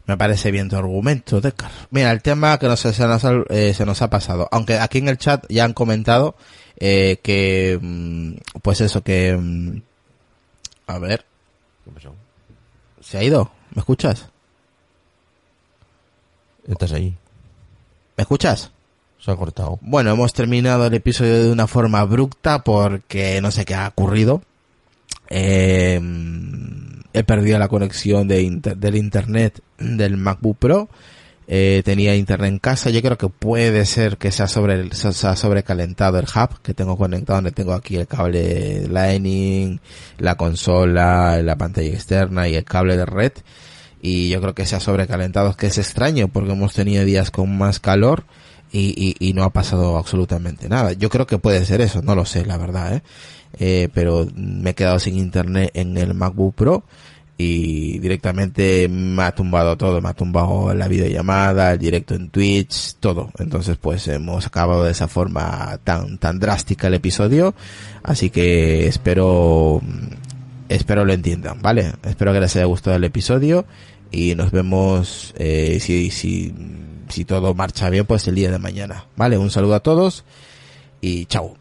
Me 0.07 0.17
parece 0.17 0.51
bien 0.51 0.69
tu 0.69 0.75
argumento, 0.77 1.41
Decar. 1.41 1.69
Mira, 1.91 2.11
el 2.11 2.21
tema 2.21 2.57
que 2.57 2.67
nos, 2.67 2.79
se, 2.79 3.07
nos, 3.07 3.25
ha- 3.25 3.43
eh, 3.49 3.73
se 3.75 3.85
nos 3.85 4.01
ha 4.01 4.09
pasado. 4.09 4.47
Aunque 4.51 4.79
aquí 4.79 4.97
en 4.99 5.09
el 5.09 5.17
chat 5.17 5.45
ya 5.49 5.65
han 5.65 5.73
comentado 5.73 6.35
eh, 6.79 7.19
que, 7.21 7.77
mm, 7.81 8.33
pues 8.61 8.79
eso, 8.81 9.03
que... 9.03 9.35
mm, 9.37 9.81
a 10.87 10.99
ver, 10.99 11.25
¿Qué 11.83 11.91
pasó? 11.91 12.15
¿se 13.01 13.17
ha 13.17 13.23
ido? 13.23 13.51
¿Me 13.75 13.81
escuchas? 13.81 14.27
Estás 16.67 16.93
ahí. 16.93 17.15
¿Me 18.15 18.21
escuchas? 18.21 18.71
Se 19.19 19.31
ha 19.31 19.35
cortado. 19.35 19.77
Bueno, 19.81 20.11
hemos 20.11 20.33
terminado 20.33 20.85
el 20.85 20.93
episodio 20.93 21.43
de 21.43 21.51
una 21.51 21.67
forma 21.67 21.99
abrupta 21.99 22.63
porque 22.63 23.41
no 23.41 23.51
sé 23.51 23.65
qué 23.65 23.75
ha 23.75 23.87
ocurrido. 23.89 24.41
Eh, 25.29 25.99
he 27.13 27.23
perdido 27.23 27.59
la 27.59 27.67
conexión 27.67 28.27
de 28.27 28.49
del 28.75 28.95
internet 28.95 29.61
del 29.77 30.17
MacBook 30.17 30.57
Pro. 30.57 30.89
Eh, 31.49 31.81
tenía 31.85 32.15
internet 32.15 32.49
en 32.49 32.59
casa. 32.59 32.89
Yo 32.89 33.01
creo 33.01 33.17
que 33.17 33.29
puede 33.29 33.85
ser 33.85 34.17
que 34.17 34.31
sea 34.31 34.47
sobre 34.47 34.93
se 34.93 35.27
ha 35.27 35.35
sobrecalentado 35.35 36.19
el 36.19 36.25
hub 36.25 36.61
que 36.61 36.73
tengo 36.73 36.97
conectado, 36.97 37.37
donde 37.37 37.51
tengo 37.51 37.73
aquí 37.73 37.95
el 37.95 38.07
cable 38.07 38.87
Lightning, 38.89 39.79
la 40.17 40.35
consola, 40.35 41.41
la 41.41 41.55
pantalla 41.55 41.89
externa 41.89 42.49
y 42.49 42.55
el 42.55 42.65
cable 42.65 42.97
de 42.97 43.05
red. 43.05 43.31
Y 44.01 44.29
yo 44.29 44.41
creo 44.41 44.53
que 44.53 44.65
se 44.65 44.75
ha 44.75 44.79
sobrecalentado, 44.79 45.55
que 45.55 45.67
es 45.67 45.77
extraño 45.77 46.27
porque 46.27 46.51
hemos 46.51 46.73
tenido 46.73 47.05
días 47.05 47.31
con 47.31 47.57
más 47.57 47.79
calor 47.79 48.25
y, 48.71 49.15
y, 49.19 49.29
y 49.29 49.33
no 49.33 49.43
ha 49.43 49.51
pasado 49.51 49.97
absolutamente 49.97 50.69
nada. 50.69 50.93
Yo 50.93 51.09
creo 51.09 51.27
que 51.27 51.37
puede 51.37 51.65
ser 51.65 51.81
eso, 51.81 52.01
no 52.01 52.15
lo 52.15 52.25
sé, 52.25 52.45
la 52.45 52.57
verdad, 52.57 52.95
¿eh? 52.95 53.01
Eh, 53.59 53.89
pero 53.93 54.27
me 54.35 54.71
he 54.71 54.75
quedado 54.75 54.99
sin 54.99 55.17
internet 55.17 55.71
en 55.73 55.97
el 55.97 56.13
MacBook 56.13 56.53
Pro 56.55 56.83
y 57.37 57.99
directamente 57.99 58.87
me 58.89 59.23
ha 59.23 59.31
tumbado 59.31 59.77
todo, 59.77 60.01
me 60.01 60.09
ha 60.09 60.13
tumbado 60.13 60.73
la 60.73 60.87
videollamada, 60.87 61.71
el 61.73 61.79
directo 61.79 62.15
en 62.15 62.29
Twitch, 62.29 62.95
todo. 62.99 63.31
Entonces 63.37 63.77
pues 63.77 64.07
hemos 64.07 64.47
acabado 64.47 64.83
de 64.83 64.91
esa 64.91 65.07
forma 65.07 65.79
tan, 65.83 66.17
tan 66.17 66.39
drástica 66.39 66.87
el 66.87 66.95
episodio, 66.95 67.53
así 68.03 68.29
que 68.29 68.87
espero, 68.87 69.81
espero 70.67 71.05
lo 71.05 71.13
entiendan, 71.13 71.61
¿vale? 71.61 71.93
Espero 72.03 72.33
que 72.33 72.39
les 72.41 72.55
haya 72.55 72.65
gustado 72.65 72.95
el 72.95 73.03
episodio 73.03 73.65
y 74.11 74.35
nos 74.35 74.51
vemos 74.51 75.33
eh, 75.37 75.77
si, 75.79 76.09
si, 76.09 76.53
si 77.09 77.25
todo 77.25 77.53
marcha 77.53 77.89
bien 77.89 78.05
pues 78.05 78.27
el 78.27 78.35
día 78.35 78.51
de 78.51 78.59
mañana, 78.59 79.05
¿vale? 79.15 79.37
Un 79.37 79.49
saludo 79.49 79.75
a 79.75 79.79
todos 79.81 80.23
y 81.01 81.25
chao. 81.25 81.57